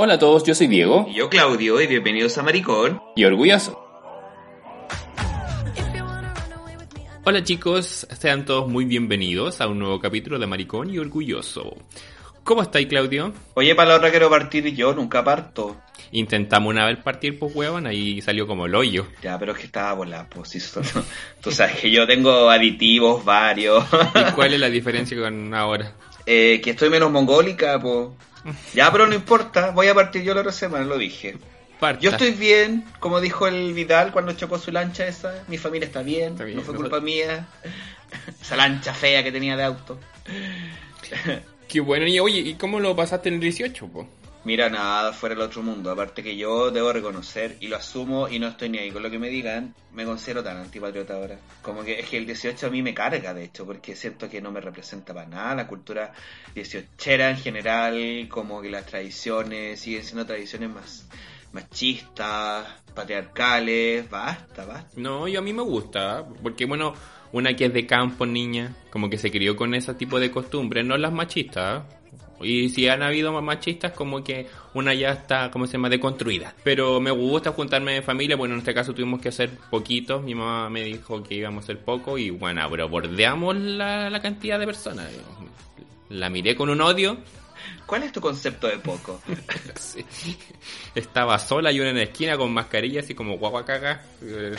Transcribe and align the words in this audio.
Hola 0.00 0.14
a 0.14 0.18
todos, 0.20 0.44
yo 0.44 0.54
soy 0.54 0.68
Diego. 0.68 1.06
Y 1.10 1.14
yo 1.14 1.28
Claudio, 1.28 1.80
y 1.80 1.88
bienvenidos 1.88 2.38
a 2.38 2.44
Maricón. 2.44 3.02
Y 3.16 3.24
orgulloso. 3.24 3.84
Hola 7.24 7.42
chicos, 7.42 8.06
sean 8.16 8.44
todos 8.44 8.68
muy 8.68 8.84
bienvenidos 8.84 9.60
a 9.60 9.66
un 9.66 9.80
nuevo 9.80 9.98
capítulo 9.98 10.38
de 10.38 10.46
Maricón 10.46 10.94
y 10.94 10.98
Orgulloso. 10.98 11.76
¿Cómo 12.44 12.62
estáis, 12.62 12.86
Claudio? 12.86 13.32
Oye, 13.54 13.74
para 13.74 13.90
la 13.90 13.96
otra 13.96 14.10
quiero 14.10 14.30
partir 14.30 14.72
yo, 14.72 14.94
nunca 14.94 15.24
parto. 15.24 15.76
Intentamos 16.12 16.72
una 16.72 16.86
vez 16.86 16.98
partir, 16.98 17.36
pues 17.36 17.52
huevón, 17.56 17.88
ahí 17.88 18.22
salió 18.22 18.46
como 18.46 18.66
el 18.66 18.76
hoyo. 18.76 19.08
Ya, 19.20 19.36
pero 19.36 19.50
es 19.50 19.58
que 19.58 19.66
estaba 19.66 19.96
por 19.96 20.06
la 20.06 20.28
posición. 20.28 20.84
Tú 21.42 21.50
sabes 21.50 21.80
que 21.80 21.90
yo 21.90 22.06
tengo 22.06 22.48
aditivos 22.48 23.24
varios. 23.24 23.84
¿Y 24.14 24.32
cuál 24.32 24.54
es 24.54 24.60
la 24.60 24.70
diferencia 24.70 25.18
con 25.18 25.52
ahora? 25.52 25.92
Eh, 26.24 26.60
que 26.62 26.70
estoy 26.70 26.88
menos 26.88 27.10
mongólica, 27.10 27.80
pues. 27.80 28.10
Ya, 28.74 28.90
pero 28.92 29.06
no 29.06 29.14
importa, 29.14 29.70
voy 29.70 29.88
a 29.88 29.94
partir 29.94 30.22
yo 30.22 30.34
la 30.34 30.40
otra 30.40 30.52
semana, 30.52 30.84
lo 30.84 30.98
dije. 30.98 31.36
Yo 32.00 32.10
estoy 32.10 32.32
bien, 32.32 32.84
como 32.98 33.20
dijo 33.20 33.46
el 33.46 33.72
Vidal 33.72 34.10
cuando 34.12 34.32
chocó 34.32 34.58
su 34.58 34.72
lancha 34.72 35.06
esa, 35.06 35.44
mi 35.46 35.58
familia 35.58 35.86
está 35.86 36.02
bien, 36.02 36.36
no 36.54 36.62
fue 36.62 36.74
culpa 36.74 37.00
mía. 37.00 37.46
Esa 38.40 38.56
lancha 38.56 38.94
fea 38.94 39.22
que 39.22 39.30
tenía 39.30 39.56
de 39.56 39.64
auto. 39.64 39.98
Qué 41.68 41.80
bueno, 41.80 42.06
y 42.06 42.18
oye, 42.18 42.40
¿y 42.40 42.54
cómo 42.54 42.80
lo 42.80 42.96
pasaste 42.96 43.28
en 43.28 43.36
el 43.36 43.40
18, 43.40 43.86
po? 43.88 44.08
Mira, 44.44 44.70
nada 44.70 45.12
fuera 45.12 45.34
del 45.34 45.44
otro 45.44 45.62
mundo. 45.62 45.90
Aparte 45.90 46.22
que 46.22 46.36
yo 46.36 46.70
debo 46.70 46.92
reconocer, 46.92 47.56
y 47.60 47.68
lo 47.68 47.76
asumo 47.76 48.28
y 48.28 48.38
no 48.38 48.48
estoy 48.48 48.68
ni 48.68 48.78
ahí 48.78 48.90
con 48.90 49.02
lo 49.02 49.10
que 49.10 49.18
me 49.18 49.28
digan, 49.28 49.74
me 49.92 50.04
considero 50.04 50.42
tan 50.42 50.56
antipatriota 50.56 51.14
ahora. 51.14 51.38
Como 51.60 51.82
que 51.82 51.98
es 52.00 52.08
que 52.08 52.16
el 52.16 52.26
18 52.26 52.66
a 52.66 52.70
mí 52.70 52.82
me 52.82 52.94
carga, 52.94 53.34
de 53.34 53.44
hecho, 53.44 53.66
porque 53.66 53.96
siento 53.96 54.28
que 54.28 54.40
no 54.40 54.50
me 54.50 54.60
representa 54.60 55.12
para 55.12 55.28
nada 55.28 55.54
la 55.54 55.66
cultura 55.66 56.12
18era 56.54 57.30
en 57.30 57.36
general, 57.36 58.28
como 58.28 58.62
que 58.62 58.70
las 58.70 58.86
tradiciones 58.86 59.80
siguen 59.80 60.04
siendo 60.04 60.24
tradiciones 60.24 60.70
más 60.70 61.08
machistas, 61.52 62.66
patriarcales, 62.94 64.08
basta, 64.08 64.64
basta. 64.66 64.90
No, 64.96 65.28
y 65.28 65.36
a 65.36 65.40
mí 65.40 65.52
me 65.52 65.62
gusta, 65.62 66.24
porque 66.42 66.66
bueno, 66.66 66.94
una 67.32 67.54
que 67.54 67.66
es 67.66 67.72
de 67.72 67.86
campo, 67.86 68.26
niña, 68.26 68.74
como 68.90 69.10
que 69.10 69.18
se 69.18 69.30
crió 69.30 69.56
con 69.56 69.74
ese 69.74 69.94
tipo 69.94 70.20
de 70.20 70.30
costumbres, 70.30 70.84
no 70.84 70.96
las 70.96 71.12
machistas, 71.12 71.84
y 72.40 72.68
si 72.68 72.88
han 72.88 73.02
habido 73.02 73.32
más 73.32 73.42
machistas, 73.42 73.92
como 73.92 74.22
que 74.22 74.46
una 74.74 74.94
ya 74.94 75.10
está, 75.10 75.50
como 75.50 75.66
se 75.66 75.72
llama?, 75.74 75.88
deconstruida. 75.88 76.54
Pero 76.62 77.00
me 77.00 77.10
gusta 77.10 77.52
juntarme 77.52 77.94
de 77.94 78.02
familia, 78.02 78.36
bueno, 78.36 78.54
en 78.54 78.60
este 78.60 78.74
caso 78.74 78.94
tuvimos 78.94 79.20
que 79.20 79.30
hacer 79.30 79.50
poquitos. 79.70 80.22
Mi 80.22 80.34
mamá 80.34 80.70
me 80.70 80.84
dijo 80.84 81.22
que 81.22 81.34
íbamos 81.34 81.62
a 81.62 81.64
hacer 81.64 81.78
poco 81.80 82.18
y 82.18 82.30
bueno, 82.30 82.66
pero 82.70 82.88
bordeamos 82.88 83.56
la, 83.56 84.10
la 84.10 84.20
cantidad 84.22 84.58
de 84.58 84.66
personas. 84.66 85.08
La 86.08 86.30
miré 86.30 86.56
con 86.56 86.70
un 86.70 86.80
odio. 86.80 87.18
¿Cuál 87.86 88.02
es 88.02 88.12
tu 88.12 88.20
concepto 88.20 88.66
de 88.66 88.78
poco? 88.78 89.20
Estaba 90.94 91.38
sola 91.38 91.72
y 91.72 91.80
una 91.80 91.90
en 91.90 91.96
la 91.96 92.02
esquina 92.02 92.36
con 92.36 92.52
mascarillas 92.52 93.08
y 93.10 93.14
como 93.14 93.38
guaguacaga. 93.38 94.02
Eh, 94.22 94.54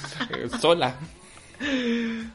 sola. 0.60 0.96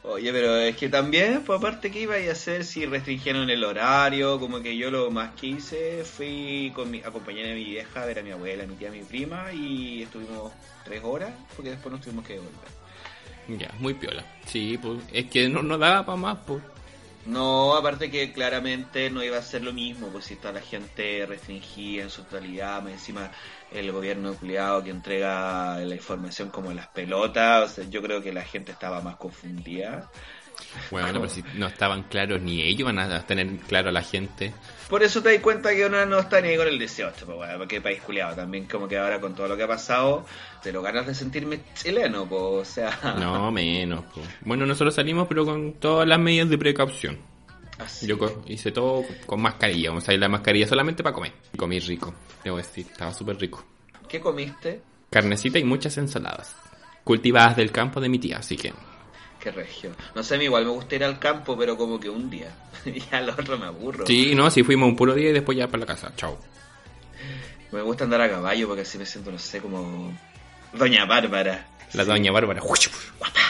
Oye, 0.02 0.32
pero 0.32 0.56
es 0.56 0.76
que 0.76 0.88
también, 0.88 1.42
por 1.42 1.56
aparte, 1.56 1.90
¿qué 1.90 2.00
iba 2.00 2.14
a 2.14 2.32
hacer 2.32 2.64
si 2.64 2.86
restringieron 2.86 3.50
el 3.50 3.64
horario? 3.64 4.40
Como 4.40 4.60
que 4.60 4.76
yo 4.76 4.90
lo 4.90 5.10
más 5.10 5.32
que 5.34 5.48
hice 5.48 6.04
fui 6.04 6.72
con 6.74 6.90
mi, 6.90 7.00
acompañé 7.00 7.50
a 7.50 7.54
mi 7.54 7.64
vieja 7.64 8.02
a 8.02 8.06
ver 8.06 8.18
a 8.18 8.22
mi 8.22 8.30
abuela, 8.30 8.64
a 8.64 8.66
mi 8.66 8.74
tía, 8.76 8.88
a 8.88 8.92
mi 8.92 9.02
prima 9.02 9.52
y 9.52 10.02
estuvimos 10.02 10.52
tres 10.84 11.02
horas 11.04 11.32
porque 11.54 11.70
después 11.70 11.92
nos 11.92 12.00
tuvimos 12.00 12.26
que 12.26 12.34
devolver. 12.34 12.80
Ya, 13.58 13.72
muy 13.78 13.94
piola. 13.94 14.24
Sí, 14.46 14.78
pues 14.80 15.02
es 15.12 15.26
que 15.26 15.48
no 15.48 15.76
daba 15.76 16.06
para 16.06 16.16
más, 16.16 16.38
pues. 16.46 16.62
No, 17.26 17.76
aparte 17.76 18.10
que 18.10 18.32
claramente 18.32 19.10
no 19.10 19.22
iba 19.22 19.36
a 19.36 19.42
ser 19.42 19.62
lo 19.62 19.72
mismo, 19.72 20.08
pues 20.08 20.24
si 20.24 20.34
está 20.34 20.52
la 20.52 20.62
gente 20.62 21.26
restringida 21.26 22.04
en 22.04 22.10
su 22.10 22.22
totalidad, 22.22 22.88
encima 22.88 23.30
el 23.72 23.92
gobierno 23.92 24.30
nucleado 24.30 24.82
que 24.82 24.90
entrega 24.90 25.78
la 25.78 25.94
información 25.94 26.50
como 26.50 26.72
las 26.72 26.88
pelotas, 26.88 27.70
o 27.70 27.74
sea, 27.74 27.84
yo 27.88 28.02
creo 28.02 28.22
que 28.22 28.32
la 28.32 28.42
gente 28.42 28.72
estaba 28.72 29.00
más 29.00 29.16
confundida. 29.16 30.10
Bueno, 30.90 31.08
pero 31.12 31.28
si 31.28 31.42
no 31.54 31.66
estaban 31.66 32.04
claros 32.04 32.40
ni 32.42 32.62
ellos 32.62 32.86
van 32.86 32.98
a 32.98 33.26
tener 33.26 33.48
claro 33.60 33.88
a 33.88 33.92
la 33.92 34.02
gente. 34.02 34.52
Por 34.88 35.02
eso 35.02 35.22
te 35.22 35.32
das 35.32 35.40
cuenta 35.40 35.70
que 35.74 35.86
uno 35.86 36.04
no 36.04 36.18
está 36.18 36.40
ni 36.40 36.56
con 36.56 36.66
el 36.66 36.78
18, 36.78 37.24
pues 37.24 37.36
bueno, 37.36 37.58
porque 37.58 37.80
país 37.80 38.00
culiado 38.02 38.34
también 38.34 38.66
como 38.66 38.88
que 38.88 38.98
ahora 38.98 39.20
con 39.20 39.34
todo 39.34 39.48
lo 39.48 39.56
que 39.56 39.62
ha 39.62 39.68
pasado, 39.68 40.26
te 40.62 40.72
lo 40.72 40.82
ganas 40.82 41.06
de 41.06 41.14
sentirme 41.14 41.60
chileno, 41.74 42.26
pues, 42.26 42.42
o 42.42 42.64
sea... 42.64 43.14
No, 43.18 43.50
menos, 43.52 44.04
pues. 44.14 44.26
Bueno, 44.42 44.66
nosotros 44.66 44.94
salimos 44.94 45.28
pero 45.28 45.44
con 45.44 45.74
todas 45.74 46.06
las 46.06 46.18
medidas 46.18 46.50
de 46.50 46.58
precaución. 46.58 47.29
Yo 48.02 48.16
hice 48.46 48.72
todo 48.72 49.04
con 49.26 49.40
mascarilla, 49.40 49.90
vamos 49.90 50.08
a 50.08 50.12
ir 50.12 50.20
la 50.20 50.28
mascarilla 50.28 50.66
solamente 50.66 51.02
para 51.02 51.14
comer. 51.14 51.32
Comí 51.56 51.78
rico, 51.80 52.14
debo 52.44 52.56
decir, 52.56 52.86
estaba 52.90 53.12
súper 53.12 53.38
rico. 53.38 53.64
¿Qué 54.08 54.20
comiste? 54.20 54.82
Carnecita 55.10 55.58
y 55.58 55.64
muchas 55.64 55.96
ensaladas. 55.98 56.56
Cultivadas 57.04 57.56
del 57.56 57.70
campo 57.70 58.00
de 58.00 58.08
mi 58.08 58.18
tía, 58.18 58.38
así 58.38 58.56
que... 58.56 58.72
Qué 59.40 59.50
regio. 59.50 59.92
No 60.14 60.22
sé, 60.22 60.34
a 60.34 60.38
mí 60.38 60.44
igual 60.44 60.64
me 60.64 60.70
gusta 60.70 60.96
ir 60.96 61.04
al 61.04 61.18
campo, 61.18 61.56
pero 61.56 61.76
como 61.76 61.98
que 61.98 62.10
un 62.10 62.28
día. 62.28 62.54
y 62.84 63.02
al 63.14 63.30
otro 63.30 63.58
me 63.58 63.66
aburro. 63.66 64.06
Sí, 64.06 64.34
no, 64.34 64.50
sí 64.50 64.62
fuimos 64.62 64.88
un 64.88 64.96
puro 64.96 65.14
día 65.14 65.30
y 65.30 65.32
después 65.32 65.56
ya 65.56 65.66
para 65.66 65.78
la 65.80 65.86
casa. 65.86 66.12
Chao. 66.16 66.38
Me 67.72 67.80
gusta 67.82 68.04
andar 68.04 68.20
a 68.20 68.30
caballo 68.30 68.66
porque 68.66 68.82
así 68.82 68.98
me 68.98 69.06
siento, 69.06 69.30
no 69.30 69.38
sé, 69.38 69.60
como... 69.60 70.12
Doña 70.72 71.06
Bárbara. 71.06 71.68
La 71.94 72.04
Doña 72.04 72.30
Bárbara. 72.32 72.60
Guapa. 72.60 73.49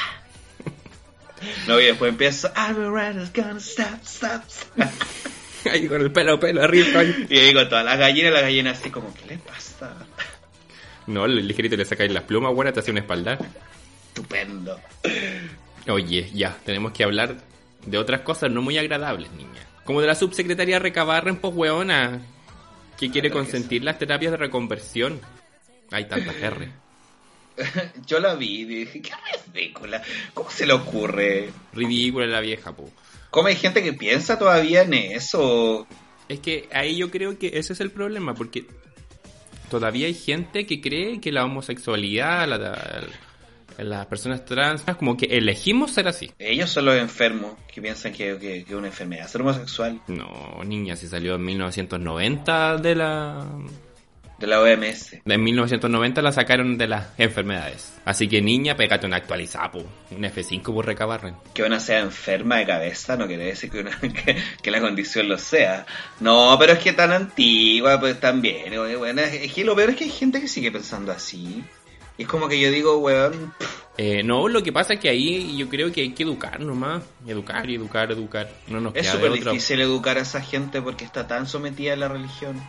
No, 1.66 1.80
y 1.80 1.84
después 1.84 2.10
empieza. 2.10 2.52
gonna 2.74 3.58
stop, 3.58 4.02
stop, 4.04 4.42
ahí 5.70 5.86
con 5.88 6.00
el 6.00 6.12
pelo, 6.12 6.38
pelo 6.38 6.62
arriba. 6.62 7.02
Y 7.28 7.38
ahí 7.38 7.54
con 7.54 7.68
todas 7.68 7.84
las 7.84 7.98
gallinas, 7.98 8.32
las 8.32 8.42
gallinas 8.42 8.78
así 8.78 8.90
como, 8.90 9.12
¿qué 9.14 9.26
le 9.26 9.38
pasa? 9.38 9.94
No, 11.06 11.24
el 11.24 11.46
ligerito 11.46 11.76
le 11.76 11.84
sacáis 11.84 12.12
las 12.12 12.24
plumas, 12.24 12.54
buena, 12.54 12.72
te 12.72 12.80
hace 12.80 12.90
un 12.90 12.98
espaldar. 12.98 13.38
Estupendo. 14.08 14.78
Oye, 15.88 16.30
ya, 16.32 16.56
tenemos 16.64 16.92
que 16.92 17.04
hablar 17.04 17.36
de 17.86 17.98
otras 17.98 18.20
cosas 18.20 18.50
no 18.50 18.62
muy 18.62 18.78
agradables, 18.78 19.30
niña. 19.32 19.66
Como 19.84 20.00
de 20.00 20.06
la 20.06 20.14
subsecretaria 20.14 20.78
Recabarren, 20.78 21.36
pues 21.36 21.54
weona, 21.54 22.20
que 22.98 23.10
quiere 23.10 23.30
consentir 23.30 23.82
las 23.82 23.98
terapias 23.98 24.32
de 24.32 24.36
reconversión. 24.36 25.20
Hay 25.90 26.04
tantas 26.04 26.36
R. 26.36 26.68
Yo 28.06 28.20
la 28.20 28.34
vi 28.34 28.60
y 28.60 28.64
dije, 28.64 29.02
qué 29.02 29.12
ridícula. 29.52 30.02
¿Cómo 30.34 30.50
se 30.50 30.66
le 30.66 30.72
ocurre? 30.72 31.50
Ridícula 31.72 32.26
la 32.26 32.40
vieja, 32.40 32.74
po. 32.74 32.90
¿Cómo 33.30 33.48
hay 33.48 33.56
gente 33.56 33.82
que 33.82 33.92
piensa 33.92 34.38
todavía 34.38 34.82
en 34.82 34.94
eso? 34.94 35.86
Es 36.28 36.40
que 36.40 36.68
ahí 36.72 36.96
yo 36.96 37.10
creo 37.10 37.38
que 37.38 37.58
ese 37.58 37.72
es 37.72 37.80
el 37.80 37.90
problema, 37.90 38.34
porque 38.34 38.66
todavía 39.70 40.06
hay 40.06 40.14
gente 40.14 40.66
que 40.66 40.80
cree 40.80 41.20
que 41.20 41.30
la 41.30 41.44
homosexualidad, 41.44 42.48
la, 42.48 43.06
las 43.78 44.06
personas 44.06 44.44
trans, 44.44 44.82
como 44.98 45.16
que 45.16 45.26
elegimos 45.26 45.92
ser 45.92 46.08
así. 46.08 46.32
Ellos 46.38 46.70
son 46.70 46.86
los 46.86 46.96
enfermos 46.96 47.54
que 47.72 47.80
piensan 47.80 48.12
que, 48.12 48.36
que, 48.38 48.64
que 48.64 48.72
es 48.72 48.74
una 48.74 48.88
enfermedad, 48.88 49.28
ser 49.28 49.42
homosexual. 49.42 50.00
No, 50.08 50.62
niña, 50.64 50.96
si 50.96 51.06
salió 51.06 51.36
en 51.36 51.44
1990 51.44 52.76
de 52.78 52.94
la 52.96 53.46
de 54.40 54.46
la 54.46 54.60
OMS. 54.60 55.18
En 55.24 55.44
1990 55.44 56.22
la 56.22 56.32
sacaron 56.32 56.78
de 56.78 56.88
las 56.88 57.08
enfermedades. 57.18 57.92
Así 58.06 58.26
que 58.26 58.40
niña, 58.40 58.74
pégate 58.74 59.06
un 59.06 59.12
actualizapo. 59.12 59.84
Un 60.10 60.22
F5 60.22 60.62
por 60.62 60.86
recabarren. 60.86 61.36
Que 61.54 61.62
una 61.62 61.78
sea 61.78 62.00
enferma 62.00 62.56
de 62.56 62.66
cabeza 62.66 63.16
no 63.16 63.26
quiere 63.26 63.44
decir 63.44 63.70
que, 63.70 63.80
una, 63.80 63.98
que, 64.62 64.70
la 64.70 64.80
condición 64.80 65.28
lo 65.28 65.36
sea. 65.36 65.86
No, 66.20 66.56
pero 66.58 66.72
es 66.72 66.78
que 66.78 66.94
tan 66.94 67.12
antigua, 67.12 68.00
pues 68.00 68.18
también. 68.18 68.74
Bueno, 68.98 69.20
es 69.20 69.52
que 69.52 69.64
lo 69.64 69.76
peor 69.76 69.90
es 69.90 69.96
que 69.96 70.04
hay 70.04 70.10
gente 70.10 70.40
que 70.40 70.48
sigue 70.48 70.72
pensando 70.72 71.12
así. 71.12 71.62
Y 72.16 72.22
es 72.22 72.28
como 72.28 72.48
que 72.48 72.58
yo 72.58 72.70
digo, 72.70 72.96
weón. 72.98 73.52
Eh, 73.98 74.22
no, 74.22 74.48
lo 74.48 74.62
que 74.62 74.72
pasa 74.72 74.94
es 74.94 75.00
que 75.00 75.10
ahí 75.10 75.54
yo 75.56 75.68
creo 75.68 75.92
que 75.92 76.00
hay 76.00 76.12
que 76.12 76.22
educar 76.22 76.60
nomás. 76.60 77.02
Educar 77.26 77.68
educar, 77.70 78.10
educar. 78.10 78.50
No 78.68 78.80
nos 78.80 78.96
es 78.96 79.06
súper 79.06 79.32
difícil 79.32 79.80
educar 79.82 80.16
a 80.16 80.22
esa 80.22 80.40
gente 80.40 80.80
porque 80.80 81.04
está 81.04 81.26
tan 81.26 81.46
sometida 81.46 81.92
a 81.92 81.96
la 81.96 82.08
religión. 82.08 82.60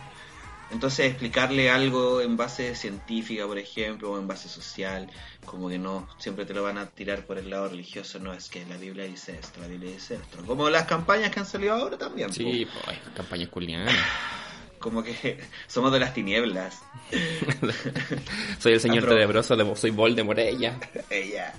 Entonces 0.72 1.06
explicarle 1.06 1.70
algo 1.70 2.22
en 2.22 2.36
base 2.36 2.74
científica, 2.74 3.46
por 3.46 3.58
ejemplo, 3.58 4.12
o 4.12 4.18
en 4.18 4.26
base 4.26 4.48
social, 4.48 5.08
como 5.44 5.68
que 5.68 5.78
no, 5.78 6.08
siempre 6.18 6.46
te 6.46 6.54
lo 6.54 6.62
van 6.62 6.78
a 6.78 6.86
tirar 6.86 7.26
por 7.26 7.38
el 7.38 7.50
lado 7.50 7.68
religioso, 7.68 8.18
no 8.18 8.32
es 8.32 8.48
que 8.48 8.64
la 8.66 8.78
Biblia 8.78 9.04
dice 9.04 9.38
esto, 9.38 9.60
la 9.60 9.68
Biblia 9.68 9.92
dice 9.92 10.14
esto. 10.14 10.38
Como 10.46 10.70
las 10.70 10.84
campañas 10.84 11.30
que 11.30 11.40
han 11.40 11.46
salido 11.46 11.74
ahora 11.74 11.98
también. 11.98 12.32
Sí, 12.32 12.66
pues, 12.84 12.98
campañas 13.14 13.48
culianas. 13.50 13.94
Como 14.78 15.04
que 15.04 15.38
somos 15.68 15.92
de 15.92 16.00
las 16.00 16.12
tinieblas. 16.12 16.82
soy 18.58 18.72
el 18.72 18.80
señor 18.80 19.04
Apro 19.04 19.14
tenebroso, 19.14 19.76
soy 19.76 19.90
Voldemort, 19.90 20.40
ella. 20.40 20.76
ella. 21.08 21.54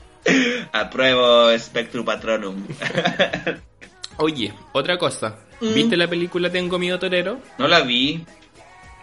Apruebo 0.73 1.57
Spectrum 1.57 2.03
Patronum. 2.03 2.67
Oye, 4.17 4.53
otra 4.73 4.97
cosa. 4.97 5.39
Mm. 5.61 5.73
¿Viste 5.73 5.95
la 5.95 6.09
película 6.09 6.51
Tengo 6.51 6.77
miedo 6.77 6.99
torero? 6.99 7.39
No 7.57 7.67
la 7.67 7.79
vi. 7.81 8.25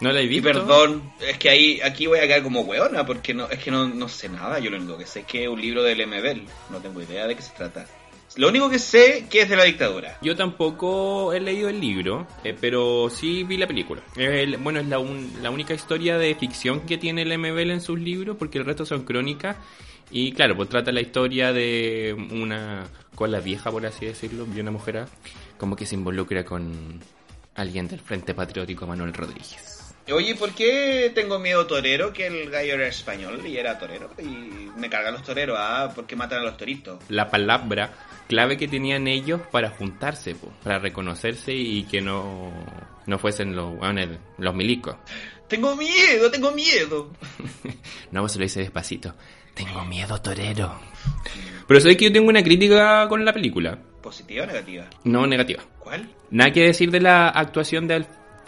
¿No 0.01 0.13
la 0.13 0.21
he 0.21 0.27
visto? 0.27 0.49
Y 0.49 0.53
perdón, 0.53 1.13
es 1.21 1.39
que 1.39 1.51
ahí 1.51 1.81
aquí 1.83 2.07
voy 2.07 2.19
a 2.19 2.23
quedar 2.23 2.43
como 2.43 2.63
weona 2.63 3.05
porque 3.05 3.35
no 3.35 3.49
es 3.49 3.59
que 3.59 3.71
no, 3.71 3.87
no 3.87 4.09
sé 4.09 4.29
nada. 4.29 4.59
Yo 4.59 4.71
lo 4.71 4.79
único 4.79 4.97
que 4.97 5.07
sé 5.07 5.21
es 5.21 5.27
que 5.27 5.45
es 5.45 5.49
un 5.49 5.61
libro 5.61 5.83
del 5.83 6.07
MBL. 6.07 6.43
No 6.71 6.79
tengo 6.79 7.03
idea 7.03 7.27
de 7.27 7.37
qué 7.37 7.43
se 7.43 7.53
trata. 7.53 7.87
Lo 8.37 8.49
único 8.49 8.71
que 8.71 8.79
sé 8.79 9.27
que 9.29 9.43
es 9.43 9.49
de 9.49 9.57
la 9.57 9.65
dictadura. 9.65 10.17
Yo 10.23 10.37
tampoco 10.37 11.33
he 11.33 11.41
leído 11.41 11.69
el 11.69 11.81
libro, 11.81 12.29
eh, 12.45 12.57
pero 12.59 13.11
sí 13.11 13.43
vi 13.43 13.57
la 13.57 13.67
película. 13.67 14.03
bueno, 14.61 14.81
es 14.81 14.87
la, 14.87 14.99
la 15.43 15.51
única 15.51 15.75
historia 15.75 16.17
de 16.17 16.35
ficción 16.37 16.81
que 16.87 16.97
tiene 16.97 17.23
el 17.23 17.39
MBL 17.39 17.73
en 17.73 17.81
sus 17.81 17.99
libros, 17.99 18.37
porque 18.39 18.59
el 18.59 18.65
resto 18.65 18.87
son 18.87 19.05
crónicas. 19.05 19.57
Y 20.13 20.33
claro, 20.33 20.57
pues 20.57 20.69
trata 20.69 20.93
la 20.93 21.01
historia 21.01 21.53
de 21.53 22.15
una 22.31 22.87
cola 23.15 23.41
vieja, 23.41 23.71
por 23.71 23.85
así 23.85 24.07
decirlo, 24.07 24.45
de 24.45 24.61
una 24.61 24.71
mujer 24.71 25.07
como 25.59 25.77
que 25.77 25.87
se 25.87 25.95
involucra 25.95 26.45
con 26.45 27.01
alguien 27.55 27.87
del 27.87 28.01
Frente 28.01 28.33
Patriótico, 28.33 28.87
Manuel 28.87 29.13
Rodríguez. 29.13 29.80
Oye, 30.13 30.35
¿por 30.35 30.53
qué 30.53 31.13
tengo 31.15 31.39
miedo 31.39 31.67
torero? 31.67 32.13
Que 32.13 32.27
el 32.27 32.51
gallo 32.51 32.75
era 32.75 32.89
español 32.89 33.47
y 33.47 33.57
era 33.57 33.79
torero. 33.79 34.11
Y 34.19 34.71
me 34.77 34.89
cargan 34.89 35.15
los 35.15 35.23
toreros, 35.23 35.57
¿ah? 35.59 35.93
¿Por 35.95 36.07
qué 36.07 36.17
matan 36.17 36.41
a 36.41 36.45
los 36.45 36.57
toritos? 36.57 36.99
La 37.09 37.31
palabra 37.31 37.93
clave 38.27 38.57
que 38.57 38.69
tenían 38.69 39.07
ellos 39.07 39.41
para 39.51 39.71
juntarse, 39.71 40.37
para 40.63 40.79
reconocerse 40.79 41.53
y 41.53 41.85
que 41.85 42.01
no, 42.01 42.53
no 43.07 43.19
fuesen 43.19 43.55
los, 43.55 43.75
los 44.39 44.55
milicos. 44.55 44.97
Tengo 45.49 45.77
miedo, 45.77 46.31
tengo 46.31 46.53
miedo. 46.53 47.11
no, 48.11 48.29
se 48.29 48.39
lo 48.39 48.45
dice 48.45 48.61
despacito. 48.61 49.15
Tengo 49.55 49.85
miedo, 49.85 50.21
torero. 50.21 50.79
Pero 51.67 51.81
sabes 51.81 51.97
que 51.97 52.07
yo 52.07 52.13
tengo 52.13 52.29
una 52.29 52.43
crítica 52.43 53.07
con 53.09 53.25
la 53.25 53.33
película. 53.33 53.79
¿Positiva 54.01 54.45
o 54.45 54.47
negativa? 54.47 54.87
No, 55.05 55.27
negativa. 55.27 55.63
¿Cuál? 55.79 56.09
Nada 56.31 56.53
que 56.53 56.65
decir 56.65 56.91
de 56.91 57.01
la 57.01 57.29
actuación 57.29 57.87
de 57.87 57.95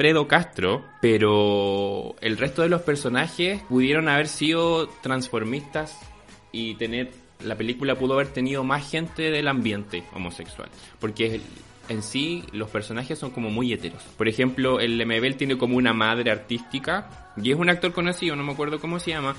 Alfredo 0.03 0.27
Castro, 0.27 0.85
pero 1.01 2.17
el 2.21 2.37
resto 2.37 2.63
de 2.63 2.69
los 2.69 2.83
personajes 2.83 3.63
pudieron 3.69 4.09
haber 4.09 4.27
sido 4.27 4.89
transformistas 5.01 5.97
y 6.51 6.75
tener 6.75 7.13
la 7.45 7.55
película 7.55 7.95
pudo 7.95 8.15
haber 8.15 8.27
tenido 8.27 8.65
más 8.65 8.91
gente 8.91 9.31
del 9.31 9.47
ambiente 9.47 10.03
homosexual, 10.13 10.69
porque 10.99 11.41
en 11.89 12.03
sí 12.03 12.43
los 12.51 12.69
personajes 12.69 13.17
son 13.17 13.31
como 13.31 13.49
muy 13.51 13.73
heteros. 13.73 14.03
Por 14.19 14.27
ejemplo, 14.27 14.81
el 14.81 14.99
Lemebel 14.99 15.37
tiene 15.37 15.57
como 15.57 15.77
una 15.77 15.93
madre 15.93 16.33
artística 16.33 17.31
y 17.41 17.53
es 17.53 17.57
un 17.57 17.71
actor 17.71 17.93
conocido, 17.93 18.35
no 18.35 18.43
me 18.43 18.55
acuerdo 18.55 18.81
cómo 18.81 18.99
se 18.99 19.13
llama, 19.13 19.37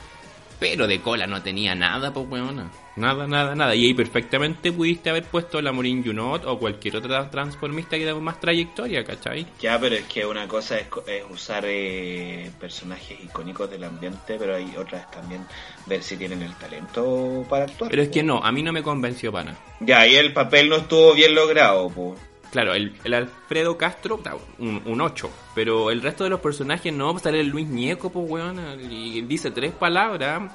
pero 0.64 0.88
de 0.88 1.02
cola 1.02 1.28
no 1.28 1.44
tenía 1.44 1.76
nada, 1.76 2.14
pues 2.14 2.26
weona. 2.30 2.72
Nada, 2.96 3.28
nada, 3.28 3.54
nada. 3.54 3.76
Y 3.76 3.84
ahí 3.84 3.94
perfectamente 3.94 4.72
pudiste 4.72 5.10
haber 5.10 5.26
puesto 5.26 5.62
la 5.62 5.74
Morin 5.74 6.06
Junot 6.06 6.46
o 6.46 6.58
cualquier 6.58 6.96
otra 6.96 7.30
transformista 7.30 7.98
que 7.98 8.06
da 8.06 8.16
más 8.16 8.40
trayectoria, 8.40 9.04
¿cachai? 9.04 9.46
Ya, 9.60 9.78
pero 9.78 9.96
es 9.96 10.06
que 10.06 10.26
una 10.26 10.48
cosa 10.48 10.78
es, 10.80 10.88
usar 11.30 11.66
eh, 11.68 12.50
personajes 12.62 13.20
icónicos 13.22 13.70
del 13.70 13.84
ambiente, 13.84 14.38
pero 14.40 14.56
hay 14.56 14.74
otras 14.78 15.12
también 15.12 15.46
ver 15.86 16.02
si 16.02 16.16
tienen 16.16 16.42
el 16.42 16.56
talento 16.56 17.46
para 17.50 17.66
actuar. 17.66 17.92
Pero 17.92 18.02
es 18.02 18.08
que 18.08 18.24
no, 18.24 18.38
a 18.38 18.50
mí 18.54 18.64
no 18.64 18.72
me 18.72 18.84
convenció 18.84 19.34
pana. 19.34 19.58
Ya, 19.82 20.08
y 20.08 20.16
el 20.16 20.32
papel 20.32 20.70
no 20.70 20.78
estuvo 20.78 21.14
bien 21.14 21.36
logrado, 21.36 21.90
pues. 21.90 22.18
Claro, 22.54 22.76
el, 22.76 22.94
Alfredo 23.12 23.80
Castro, 23.80 24.22
un, 24.60 25.02
8. 25.02 25.30
Pero 25.56 25.90
el 25.90 26.04
resto 26.04 26.24
de 26.24 26.30
los 26.30 26.40
personajes 26.40 26.94
no, 26.94 27.18
sale 27.18 27.40
el 27.40 27.48
Luis 27.48 27.68
Ñeco, 27.68 28.12
pues, 28.12 28.30
weón. 28.30 28.60
Y 28.80 29.24
dice 29.24 29.50
tres 29.50 29.72
palabras. 29.74 30.52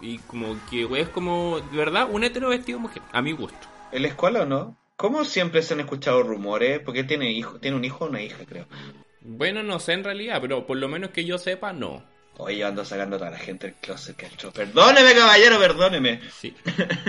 Y, 0.00 0.18
como 0.18 0.56
que, 0.70 0.84
weón, 0.84 1.02
es 1.02 1.08
como, 1.08 1.58
de 1.58 1.76
verdad, 1.76 2.08
un 2.08 2.22
hetero 2.22 2.50
vestido 2.50 2.78
mujer. 2.78 3.02
A 3.10 3.20
mi 3.22 3.32
gusto. 3.32 3.58
¿El 3.90 4.04
escuela 4.04 4.42
o 4.42 4.46
no? 4.46 4.76
¿Cómo 4.94 5.24
siempre 5.24 5.62
se 5.62 5.74
han 5.74 5.80
escuchado 5.80 6.22
rumores? 6.22 6.78
Porque 6.78 7.02
tiene, 7.02 7.32
hijo, 7.32 7.58
tiene 7.58 7.76
un 7.76 7.84
hijo 7.84 8.04
o 8.04 8.08
una 8.08 8.22
hija, 8.22 8.44
creo. 8.46 8.68
Bueno, 9.20 9.64
no 9.64 9.80
sé 9.80 9.94
en 9.94 10.04
realidad, 10.04 10.38
pero 10.40 10.64
por 10.64 10.76
lo 10.76 10.86
menos 10.86 11.10
que 11.10 11.24
yo 11.24 11.38
sepa, 11.38 11.72
no. 11.72 12.04
Oye, 12.42 12.58
yo 12.58 12.68
ando 12.68 12.84
sacando 12.84 13.16
a 13.16 13.18
toda 13.18 13.30
la 13.30 13.38
gente 13.38 13.68
del 13.68 13.76
closet 13.76 14.16
que 14.16 14.26
hecho. 14.26 14.52
Perdóneme, 14.52 15.14
caballero, 15.14 15.58
perdóneme. 15.58 16.20
Sí. 16.32 16.54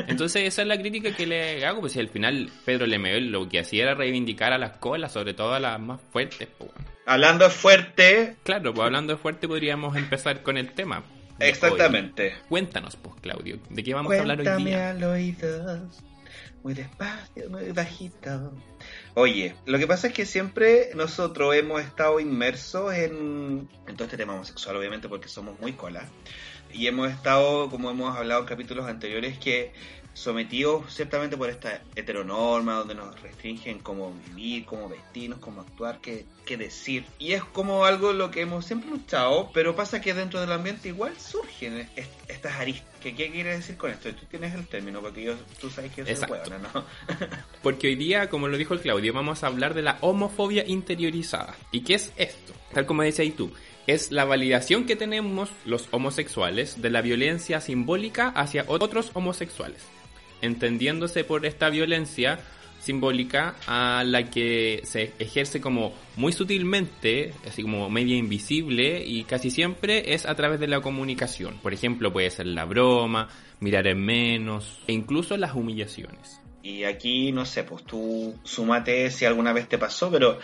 Entonces, 0.08 0.44
esa 0.44 0.62
es 0.62 0.68
la 0.68 0.78
crítica 0.78 1.16
que 1.16 1.26
le 1.26 1.66
hago. 1.66 1.82
Pues 1.82 1.94
si 1.94 2.00
al 2.00 2.10
final 2.10 2.50
Pedro 2.66 2.86
Lemebel 2.86 3.32
lo 3.32 3.48
que 3.48 3.60
hacía 3.60 3.84
era 3.84 3.96
reivindicar 3.96 4.54
a 4.54 4.58
las 4.58 4.78
colas, 4.78 5.14
sobre 5.14 5.34
todo 5.34 5.54
a 5.54 5.60
las 5.60 5.80
más 5.80 6.00
fuertes. 6.12 6.48
Pues, 6.58 6.72
Hablando 7.06 7.46
de 7.46 7.52
fuerte. 7.52 8.36
Claro, 8.44 8.74
pues 8.74 8.86
hablando 8.86 9.14
de 9.14 9.20
fuerte 9.20 9.48
podríamos 9.48 9.96
empezar 9.98 10.44
con 10.44 10.58
el 10.58 10.72
tema. 10.74 11.04
Exactamente. 11.40 12.36
Cuéntanos, 12.50 12.96
pues, 12.96 13.16
Claudio, 13.22 13.60
¿de 13.70 13.84
qué 13.84 13.94
vamos 13.94 14.14
a 14.14 14.20
hablar 14.20 14.40
hoy 14.40 14.64
día? 14.64 14.92
Al 14.92 15.04
oído, 15.04 15.90
muy 16.64 16.74
despacio, 16.74 17.50
muy 17.50 17.72
bajito. 17.72 18.54
Oye, 19.14 19.56
lo 19.66 19.78
que 19.78 19.88
pasa 19.88 20.08
es 20.08 20.14
que 20.14 20.26
siempre 20.26 20.92
nosotros 20.96 21.54
hemos 21.54 21.82
estado 21.82 22.22
inmersos 22.22 22.94
en, 22.94 23.68
todo 23.98 24.06
este 24.06 24.16
tema 24.16 24.34
homosexual, 24.34 24.78
obviamente, 24.78 25.10
porque 25.10 25.28
somos 25.28 25.60
muy 25.60 25.74
cola. 25.74 26.08
Y 26.74 26.88
hemos 26.88 27.12
estado, 27.12 27.70
como 27.70 27.92
hemos 27.92 28.16
hablado 28.16 28.42
en 28.42 28.48
capítulos 28.48 28.88
anteriores, 28.88 29.38
que 29.38 29.74
sometidos 30.14 30.94
ciertamente 30.94 31.38
por 31.38 31.50
esta 31.50 31.82
heteronorma 31.96 32.76
donde 32.76 32.96
nos 32.96 33.20
restringen 33.22 33.80
cómo 33.80 34.14
vivir, 34.28 34.66
cómo 34.66 34.90
vestirnos, 34.90 35.40
cómo 35.40 35.62
actuar, 35.62 36.00
qué, 36.02 36.26
qué 36.46 36.58
decir. 36.58 37.06
Y 37.18 37.34
es 37.34 37.44
como 37.44 37.86
algo 37.86 38.14
lo 38.14 38.30
que 38.30 38.42
hemos 38.42 38.66
siempre 38.66 38.90
luchado, 38.90 39.50
pero 39.54 39.76
pasa 39.76 40.02
que 40.02 40.14
dentro 40.14 40.40
del 40.42 40.52
ambiente 40.52 40.90
igual 40.90 41.18
surgen 41.18 41.90
estas 42.28 42.54
aristas. 42.56 42.88
¿Qué, 43.02 43.16
¿Qué 43.16 43.32
quiere 43.32 43.56
decir 43.56 43.78
con 43.78 43.90
esto? 43.90 44.14
Tú 44.14 44.26
tienes 44.30 44.54
el 44.54 44.68
término, 44.68 45.02
porque 45.02 45.24
yo, 45.24 45.36
tú 45.60 45.70
sabes 45.70 45.92
que 45.92 46.04
yo 46.06 46.16
soy 46.16 46.28
buena, 46.28 46.60
¿no? 46.60 46.86
porque 47.64 47.88
hoy 47.88 47.96
día, 47.96 48.30
como 48.30 48.48
lo 48.48 48.58
dijo 48.58 48.74
el 48.74 48.82
Claudio, 48.82 49.14
vamos 49.14 49.44
a 49.44 49.48
hablar 49.48 49.74
de 49.74 49.82
la 49.82 49.98
homofobia 50.02 50.68
interiorizada. 50.68 51.56
¿Y 51.72 51.82
qué 51.82 51.96
es 51.96 52.14
esto? 52.18 52.54
Tal 52.74 52.86
como 52.86 53.02
decías 53.02 53.36
tú, 53.36 53.52
es 53.88 54.12
la 54.12 54.26
validación 54.26 54.86
que 54.86 54.96
tenemos 54.96 55.50
los 55.66 55.88
homosexuales 55.92 56.82
de 56.82 56.92
la 56.92 57.02
violencia 57.02 57.60
simbólica 57.60 58.30
hacia 58.30 58.66
otros 58.68 59.10
homosexuales 59.16 59.82
entendiéndose 60.42 61.24
por 61.24 61.46
esta 61.46 61.70
violencia 61.70 62.40
simbólica 62.82 63.56
a 63.68 64.04
la 64.04 64.30
que 64.30 64.82
se 64.84 65.14
ejerce 65.20 65.62
como 65.62 65.94
muy 66.16 66.34
sutilmente, 66.34 67.34
así 67.48 67.62
como 67.62 67.90
media 67.90 68.16
invisible 68.16 69.04
y 69.06 69.24
casi 69.24 69.52
siempre 69.52 70.14
es 70.14 70.26
a 70.26 70.36
través 70.36 70.60
de 70.60 70.68
la 70.68 70.82
comunicación. 70.82 71.60
Por 71.62 71.74
ejemplo, 71.74 72.12
puede 72.12 72.30
ser 72.32 72.48
la 72.48 72.66
broma, 72.66 73.30
mirar 73.60 73.88
en 73.88 74.04
menos 74.04 74.82
e 74.88 74.94
incluso 74.94 75.38
las 75.38 75.56
humillaciones. 75.56 76.42
Y 76.64 76.84
aquí, 76.84 77.32
no 77.32 77.44
sé, 77.44 77.64
pues 77.64 77.84
tú 77.84 78.36
sumate 78.44 79.10
si 79.10 79.26
alguna 79.26 79.52
vez 79.52 79.68
te 79.68 79.80
pasó, 79.80 80.12
pero 80.12 80.38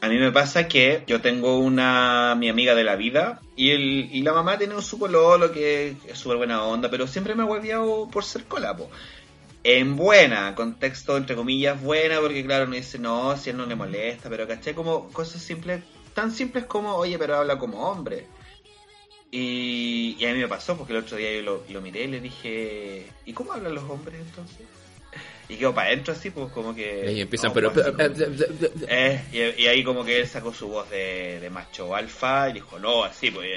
a 0.00 0.08
mí 0.08 0.16
me 0.16 0.32
pasa 0.32 0.66
que 0.66 1.04
yo 1.06 1.20
tengo 1.20 1.58
una, 1.58 2.34
mi 2.34 2.48
amiga 2.48 2.74
de 2.74 2.82
la 2.82 2.96
vida, 2.96 3.42
y, 3.56 3.70
el, 3.72 4.08
y 4.10 4.22
la 4.22 4.32
mamá 4.32 4.56
tiene 4.56 4.74
un 4.74 4.80
su 4.80 4.96
lo 5.06 5.52
que 5.52 5.96
es 6.08 6.18
súper 6.18 6.38
buena 6.38 6.64
onda, 6.64 6.90
pero 6.90 7.06
siempre 7.06 7.34
me 7.34 7.42
ha 7.42 7.46
hueviado 7.46 8.08
por 8.10 8.24
ser 8.24 8.44
colapo 8.44 8.90
en 9.62 9.96
buena, 9.96 10.54
contexto 10.54 11.16
entre 11.16 11.36
comillas 11.36 11.80
buena, 11.80 12.20
porque 12.20 12.44
claro, 12.44 12.64
uno 12.64 12.76
dice, 12.76 12.98
no, 12.98 13.36
si 13.36 13.50
él 13.50 13.56
no 13.56 13.66
le 13.66 13.74
molesta, 13.74 14.28
pero 14.28 14.48
caché 14.48 14.74
como 14.74 15.08
cosas 15.10 15.42
simples, 15.42 15.82
tan 16.14 16.32
simples 16.32 16.64
como, 16.64 16.94
oye, 16.94 17.18
pero 17.18 17.36
habla 17.36 17.58
como 17.58 17.88
hombre. 17.88 18.26
Y, 19.30 20.16
y 20.18 20.26
a 20.26 20.32
mí 20.32 20.40
me 20.40 20.48
pasó, 20.48 20.76
porque 20.76 20.92
el 20.92 21.00
otro 21.00 21.16
día 21.16 21.32
yo 21.32 21.42
lo, 21.42 21.64
lo 21.68 21.80
miré 21.80 22.04
y 22.04 22.08
le 22.08 22.20
dije, 22.20 23.06
¿y 23.24 23.32
cómo 23.32 23.52
hablan 23.52 23.74
los 23.74 23.88
hombres 23.88 24.20
entonces? 24.20 24.66
Y 25.48 25.56
quedó 25.56 25.74
para 25.74 25.88
adentro 25.88 26.14
así, 26.14 26.30
pues 26.30 26.52
como 26.52 26.74
que... 26.74 27.12
Y 27.12 27.20
empiezan, 27.20 27.52
pero... 27.52 27.72
Eh, 28.88 29.54
y, 29.58 29.66
ahí 29.66 29.82
como 29.82 30.04
que 30.04 30.20
él 30.20 30.28
sacó 30.28 30.52
su 30.52 30.68
voz 30.68 30.88
de, 30.90 31.40
de 31.40 31.50
macho 31.50 31.94
alfa 31.94 32.48
y 32.50 32.54
dijo, 32.54 32.78
no, 32.78 33.04
así, 33.04 33.30
pues 33.30 33.48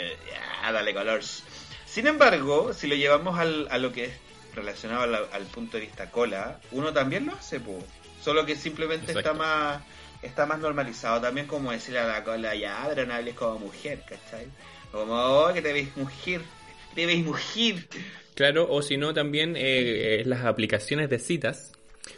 ya, 0.62 0.72
dale 0.72 0.93
colores. 0.93 1.43
Sin 1.86 2.07
embargo, 2.07 2.74
si 2.74 2.88
lo 2.88 2.95
llevamos 2.95 3.38
al, 3.38 3.67
a 3.69 3.77
lo 3.77 3.93
que 3.93 4.05
es 4.05 4.23
relacionado 4.55 5.27
al, 5.31 5.45
punto 5.45 5.77
de 5.77 5.86
vista 5.86 6.10
cola, 6.10 6.60
uno 6.72 6.93
también 6.93 7.25
lo 7.25 7.33
hace, 7.33 7.60
pues. 7.60 7.83
Solo 8.22 8.45
que 8.45 8.55
simplemente 8.55 9.12
está 9.12 9.33
más 9.33 9.81
está 10.24 10.45
más 10.45 10.60
normalizado 10.60 11.22
también 11.22 11.48
como 11.48 11.72
decirle 11.72 12.00
a 12.00 12.07
la 12.07 12.24
cola, 12.24 12.55
ya, 12.55 12.86
pero 12.88 13.05
no 13.05 13.13
hables 13.13 13.36
como 13.36 13.60
mujer, 13.60 14.01
¿cachai? 14.07 14.48
Como, 14.91 15.13
oh, 15.13 15.53
que 15.53 15.62
te 15.62 15.74
veis 15.74 15.95
mujer, 15.98 16.41
te 16.95 17.05
veis 17.05 17.25
mujer. 17.25 17.88
Claro, 18.36 18.67
o 18.69 18.81
si 18.81 18.98
no, 18.98 19.13
también 19.13 19.55
eh, 19.55 20.22
eh, 20.22 20.24
las 20.25 20.45
aplicaciones 20.45 21.10
de 21.10 21.19
citas, 21.19 21.74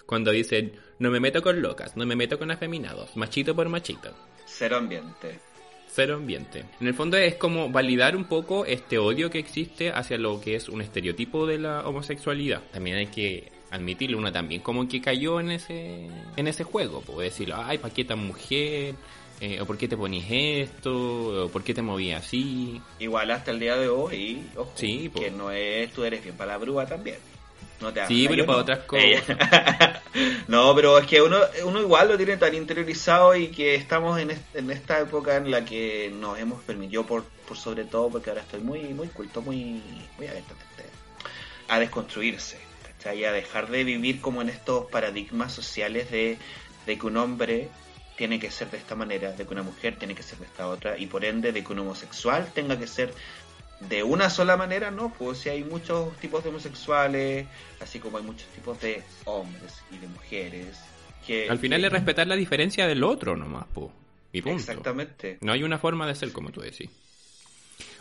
cuando 0.06 0.32
dicen, 0.32 0.80
no 1.00 1.10
me 1.10 1.20
meto 1.20 1.42
con 1.42 1.62
locas, 1.62 1.98
no 1.98 2.06
me 2.06 2.16
meto 2.16 2.38
con 2.38 2.52
afeminados, 2.52 3.18
machito 3.18 3.56
por 3.56 3.68
machito. 3.70 4.16
Cero 4.46 4.78
ambiente. 4.78 5.40
Cero 5.96 6.16
ambiente. 6.16 6.66
En 6.82 6.88
el 6.88 6.94
fondo 6.94 7.16
es 7.16 7.36
como 7.36 7.70
validar 7.70 8.18
un 8.18 8.26
poco 8.26 8.66
este 8.66 8.98
odio 8.98 9.30
que 9.30 9.40
existe 9.40 9.92
hacia 9.92 10.18
lo 10.18 10.42
que 10.42 10.56
es 10.56 10.68
un 10.68 10.82
estereotipo 10.82 11.46
de 11.48 11.58
la 11.58 11.88
homosexualidad. 11.88 12.62
También 12.74 12.98
hay 12.98 13.08
que 13.08 13.50
admitirlo, 13.72 14.18
uno 14.18 14.30
también 14.30 14.60
como 14.62 14.88
que 14.90 15.00
cayó 15.00 15.40
en 15.40 15.52
ese 15.52 16.08
en 16.36 16.48
ese 16.48 16.66
juego, 16.66 17.00
puede 17.00 17.30
decirlo, 17.30 17.56
ay, 17.58 17.78
¿para 17.78 17.94
qué 17.94 18.04
tan 18.04 18.20
mujer? 18.28 18.96
Eh, 19.42 19.60
o 19.62 19.66
por 19.66 19.78
qué 19.78 19.88
te 19.88 19.98
ponís 19.98 20.26
esto, 20.30 21.46
o 21.46 21.50
por 21.50 21.64
qué 21.64 21.74
te 21.74 21.82
movías 21.82 22.26
así. 22.26 22.82
Igual 23.00 23.32
hasta 23.32 23.52
el 23.52 23.60
día 23.60 23.76
de 23.78 23.90
hoy, 23.90 24.46
ojo, 24.56 24.72
Sí, 24.76 25.10
po. 25.14 25.20
que 25.20 25.32
no 25.32 25.52
es, 25.52 25.92
tú 25.94 26.04
eres 26.04 26.24
bien 26.24 26.36
para 26.36 26.54
la 26.54 26.58
brúa 26.58 26.86
también. 26.86 27.18
No 27.82 27.94
te 27.94 28.02
Sí, 28.08 28.28
pero 28.28 28.46
para 28.46 28.58
no. 28.58 28.62
otras 28.62 28.80
cosas. 28.86 29.38
no, 30.48 30.74
pero 30.76 30.98
es 30.98 31.08
que 31.08 31.22
uno, 31.22 31.38
uno 31.66 31.82
igual 31.82 32.08
lo 32.10 32.18
tiene 32.18 32.38
tan 32.38 32.54
interiorizado 32.54 33.36
y 33.36 33.50
que 33.52 33.76
estamos 33.76 34.20
en, 34.20 34.32
est- 34.32 34.56
en 34.56 34.72
esta 34.72 35.00
época 35.00 35.36
en 35.38 35.52
la 35.52 35.66
que 35.66 36.10
nos 36.14 36.38
hemos 36.40 36.64
permitido, 36.64 37.06
por, 37.06 37.24
por 37.46 37.58
sobre 37.58 37.86
todo, 37.86 38.10
porque 38.12 38.30
ahora 38.30 38.42
estoy 38.44 38.62
muy 38.62 38.94
muy 38.94 39.10
culto, 39.10 39.42
muy, 39.42 40.10
muy 40.18 40.28
abierto 40.28 40.54
a 40.54 41.76
a 41.76 41.80
desconstruirse, 41.80 42.70
¿cachai? 42.82 43.26
A 43.26 43.32
dejar 43.32 43.70
de 43.70 43.84
vivir 43.84 44.22
como 44.22 44.42
en 44.42 44.50
estos 44.50 44.86
paradigmas 44.92 45.54
sociales 45.54 46.12
de, 46.12 46.40
de 46.86 46.98
que 46.98 47.06
un 47.08 47.18
hombre 47.18 47.72
tiene 48.16 48.40
que 48.40 48.52
ser 48.52 48.70
de 48.72 48.78
esta 48.78 48.96
manera, 48.96 49.34
de 49.34 49.46
que 49.46 49.54
una 49.54 49.64
mujer 49.64 49.98
tiene 49.98 50.16
que 50.16 50.24
ser 50.24 50.40
de 50.40 50.46
esta 50.46 50.68
otra, 50.68 50.98
y 50.98 51.08
por 51.08 51.26
ende 51.26 51.52
de 51.52 51.64
que 51.64 51.74
un 51.74 51.80
homosexual 51.80 52.52
tenga 52.54 52.78
que 52.80 52.88
ser 52.88 53.14
de 53.90 54.04
una 54.04 54.30
sola 54.30 54.58
manera, 54.58 54.92
no, 54.92 55.14
pues 55.14 55.38
si 55.40 55.50
hay 55.50 55.64
muchos 55.64 56.16
tipos 56.18 56.44
de 56.44 56.50
homosexuales, 56.50 57.48
así 57.80 58.00
como 58.00 58.18
hay 58.18 58.24
muchos 58.24 58.48
tipos 58.50 58.80
de 58.82 59.04
hombres 59.26 59.82
y 59.92 59.98
de 59.98 60.08
mujeres. 60.08 60.80
Que, 61.26 61.50
Al 61.50 61.60
final 61.60 61.82
que- 61.82 61.88
es 61.88 61.94
respetar 61.94 62.28
la 62.28 62.36
diferencia 62.36 62.88
del 62.88 63.04
otro 63.04 63.36
nomás, 63.36 63.66
po. 63.74 63.92
Y 64.32 64.42
punto. 64.42 64.60
Exactamente. 64.60 65.38
No 65.42 65.54
hay 65.54 65.64
una 65.64 65.78
forma 65.78 66.06
de 66.08 66.16
ser 66.16 66.32
como 66.32 66.52
tú 66.52 66.62
decís. 66.62 66.90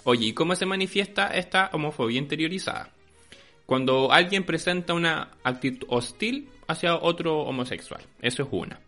Oye, 0.05 0.27
¿y 0.27 0.33
cómo 0.35 0.55
se 0.57 0.67
manifiesta 0.67 1.29
esta 1.29 1.71
homofobia 1.73 2.19
interiorizada? 2.19 2.91
Cuando 3.67 4.13
alguien 4.13 4.45
presenta 4.45 4.93
una 4.93 5.31
actitud 5.43 5.87
hostil 5.91 6.49
hacia 6.67 6.97
otro 6.97 7.41
homosexual. 7.43 8.03
Eso 8.21 8.43
es 8.43 8.49
una. 8.51 8.81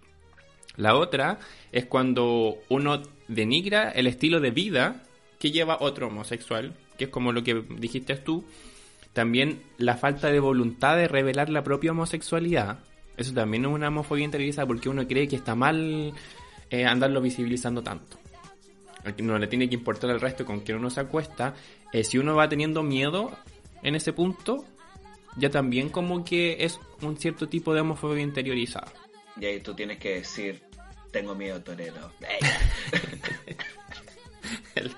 La 0.76 0.96
otra 0.96 1.38
es 1.72 1.86
cuando 1.86 2.58
uno 2.68 3.02
denigra 3.28 3.90
el 3.90 4.06
estilo 4.06 4.40
de 4.40 4.50
vida 4.50 5.02
que 5.38 5.50
lleva 5.50 5.78
otro 5.80 6.08
homosexual, 6.08 6.74
que 6.96 7.04
es 7.04 7.10
como 7.10 7.32
lo 7.32 7.42
que 7.42 7.64
dijiste 7.78 8.16
tú. 8.16 8.44
También 9.12 9.62
la 9.78 9.96
falta 9.96 10.28
de 10.28 10.40
voluntad 10.40 10.96
de 10.96 11.08
revelar 11.08 11.48
la 11.48 11.64
propia 11.64 11.92
homosexualidad. 11.92 12.80
Eso 13.16 13.32
también 13.32 13.64
es 13.64 13.70
una 13.70 13.88
homofobia 13.88 14.24
interiorizada 14.24 14.66
porque 14.66 14.88
uno 14.88 15.06
cree 15.06 15.26
que 15.26 15.36
está 15.36 15.54
mal 15.54 16.12
eh, 16.70 16.84
andarlo 16.84 17.20
visibilizando 17.20 17.82
tanto. 17.82 18.18
No 19.18 19.38
le 19.38 19.46
tiene 19.46 19.68
que 19.68 19.76
importar 19.76 20.10
el 20.10 20.20
resto 20.20 20.44
con 20.44 20.60
quien 20.60 20.78
uno 20.78 20.90
se 20.90 21.00
acuesta. 21.00 21.54
Eh, 21.92 22.04
si 22.04 22.18
uno 22.18 22.34
va 22.34 22.48
teniendo 22.48 22.82
miedo 22.82 23.30
en 23.82 23.94
ese 23.94 24.12
punto, 24.12 24.64
ya 25.36 25.50
también 25.50 25.88
como 25.90 26.24
que 26.24 26.56
es 26.60 26.80
un 27.02 27.16
cierto 27.16 27.48
tipo 27.48 27.72
de 27.72 27.80
homofobia 27.80 28.22
interiorizada. 28.22 28.92
Y 29.40 29.46
ahí 29.46 29.60
tú 29.60 29.74
tienes 29.74 29.98
que 29.98 30.16
decir, 30.16 30.62
tengo 31.12 31.34
miedo 31.34 31.62
torero. 31.62 32.10
El. 34.74 34.92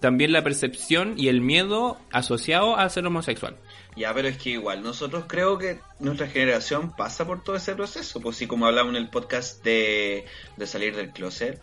También 0.00 0.32
la 0.32 0.42
percepción 0.42 1.14
y 1.16 1.28
el 1.28 1.40
miedo 1.40 1.98
asociado 2.10 2.76
al 2.76 2.90
ser 2.90 3.06
homosexual. 3.06 3.56
Ya, 3.96 4.12
pero 4.12 4.28
es 4.28 4.38
que 4.38 4.50
igual, 4.50 4.82
nosotros 4.82 5.24
creo 5.28 5.56
que 5.56 5.78
nuestra 6.00 6.26
generación 6.26 6.94
pasa 6.96 7.26
por 7.26 7.42
todo 7.42 7.56
ese 7.56 7.74
proceso. 7.74 8.20
Pues 8.20 8.36
sí, 8.36 8.46
como 8.46 8.66
hablamos 8.66 8.90
en 8.90 9.02
el 9.02 9.08
podcast 9.08 9.62
de, 9.64 10.26
de 10.56 10.66
salir 10.66 10.96
del 10.96 11.10
closet, 11.10 11.60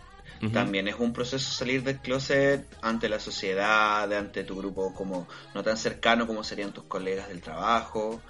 también 0.50 0.88
es 0.88 0.96
un 0.98 1.14
proceso 1.14 1.52
salir 1.52 1.84
del 1.84 2.00
closet 2.00 2.66
ante 2.82 3.08
la 3.08 3.20
sociedad, 3.20 4.12
ante 4.12 4.44
tu 4.44 4.56
grupo 4.58 4.92
como 4.92 5.28
no 5.54 5.62
tan 5.62 5.78
cercano 5.78 6.26
como 6.26 6.44
serían 6.44 6.74
tus 6.74 6.86
colegas 6.86 7.28
del 7.28 7.42
trabajo. 7.42 8.22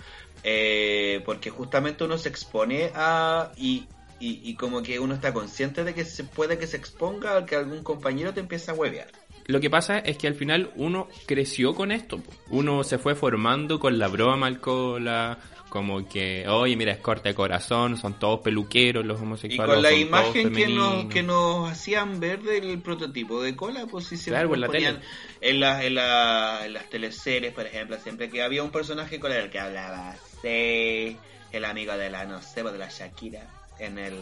Eh, 0.43 1.21
porque 1.25 1.49
justamente 1.49 2.03
uno 2.03 2.17
se 2.17 2.29
expone 2.29 2.91
a... 2.95 3.51
Y, 3.55 3.87
y, 4.21 4.39
y 4.43 4.55
como 4.55 4.81
que 4.83 4.99
uno 4.99 5.15
está 5.15 5.33
consciente 5.33 5.83
de 5.83 5.93
que 5.93 6.05
se 6.05 6.23
puede 6.23 6.57
que 6.57 6.67
se 6.67 6.77
exponga 6.77 7.35
a 7.37 7.45
que 7.45 7.55
algún 7.55 7.83
compañero 7.83 8.33
te 8.33 8.39
empiece 8.39 8.71
a 8.71 8.73
huevear. 8.75 9.07
Lo 9.47 9.59
que 9.59 9.69
pasa 9.69 9.97
es 9.99 10.17
que 10.17 10.27
al 10.27 10.35
final 10.35 10.71
uno 10.75 11.07
creció 11.25 11.73
con 11.73 11.91
esto. 11.91 12.21
Uno 12.49 12.83
se 12.83 12.97
fue 12.99 13.15
formando 13.15 13.79
con 13.79 13.97
la 13.97 14.07
broma 14.07 14.45
al 14.47 14.59
cola, 14.61 15.39
como 15.69 16.07
que, 16.07 16.45
oye, 16.47 16.75
mira, 16.75 16.91
es 16.91 16.99
corte 16.99 17.29
de 17.29 17.35
corazón, 17.35 17.97
son 17.97 18.19
todos 18.19 18.41
peluqueros 18.41 19.03
los 19.05 19.19
Y 19.19 19.23
homosexuales. 19.23 19.73
con 19.73 19.81
la 19.83 19.93
imagen 19.93 20.53
que 20.53 20.67
nos, 20.67 21.05
que 21.05 21.23
nos 21.23 21.71
hacían 21.71 22.19
ver 22.19 22.41
del 22.43 22.79
prototipo 22.81 23.41
de 23.41 23.55
cola, 23.55 23.87
pues 23.87 24.05
sí 24.05 24.15
siempre 24.17 24.43
Claro, 24.45 24.55
la 24.55 24.67
ponían 24.67 24.95
tele. 24.99 25.07
en, 25.41 25.59
la- 25.59 25.83
en, 25.85 25.95
la- 25.95 26.65
en 26.65 26.73
las 26.73 26.89
teleseries, 26.89 27.51
por 27.53 27.65
ejemplo, 27.65 27.97
siempre 27.97 28.29
que 28.29 28.43
había 28.43 28.63
un 28.63 28.71
personaje 28.71 29.19
con 29.19 29.31
el 29.31 29.49
que 29.49 29.59
hablaba 29.59 30.11
así, 30.11 31.17
el 31.51 31.65
amigo 31.65 31.93
de 31.97 32.09
la, 32.09 32.25
no 32.25 32.41
sé, 32.41 32.61
pues, 32.61 32.73
de 32.73 32.79
la 32.79 32.89
Shakira, 32.89 33.47
en 33.81 33.97
el 33.97 34.13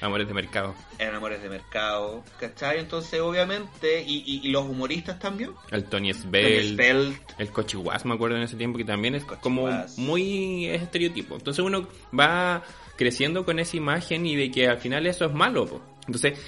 Amores 0.00 0.26
de 0.26 0.34
mercado. 0.34 0.74
en 0.98 1.14
Amores 1.14 1.42
de 1.42 1.48
Mercado, 1.48 2.24
¿cachai? 2.40 2.78
Entonces, 2.80 3.20
obviamente, 3.20 4.02
y, 4.02 4.24
y- 4.26 4.40
y 4.48 4.50
los 4.50 4.64
humoristas 4.64 5.18
también, 5.18 5.50
El 5.70 5.84
Tony 5.84 6.12
Tony 6.12 6.14
Sbel. 6.14 6.72
Spelt, 6.74 7.20
El 7.38 7.50
cochihuas, 7.50 8.04
me 8.04 8.14
acuerdo 8.14 8.36
en 8.36 8.42
ese 8.42 8.56
tiempo, 8.56 8.78
que 8.78 8.84
también 8.84 9.14
es 9.14 9.24
como 9.24 9.68
muy 9.98 10.66
estereotipo. 10.66 11.36
Entonces 11.36 11.64
uno 11.64 11.86
va 12.18 12.62
creciendo 12.96 13.44
con 13.44 13.58
esa 13.58 13.76
imagen 13.76 14.24
y 14.26 14.36
de 14.36 14.50
que 14.50 14.68
al 14.68 14.78
final 14.78 15.06
eso 15.06 15.24
es 15.26 15.32
malo. 15.32 15.66
po. 15.66 15.80
Entonces, 16.06 16.38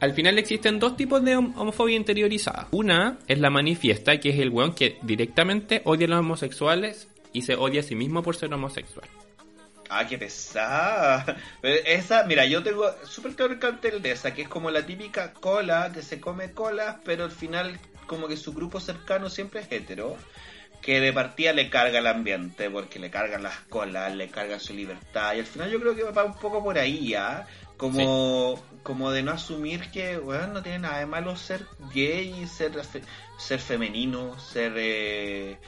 al 0.00 0.12
final 0.12 0.38
existen 0.38 0.78
dos 0.78 0.96
tipos 0.96 1.24
de 1.24 1.36
hom- 1.36 1.52
homofobia 1.56 1.96
interiorizada. 1.96 2.68
Una 2.70 3.18
es 3.26 3.38
la 3.38 3.50
manifiesta, 3.50 4.18
que 4.20 4.30
es 4.30 4.38
el 4.38 4.50
weón 4.50 4.74
que 4.74 4.98
directamente 5.02 5.80
odia 5.84 6.06
a 6.06 6.10
los 6.10 6.20
homosexuales 6.20 7.08
y 7.32 7.42
se 7.42 7.54
odia 7.56 7.80
a 7.80 7.82
sí 7.82 7.94
mismo 7.94 8.22
por 8.22 8.36
ser 8.36 8.52
homosexual. 8.52 9.08
Ah, 9.88 10.06
qué 10.06 10.18
pesada. 10.18 11.24
Pero 11.60 11.80
esa, 11.84 12.24
mira, 12.24 12.44
yo 12.46 12.62
tengo 12.62 12.90
súper 13.04 13.34
claro 13.34 13.52
el 13.52 13.58
cartel 13.58 14.02
de 14.02 14.12
esa, 14.12 14.34
que 14.34 14.42
es 14.42 14.48
como 14.48 14.70
la 14.70 14.84
típica 14.84 15.32
cola, 15.32 15.90
que 15.92 16.02
se 16.02 16.20
come 16.20 16.52
colas, 16.52 16.96
pero 17.04 17.24
al 17.24 17.30
final 17.30 17.78
como 18.06 18.28
que 18.28 18.36
su 18.36 18.52
grupo 18.52 18.80
cercano 18.80 19.28
siempre 19.28 19.60
es 19.60 19.70
hetero, 19.70 20.16
que 20.80 21.00
de 21.00 21.12
partida 21.12 21.52
le 21.52 21.70
carga 21.70 21.98
el 21.98 22.06
ambiente, 22.06 22.70
porque 22.70 22.98
le 22.98 23.10
cargan 23.10 23.42
las 23.42 23.60
colas, 23.68 24.14
le 24.14 24.28
cargan 24.28 24.60
su 24.60 24.74
libertad, 24.74 25.34
y 25.34 25.40
al 25.40 25.46
final 25.46 25.70
yo 25.70 25.80
creo 25.80 25.94
que 25.94 26.04
va 26.04 26.24
un 26.24 26.38
poco 26.38 26.62
por 26.62 26.78
ahí, 26.78 27.08
¿ya? 27.08 27.46
Como, 27.76 28.64
como 28.82 29.10
de 29.10 29.22
no 29.22 29.32
asumir 29.32 29.90
que, 29.90 30.18
bueno, 30.18 30.46
no 30.46 30.62
tiene 30.62 30.78
nada 30.80 30.98
de 30.98 31.06
malo 31.06 31.36
ser 31.36 31.66
gay, 31.92 32.46
ser, 32.46 32.72
ser 33.38 33.60
femenino, 33.60 34.38
ser... 34.38 34.72
eh, 34.76 35.58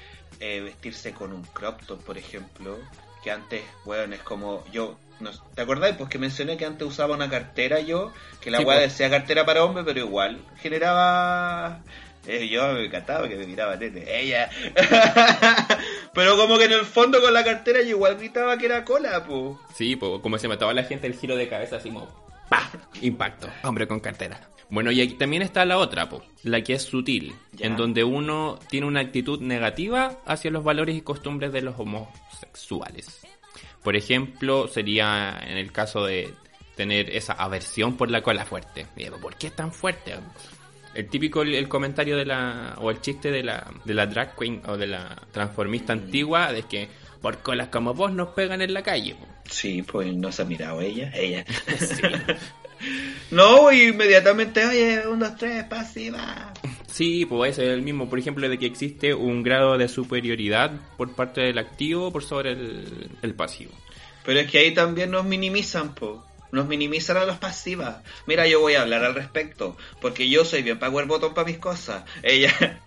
eh, 0.41 0.61
vestirse 0.61 1.13
con 1.13 1.33
un 1.33 1.43
crop 1.43 1.83
top, 1.85 2.03
por 2.05 2.17
ejemplo, 2.17 2.79
que 3.29 3.33
antes, 3.33 3.63
bueno, 3.85 4.15
es 4.15 4.23
como 4.23 4.65
yo, 4.73 4.97
no, 5.21 5.31
¿te 5.55 5.61
acordáis? 5.61 5.95
Pues 5.97 6.09
que 6.09 6.19
mencioné 6.19 6.57
que 6.57 6.65
antes 6.65 6.89
usaba 6.89 7.15
una 7.15 7.29
cartera 7.29 7.79
yo, 7.81 8.11
que 8.41 8.51
la 8.51 8.57
Sí, 8.59 8.65
weá 8.65 8.79
pues. 8.79 8.93
decía 8.93 9.11
cartera 9.11 9.45
para 9.45 9.65
hombre, 9.65 9.85
pero 9.85 9.99
igual 10.01 10.41
generaba... 10.63 11.81
eh, 12.27 12.49
yo 12.49 12.73
me 12.73 12.87
encantaba 12.87 13.29
que 13.29 13.37
me 13.37 13.47
miraba 13.47 13.77
nene, 13.77 14.03
ella. 14.19 14.49
pero 16.15 16.39
como 16.39 16.57
que 16.57 16.65
en 16.65 16.73
el 16.73 16.87
fondo 16.87 17.21
con 17.21 17.35
la 17.35 17.45
cartera 17.45 17.83
yo 17.83 17.91
igual 17.91 18.17
gritaba 18.17 18.57
que 18.57 18.65
era 18.67 18.83
cola, 18.85 19.23
pues. 19.25 19.59
Sí, 19.75 19.95
po, 19.97 20.23
como 20.23 20.39
se 20.39 20.49
mataba 20.49 20.73
la 20.73 20.85
gente 20.85 21.07
el 21.07 21.15
giro 21.15 21.37
de 21.37 21.49
cabeza 21.49 21.77
así 21.77 21.91
como 21.91 22.09
¡pa! 22.49 22.71
Impacto, 23.03 23.47
hombre 23.63 23.87
con 23.87 24.01
cartera. 24.01 24.41
Bueno, 24.71 24.91
y 24.91 25.01
aquí 25.01 25.15
también 25.15 25.43
está 25.43 25.65
la 25.65 25.79
otra, 25.79 26.09
po, 26.09 26.23
la 26.43 26.63
que 26.63 26.75
es 26.75 26.83
sutil, 26.83 27.35
Ya. 27.53 27.67
en 27.67 27.77
donde 27.77 28.05
uno 28.05 28.59
tiene 28.69 28.87
una 28.87 29.01
actitud 29.01 29.41
negativa 29.41 30.19
hacia 30.27 30.51
los 30.51 30.63
valores 30.63 30.97
y 30.97 31.01
costumbres 31.01 31.53
de 31.53 31.63
los 31.63 31.79
homosexuales. 31.79 33.21
Por 33.83 33.97
ejemplo, 33.97 34.69
sería 34.69 35.39
en 35.47 35.57
el 35.57 35.73
caso 35.73 36.05
de 36.05 36.35
tener 36.77 37.11
esa 37.11 37.33
aversión 37.33 37.97
por 37.97 38.11
la 38.11 38.23
cola 38.23 38.45
fuerte. 38.45 38.87
¿Por 39.21 39.37
qué 39.37 39.49
es 39.49 39.57
tan 39.57 39.73
fuerte? 39.73 40.15
El 40.95 41.09
típico 41.09 41.43
el, 41.43 41.69
comentario 41.69 42.17
de 42.17 42.25
la 42.27 42.75
o 42.79 42.91
el 42.91 43.01
chiste 43.01 43.31
de 43.31 43.43
la 43.43 43.67
de 43.85 43.95
la 43.95 44.07
drag 44.07 44.37
queen 44.37 44.63
o 44.67 44.77
de 44.77 44.87
la 44.87 45.17
transformista 45.33 45.93
antigua 45.93 46.53
de 46.53 46.63
que 46.63 46.89
por 47.21 47.39
colas 47.39 47.69
como 47.69 47.95
vos 47.95 48.13
nos 48.13 48.29
pegan 48.29 48.63
en 48.63 48.75
la 48.75 48.83
calle. 48.83 49.15
po. 49.15 49.27
Sí, 49.51 49.83
pues 49.83 50.13
no 50.15 50.31
se 50.33 50.43
ha 50.43 50.45
mirado 50.45 50.81
ella, 50.81 51.11
ella. 51.15 51.45
Sí. 51.79 52.03
No, 53.31 53.73
y 53.73 53.89
inmediatamente, 53.89 54.65
oye, 54.65 55.07
un, 55.07 55.19
dos, 55.19 55.37
tres, 55.37 55.65
pasiva. 55.65 56.53
Sí, 56.87 57.27
pues 57.27 57.59
es 57.59 57.69
el 57.69 57.83
mismo, 57.83 58.09
por 58.09 58.19
ejemplo, 58.19 58.49
de 58.49 58.59
que 58.59 58.67
existe 58.67 59.15
un 59.15 59.43
grado 59.43 59.77
de 59.79 59.89
superioridad 59.89 60.73
por 60.97 61.15
parte 61.15 61.43
del 61.43 61.59
activo 61.59 62.13
por 62.13 62.25
sobre 62.25 62.53
el, 62.53 63.11
el 63.23 63.35
pasivo. 63.35 63.73
Pero 64.25 64.41
es 64.41 64.51
que 64.51 64.59
ahí 64.59 64.75
también 64.75 65.11
nos 65.11 65.25
minimizan, 65.25 65.95
po. 65.95 66.25
Nos 66.51 66.67
minimizan 66.67 67.19
a 67.19 67.27
las 67.27 67.39
pasivas. 67.39 67.99
Mira, 68.27 68.47
yo 68.47 68.61
voy 68.61 68.75
a 68.75 68.81
hablar 68.81 69.05
al 69.05 69.15
respecto, 69.15 69.77
porque 70.01 70.31
yo 70.31 70.47
soy 70.47 70.63
bien 70.63 70.79
power 70.79 71.05
bottom 71.05 71.35
para 71.35 71.47
mis 71.47 71.59
cosas. 71.59 72.05
Ella. 72.23 72.81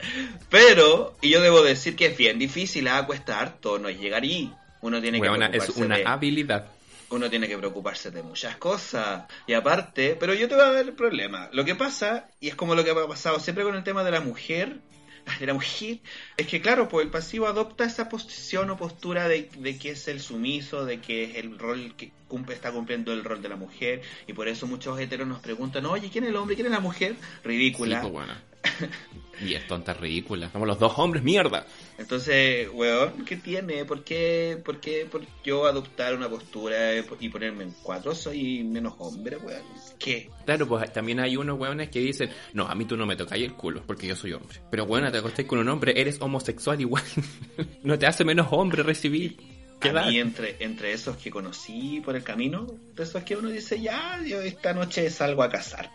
Pero, 0.50 1.16
y 1.22 1.30
yo 1.30 1.42
debo 1.42 1.62
decir 1.62 1.96
que 1.96 2.08
es 2.08 2.18
bien 2.18 2.40
difícil, 2.40 2.88
ah, 2.88 3.06
cuesta 3.06 3.40
harto, 3.40 3.78
no 3.78 3.88
es 3.88 4.00
llegar 4.00 4.24
ahí. 4.24 4.52
Uno 4.82 5.00
tiene 5.00 5.20
Weona, 5.20 5.52
que 5.52 5.58
es 5.58 5.70
una 5.70 5.98
de- 5.98 6.06
habilidad. 6.06 6.66
Uno 7.12 7.30
tiene 7.30 7.48
que 7.48 7.58
preocuparse 7.58 8.12
de 8.12 8.24
muchas 8.24 8.58
cosas. 8.58 9.26
Y 9.48 9.54
aparte, 9.54 10.16
pero 10.20 10.34
yo 10.34 10.48
te 10.48 10.56
voy 10.56 10.64
a 10.64 10.72
dar 10.72 10.86
el 10.86 10.94
problema. 10.94 11.50
Lo 11.52 11.66
que 11.66 11.76
pasa, 11.76 12.30
y 12.40 12.48
es 12.48 12.56
como 12.56 12.76
lo 12.76 12.84
que 12.84 12.92
ha 12.92 13.08
pasado 13.08 13.40
siempre 13.40 13.64
con 13.64 13.76
el 13.76 13.84
tema 13.84 14.04
de 14.04 14.12
la 14.12 14.22
mujer, 14.22 14.80
de 15.40 15.46
la 15.46 15.54
mujer, 15.54 16.00
es 16.38 16.48
que 16.48 16.62
claro, 16.62 16.88
pues 16.88 17.06
el 17.06 17.12
pasivo 17.12 17.48
adopta 17.48 17.84
esa 17.84 18.10
posición 18.10 18.70
o 18.70 18.78
postura 18.78 19.28
de, 19.28 19.50
de 19.58 19.78
que 19.78 19.92
es 19.92 20.08
el 20.08 20.20
sumiso, 20.20 20.86
de 20.86 21.00
que 21.02 21.26
es 21.26 21.36
el 21.36 21.58
rol 21.60 21.96
que 21.96 22.12
cumple, 22.32 22.56
está 22.56 22.72
cumpliendo 22.72 23.12
el 23.12 23.26
rol 23.26 23.42
de 23.42 23.50
la 23.50 23.58
mujer, 23.58 24.02
y 24.26 24.32
por 24.32 24.48
eso 24.48 24.66
muchos 24.66 24.98
heteros 24.98 25.28
nos 25.28 25.42
preguntan, 25.42 25.86
oye, 25.86 26.10
¿quién 26.10 26.24
es 26.24 26.30
el 26.30 26.38
hombre? 26.38 26.56
¿Quién 26.56 26.68
es 26.68 26.72
la 26.72 26.80
mujer? 26.80 27.16
Ridícula. 27.44 28.02
Sí, 28.02 28.08
pues, 28.10 28.14
bueno. 28.14 28.34
y 29.46 29.54
es 29.54 29.68
tonta 29.68 29.94
ridícula. 29.94 30.50
Somos 30.50 30.66
los 30.66 30.80
dos 30.80 30.94
hombres, 30.98 31.24
mierda. 31.24 31.66
Entonces, 31.98 32.70
weón, 32.74 33.26
¿qué 33.26 33.36
tiene? 33.36 33.84
¿Por 33.84 34.06
qué, 34.06 34.58
por 34.64 34.80
qué 34.80 35.06
por 35.12 35.24
yo 35.44 35.66
adoptar 35.66 36.16
una 36.16 36.30
postura 36.30 36.96
y 37.20 37.30
ponerme 37.30 37.66
en 37.66 37.72
cuatro 37.84 38.16
soy 38.16 38.64
menos 38.64 38.94
hombre, 39.00 39.36
weón? 39.38 39.64
¿Qué? 40.00 40.30
Claro, 40.46 40.68
pues 40.68 40.94
también 40.94 41.20
hay 41.20 41.36
unos 41.36 41.60
weones 41.60 41.90
que 41.90 42.00
dicen, 42.00 42.30
no, 42.54 42.66
a 42.66 42.76
mí 42.76 42.86
tú 42.86 42.96
no 42.96 43.06
me 43.06 43.18
tocáis 43.18 43.44
el 43.44 43.54
culo, 43.54 43.84
porque 43.86 44.08
yo 44.08 44.16
soy 44.16 44.32
hombre. 44.34 44.62
Pero 44.70 44.86
weón, 44.86 45.12
te 45.12 45.18
acostáis 45.18 45.48
con 45.48 45.60
un 45.60 45.68
hombre, 45.68 46.00
eres 46.00 46.22
homosexual 46.22 46.80
igual. 46.80 47.04
no 47.84 48.00
te 48.00 48.08
hace 48.08 48.24
menos 48.24 48.48
hombre 48.52 48.84
recibir. 48.84 49.61
A 49.90 50.06
mí, 50.06 50.20
entre, 50.20 50.58
entre 50.60 50.94
esos 50.94 51.18
que 51.18 51.32
conocí 51.32 52.02
por 52.04 52.16
el 52.16 52.24
camino, 52.24 52.68
de 52.96 53.04
esos 53.04 53.24
que 53.24 53.36
uno 53.36 53.50
dice, 53.50 53.82
ya, 53.82 54.22
yo 54.26 54.42
esta 54.42 54.74
noche 54.74 55.10
salgo 55.10 55.44
a 55.44 55.50
cazar 55.50 55.90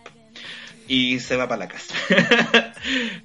y 0.88 1.18
se 1.20 1.36
va 1.36 1.48
para 1.48 1.60
la 1.60 1.68
casa. 1.68 1.94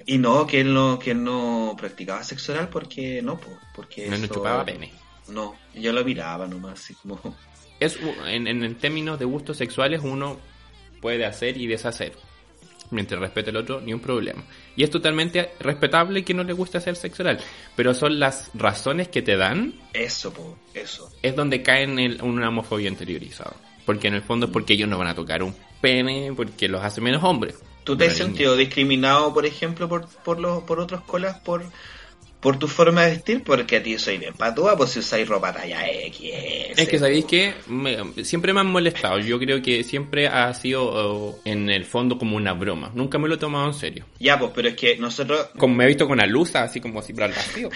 y 0.06 0.18
no, 0.18 0.46
que 0.46 0.60
él 0.60 0.72
no, 0.74 0.98
que 0.98 1.12
él 1.12 1.22
no 1.22 1.74
practicaba 1.78 2.22
sexo 2.24 2.52
oral 2.52 2.68
porque 2.68 3.22
no, 3.22 3.40
porque 3.74 4.08
no, 4.08 4.26
chupaba 4.26 4.64
pene. 4.64 4.92
No, 5.28 5.56
yo 5.74 5.92
lo 5.92 6.04
miraba 6.04 6.46
nomás, 6.46 6.80
así 6.80 6.94
como... 6.94 7.20
Es, 7.80 7.98
en, 8.26 8.46
en, 8.46 8.74
términos 8.76 9.18
de 9.18 9.24
gustos 9.24 9.56
sexuales 9.56 10.00
uno 10.04 10.38
puede 11.00 11.24
hacer 11.24 11.56
y 11.56 11.66
deshacer. 11.66 12.12
Mientras 12.92 13.20
respete 13.20 13.50
el 13.50 13.56
otro, 13.56 13.80
ni 13.80 13.92
un 13.92 14.00
problema. 14.00 14.44
Y 14.76 14.84
es 14.84 14.90
totalmente 14.90 15.52
respetable 15.58 16.24
que 16.24 16.34
no 16.34 16.44
le 16.44 16.52
guste 16.52 16.78
hacer 16.78 16.94
sexo 16.94 17.22
oral. 17.22 17.38
Pero 17.74 17.94
son 17.94 18.20
las 18.20 18.50
razones 18.54 19.08
que 19.08 19.22
te 19.22 19.36
dan. 19.36 19.74
Eso, 19.92 20.32
po, 20.32 20.56
eso. 20.74 21.10
Es 21.22 21.34
donde 21.34 21.62
caen 21.62 21.98
en 21.98 22.22
una 22.22 22.48
homofobia 22.48 22.88
interiorizada. 22.88 23.56
Porque 23.84 24.08
en 24.08 24.14
el 24.14 24.22
fondo 24.22 24.46
es 24.46 24.52
porque 24.52 24.74
ellos 24.74 24.88
no 24.88 24.98
van 24.98 25.08
a 25.08 25.14
tocar 25.14 25.42
un 25.42 25.54
pene 25.80 26.32
porque 26.36 26.68
los 26.68 26.82
hace 26.82 27.00
menos 27.00 27.24
hombres. 27.24 27.56
¿Tú 27.84 27.96
te 27.96 28.06
has 28.06 28.16
sentido 28.16 28.56
discriminado, 28.56 29.34
por 29.34 29.44
ejemplo, 29.44 29.88
por, 29.88 30.06
por, 30.22 30.38
los, 30.38 30.62
por 30.62 30.78
otros 30.78 31.02
colas 31.02 31.40
por 31.40 31.64
por 32.42 32.58
tu 32.58 32.66
forma 32.66 33.04
de 33.04 33.12
vestir, 33.12 33.44
porque 33.44 33.76
a 33.76 33.82
ti 33.82 33.96
soy 33.98 34.18
bien 34.18 34.34
patúa, 34.34 34.76
pues 34.76 34.90
si 34.90 34.98
usáis 34.98 35.28
ropa 35.28 35.52
talla 35.52 35.88
X. 35.88 36.20
Es 36.76 36.88
que 36.88 36.98
sabéis 36.98 37.24
que 37.24 37.54
siempre 38.24 38.52
me 38.52 38.60
han 38.60 38.66
molestado. 38.66 39.20
Yo 39.20 39.38
creo 39.38 39.62
que 39.62 39.84
siempre 39.84 40.26
ha 40.26 40.52
sido 40.52 40.84
oh, 40.84 41.40
en 41.44 41.70
el 41.70 41.84
fondo 41.84 42.18
como 42.18 42.36
una 42.36 42.52
broma. 42.52 42.90
Nunca 42.94 43.18
me 43.18 43.28
lo 43.28 43.36
he 43.36 43.38
tomado 43.38 43.68
en 43.68 43.74
serio. 43.74 44.04
Ya, 44.18 44.40
pues, 44.40 44.50
pero 44.54 44.68
es 44.68 44.74
que 44.74 44.96
nosotros. 44.96 45.50
Como 45.56 45.76
me 45.76 45.84
he 45.84 45.86
visto 45.86 46.08
con 46.08 46.18
la 46.18 46.26
luz, 46.26 46.56
así 46.56 46.80
como 46.80 46.98
así 46.98 47.12
para 47.12 47.26
el 47.26 47.32
vacío. 47.32 47.70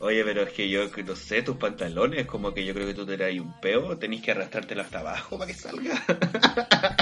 Oye, 0.00 0.24
pero 0.24 0.42
es 0.42 0.50
que 0.50 0.68
yo 0.68 0.90
no 1.06 1.14
sé, 1.14 1.42
tus 1.42 1.56
pantalones, 1.56 2.26
como 2.26 2.52
que 2.52 2.64
yo 2.64 2.74
creo 2.74 2.88
que 2.88 2.94
tú 2.94 3.06
te 3.06 3.14
un 3.40 3.60
peo, 3.60 3.96
tenéis 3.96 4.22
que 4.22 4.32
arrastrártelo 4.32 4.82
hasta 4.82 4.98
abajo 4.98 5.38
para 5.38 5.52
que 5.52 5.56
salga. 5.56 6.02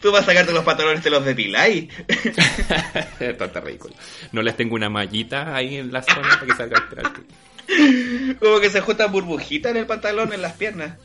tú 0.00 0.12
vas 0.12 0.22
a 0.22 0.26
sacarte 0.26 0.52
los 0.52 0.64
pantalones, 0.64 1.02
te 1.02 1.10
los 1.10 1.24
depiláis. 1.24 1.88
Tanta 3.38 3.60
ridículo. 3.60 3.94
No 4.32 4.42
les 4.42 4.56
tengo 4.56 4.74
una 4.74 4.88
mallita 4.88 5.54
ahí 5.54 5.76
en 5.76 5.92
la 5.92 6.02
zona 6.02 6.40
que 6.44 6.54
salga 6.54 6.82
Como 8.38 8.60
que 8.60 8.70
se 8.70 8.80
juntan 8.80 9.12
burbujitas 9.12 9.70
en 9.72 9.78
el 9.78 9.86
pantalón, 9.86 10.32
en 10.32 10.42
las 10.42 10.54
piernas. 10.54 10.98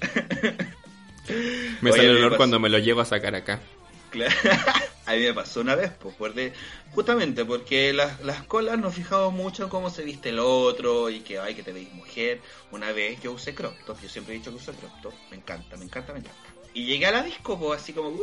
me 1.81 1.91
sale 1.91 2.09
el 2.09 2.17
olor 2.17 2.37
cuando 2.37 2.59
me 2.59 2.69
lo 2.69 2.79
llevo 2.79 3.01
a 3.01 3.05
sacar 3.05 3.35
acá. 3.35 3.59
a 5.05 5.13
mí 5.13 5.19
me 5.19 5.33
pasó 5.33 5.61
una 5.61 5.75
vez, 5.75 5.91
pues, 5.99 6.15
justamente 6.91 7.45
porque 7.45 7.93
las, 7.93 8.19
las 8.21 8.43
colas 8.43 8.79
nos 8.79 8.95
fijamos 8.95 9.33
mucho 9.33 9.63
en 9.63 9.69
cómo 9.69 9.89
se 9.89 10.03
viste 10.03 10.29
el 10.29 10.39
otro 10.39 11.09
y 11.09 11.19
que, 11.19 11.39
ay, 11.39 11.55
que 11.55 11.63
te 11.63 11.73
veis 11.73 11.91
mujer. 11.93 12.41
Una 12.71 12.91
vez 12.91 13.21
yo 13.21 13.33
usé 13.33 13.53
crop 13.53 13.73
top, 13.85 14.01
yo 14.01 14.09
siempre 14.09 14.35
he 14.35 14.37
dicho 14.37 14.51
que 14.51 14.57
usé 14.57 14.71
crop 14.73 15.01
top, 15.01 15.13
me 15.29 15.37
encanta, 15.37 15.77
me 15.77 15.85
encanta, 15.85 16.13
me 16.13 16.19
encanta. 16.19 16.56
Y 16.77 16.85
llegué 16.85 17.07
a 17.07 17.11
la 17.11 17.23
disco, 17.23 17.57
pues, 17.57 17.81
así 17.81 17.91
como, 17.91 18.09
uh, 18.09 18.21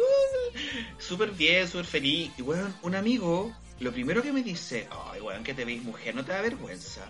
súper 0.97 1.33
bien, 1.33 1.67
súper 1.67 1.87
feliz. 1.87 2.31
Y 2.39 2.43
bueno, 2.43 2.73
un 2.83 2.95
amigo 2.95 3.53
lo 3.81 3.91
primero 3.91 4.23
que 4.23 4.33
me 4.33 4.45
dice, 4.45 4.87
ay, 5.11 5.21
weón, 5.21 5.43
que 5.43 5.55
te 5.55 5.65
veis 5.65 5.83
mujer, 5.83 6.15
no 6.15 6.25
te 6.25 6.31
da 6.31 6.41
vergüenza. 6.41 7.05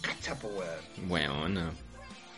Cachapo, 0.00 0.48
weón. 0.48 1.06
Bueno. 1.06 1.70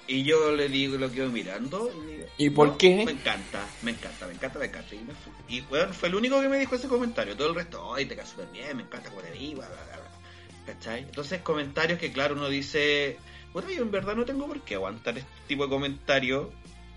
Y 0.08 0.24
yo 0.24 0.50
le 0.50 0.68
digo, 0.68 0.98
lo 0.98 1.08
quedo 1.12 1.30
mirando. 1.30 1.88
Y, 2.36 2.50
por 2.50 2.76
qué? 2.76 3.04
Me 3.06 3.12
encanta, 3.12 3.64
me 3.82 3.92
encanta, 3.92 4.26
me 4.26 4.34
encanta, 4.34 4.58
me 4.58 4.66
encanta. 4.66 4.92
Y, 4.96 4.98
me 4.98 5.14
fui. 5.14 5.32
y 5.48 5.60
weón, 5.70 5.94
fue 5.94 6.08
el 6.08 6.16
único 6.16 6.40
que 6.40 6.48
me 6.48 6.58
dijo 6.58 6.74
ese 6.74 6.88
comentario. 6.88 7.36
Todo 7.36 7.50
el 7.50 7.54
resto, 7.54 7.94
ay, 7.94 8.06
te 8.06 8.16
quedas 8.16 8.30
súper 8.30 8.48
bien, 8.50 8.76
me 8.76 8.82
encanta 8.82 9.08
cómo 9.08 9.22
te 9.22 9.30
vi, 9.30 9.54
bla, 9.54 9.68
bla, 9.68 9.76
bla. 9.84 10.74
¿Cachai? 10.74 11.02
Entonces, 11.02 11.42
comentarios 11.42 12.00
que, 12.00 12.10
claro, 12.10 12.34
uno 12.34 12.48
dice, 12.48 13.18
bueno, 13.52 13.70
yo 13.70 13.82
en 13.82 13.92
verdad 13.92 14.16
no 14.16 14.24
tengo 14.24 14.48
por 14.48 14.60
qué 14.62 14.74
aguantar 14.74 15.16
este 15.16 15.30
tipo 15.46 15.62
de 15.62 15.70
comentarios. 15.70 16.48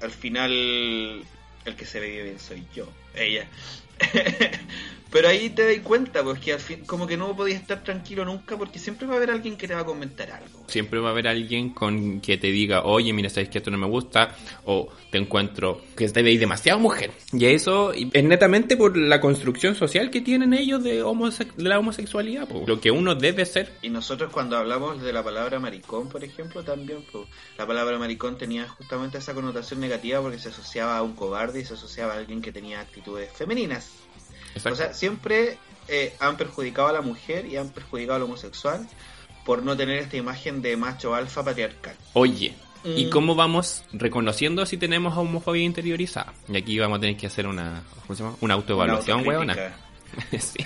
Al 0.02 0.12
final, 0.12 0.52
el 1.66 1.76
que 1.76 1.86
se 1.86 2.00
ve 2.00 2.24
bien 2.24 2.40
soy 2.40 2.66
yo, 2.76 2.88
ella. 3.16 3.48
Pero 5.12 5.30
ahí 5.30 5.50
te 5.50 5.66
das 5.66 5.84
cuenta, 5.84 6.24
pues 6.24 6.40
que 6.40 6.54
al 6.54 6.60
fin, 6.60 6.84
como 6.86 7.08
que 7.08 7.18
no 7.18 7.36
podías 7.36 7.62
estar 7.62 7.84
tranquilo 7.84 8.26
nunca 8.26 8.58
porque 8.58 8.80
siempre 8.80 9.08
va 9.08 9.14
a 9.14 9.18
haber 9.18 9.32
alguien 9.32 9.58
que 9.58 9.68
te 9.68 9.74
va 9.74 9.82
a 9.82 9.86
comentar 9.86 10.32
algo. 10.32 10.66
Siempre 10.68 11.00
va 11.00 11.10
a 11.10 11.12
haber 11.12 11.28
alguien 11.28 11.70
con 11.70 12.20
que 12.20 12.38
te 12.38 12.48
diga, 12.48 12.84
oye, 12.84 13.14
mira, 13.14 13.30
sabes 13.30 13.50
que 13.50 13.60
esto 13.60 13.72
no 13.72 13.78
me 13.78 13.88
gusta, 13.88 14.36
o 14.66 14.90
te 15.12 15.18
encuentro 15.18 15.82
que 15.96 16.08
te 16.10 16.22
veis 16.22 16.40
demasiado 16.40 16.80
mujer. 16.80 17.12
Y 17.32 17.46
eso 17.46 17.94
es 17.94 18.24
netamente 18.24 18.76
por 18.76 18.98
la 18.98 19.22
construcción 19.22 19.76
social 19.76 20.10
que 20.10 20.22
tienen 20.22 20.54
ellos 20.54 20.84
de, 20.84 20.98
de 20.98 21.70
la 21.70 21.80
homosexualidad, 21.80 22.48
pues, 22.48 22.68
lo 22.68 22.82
que 22.82 22.92
uno 22.92 23.16
debe 23.16 23.46
ser. 23.46 23.72
Y 23.82 23.90
nosotros 23.90 24.32
cuando 24.32 24.58
hablamos 24.58 25.02
de 25.02 25.14
la 25.14 25.24
palabra 25.24 25.60
maricón, 25.60 26.10
por 26.10 26.24
ejemplo, 26.24 26.64
también, 26.64 27.00
pues, 27.12 27.28
la 27.58 27.66
palabra 27.66 27.98
maricón 27.98 28.38
tenía 28.38 28.68
justamente 28.68 29.18
esa 29.20 29.34
connotación 29.34 29.80
negativa 29.80 30.22
porque 30.22 30.40
se 30.40 30.50
asociaba 30.50 30.98
a 30.98 31.02
un 31.02 31.14
cobarde 31.14 31.62
y 31.62 31.66
se 31.66 31.76
asociaba 31.76 32.14
a 32.14 32.18
alguien 32.18 32.42
que 32.42 32.52
tenía 32.52 32.82
actitudes 32.82 33.32
femeninas. 33.32 34.07
O 34.66 34.76
sea, 34.76 34.94
siempre 34.94 35.58
eh, 35.88 36.14
han 36.20 36.38
perjudicado 36.38 36.88
a 36.88 36.94
la 36.94 37.02
mujer 37.02 37.46
y 37.46 37.58
han 37.58 37.70
perjudicado 37.70 38.18
al 38.18 38.24
homosexual 38.24 38.88
por 39.46 39.64
no 39.64 39.78
tener 39.78 39.98
esta 40.00 40.18
imagen 40.18 40.62
de 40.62 40.76
macho 40.76 41.16
alfa 41.16 41.44
patriarcal. 41.44 41.96
Oye, 42.14 42.54
¿y 42.84 43.06
mm. 43.06 43.10
cómo 43.10 43.36
vamos 43.36 43.84
reconociendo 43.94 44.66
si 44.66 44.78
tenemos 44.78 45.18
homofobia 45.18 45.64
interiorizada? 45.64 46.34
Y 46.50 46.58
aquí 46.58 46.78
vamos 46.78 46.98
a 46.98 47.02
tener 47.02 47.16
que 47.16 47.28
hacer 47.28 47.48
una, 47.48 47.84
¿cómo 48.02 48.16
se 48.16 48.24
llama? 48.24 48.36
Una 48.42 48.54
autoevaluación, 48.56 49.26
huevona. 49.26 49.56
sí. 50.40 50.60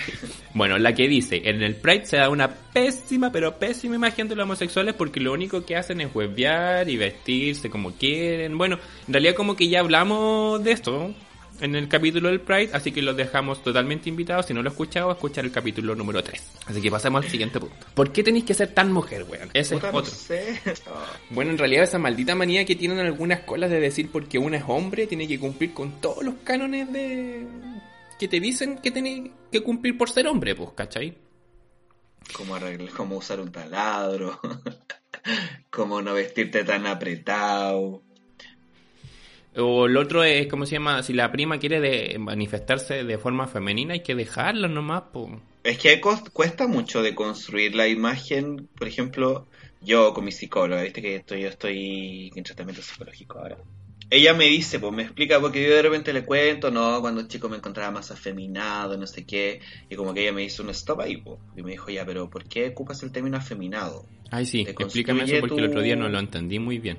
Bueno, 0.54 0.78
la 0.78 0.94
que 0.94 1.08
dice, 1.08 1.42
en 1.44 1.62
el 1.62 1.76
Pride 1.76 2.06
se 2.06 2.16
da 2.16 2.28
una 2.28 2.48
pésima, 2.48 3.30
pero 3.30 3.58
pésima 3.58 3.94
imagen 3.94 4.28
de 4.28 4.34
los 4.34 4.44
homosexuales 4.44 4.94
porque 4.94 5.20
lo 5.20 5.32
único 5.32 5.64
que 5.64 5.76
hacen 5.76 6.00
es 6.00 6.14
huevear 6.14 6.88
y 6.88 6.96
vestirse 6.96 7.70
como 7.70 7.92
quieren. 7.92 8.58
Bueno, 8.58 8.78
en 9.06 9.12
realidad 9.12 9.34
como 9.34 9.54
que 9.54 9.68
ya 9.68 9.80
hablamos 9.80 10.62
de 10.64 10.72
esto, 10.72 11.14
en 11.62 11.76
el 11.76 11.88
capítulo 11.88 12.28
del 12.28 12.40
Pride, 12.40 12.70
así 12.72 12.90
que 12.90 13.00
los 13.00 13.16
dejamos 13.16 13.62
totalmente 13.62 14.08
invitados. 14.08 14.46
Si 14.46 14.52
no 14.52 14.62
lo 14.62 14.68
he 14.68 14.72
escuchado, 14.72 15.10
a 15.10 15.12
escuchar 15.12 15.44
el 15.44 15.52
capítulo 15.52 15.94
número 15.94 16.20
3. 16.20 16.52
Así 16.66 16.82
que 16.82 16.90
pasemos 16.90 17.24
al 17.24 17.30
siguiente 17.30 17.60
punto. 17.60 17.86
¿Por 17.94 18.10
qué 18.10 18.24
tenéis 18.24 18.44
que 18.44 18.52
ser 18.52 18.74
tan 18.74 18.90
mujer, 18.90 19.24
weón? 19.28 19.48
Ese 19.54 19.76
es 19.76 19.84
otro. 19.84 20.02
Bueno, 21.30 21.52
en 21.52 21.58
realidad 21.58 21.84
esa 21.84 21.98
maldita 21.98 22.34
manía 22.34 22.64
que 22.64 22.74
tienen 22.74 22.98
algunas 22.98 23.40
colas 23.40 23.70
de 23.70 23.78
decir 23.78 24.10
porque 24.10 24.38
una 24.38 24.56
es 24.56 24.64
hombre, 24.66 25.06
tiene 25.06 25.28
que 25.28 25.38
cumplir 25.38 25.72
con 25.72 26.00
todos 26.00 26.24
los 26.24 26.34
cánones 26.42 26.92
de... 26.92 27.46
que 28.18 28.26
te 28.26 28.40
dicen 28.40 28.78
que 28.78 28.90
tiene 28.90 29.30
que 29.52 29.62
cumplir 29.62 29.96
por 29.96 30.10
ser 30.10 30.26
hombre, 30.26 30.56
pues, 30.56 30.70
¿cachai? 30.74 31.16
Como, 32.36 32.56
arreglar, 32.56 32.90
como 32.90 33.18
usar 33.18 33.38
un 33.38 33.52
taladro, 33.52 34.40
como 35.70 36.02
no 36.02 36.14
vestirte 36.14 36.64
tan 36.64 36.88
apretado 36.88 38.02
o 39.56 39.86
el 39.86 39.96
otro 39.96 40.24
es, 40.24 40.46
¿cómo 40.46 40.66
se 40.66 40.72
llama? 40.72 41.02
Si 41.02 41.12
la 41.12 41.30
prima 41.30 41.58
quiere 41.58 41.80
de 41.80 42.18
manifestarse 42.18 43.04
de 43.04 43.18
forma 43.18 43.46
femenina, 43.46 43.94
hay 43.94 44.02
que 44.02 44.14
dejarla 44.14 44.68
nomás, 44.68 45.04
Es 45.64 45.78
que 45.78 46.00
cuesta 46.00 46.66
mucho 46.66 47.02
de 47.02 47.14
construir 47.14 47.74
la 47.74 47.88
imagen, 47.88 48.68
por 48.78 48.88
ejemplo, 48.88 49.46
yo 49.80 50.14
con 50.14 50.24
mi 50.24 50.32
psicóloga, 50.32 50.82
viste 50.82 51.02
que 51.02 51.16
estoy, 51.16 51.42
yo 51.42 51.48
estoy 51.48 52.32
en 52.34 52.44
tratamiento 52.44 52.82
psicológico 52.82 53.38
ahora. 53.38 53.58
Ella 54.10 54.34
me 54.34 54.44
dice, 54.44 54.78
pues 54.78 54.92
me 54.92 55.04
explica, 55.04 55.40
porque 55.40 55.62
yo 55.62 55.74
de 55.74 55.80
repente 55.80 56.12
le 56.12 56.24
cuento, 56.24 56.70
no, 56.70 57.00
cuando 57.00 57.26
chico 57.28 57.48
me 57.48 57.56
encontraba 57.56 57.90
más 57.90 58.10
afeminado, 58.10 58.98
no 58.98 59.06
sé 59.06 59.24
qué, 59.24 59.60
y 59.88 59.96
como 59.96 60.12
que 60.12 60.22
ella 60.22 60.32
me 60.32 60.44
hizo 60.44 60.62
un 60.62 60.68
stop 60.68 61.00
ahí, 61.00 61.22
y 61.56 61.62
me 61.62 61.70
dijo, 61.70 61.90
ya, 61.90 62.04
pero 62.04 62.28
¿por 62.28 62.44
qué 62.44 62.68
ocupas 62.68 63.02
el 63.02 63.10
término 63.10 63.38
afeminado? 63.38 64.04
Ay, 64.30 64.44
sí, 64.44 64.66
explícame 64.68 65.24
eso 65.24 65.36
porque 65.40 65.56
el 65.56 65.66
otro 65.66 65.80
día 65.80 65.96
no 65.96 66.10
lo 66.10 66.18
entendí 66.18 66.58
muy 66.58 66.78
bien. 66.78 66.98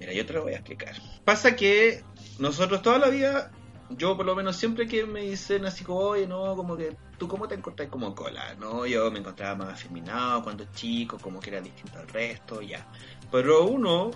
Mira, 0.00 0.14
yo 0.14 0.24
te 0.24 0.32
lo 0.32 0.42
voy 0.42 0.54
a 0.54 0.56
explicar. 0.56 0.94
Pasa 1.24 1.54
que 1.54 2.02
nosotros 2.38 2.80
toda 2.80 2.98
la 2.98 3.08
vida, 3.08 3.52
yo 3.90 4.16
por 4.16 4.24
lo 4.24 4.34
menos 4.34 4.56
siempre 4.56 4.88
que 4.88 5.04
me 5.04 5.20
dicen 5.20 5.66
así 5.66 5.84
como, 5.84 6.00
oye, 6.00 6.26
no, 6.26 6.56
como 6.56 6.74
que 6.74 6.96
tú 7.18 7.28
cómo 7.28 7.46
te 7.46 7.54
encontrás 7.54 7.90
como 7.90 8.14
cola, 8.14 8.54
¿no? 8.54 8.86
Yo 8.86 9.10
me 9.10 9.18
encontraba 9.18 9.54
más 9.56 9.74
afeminado 9.74 10.42
cuando 10.42 10.64
chico, 10.74 11.18
como 11.18 11.38
que 11.38 11.50
era 11.50 11.60
distinto 11.60 11.98
al 11.98 12.08
resto, 12.08 12.62
ya. 12.62 12.86
Pero 13.30 13.66
uno, 13.66 14.10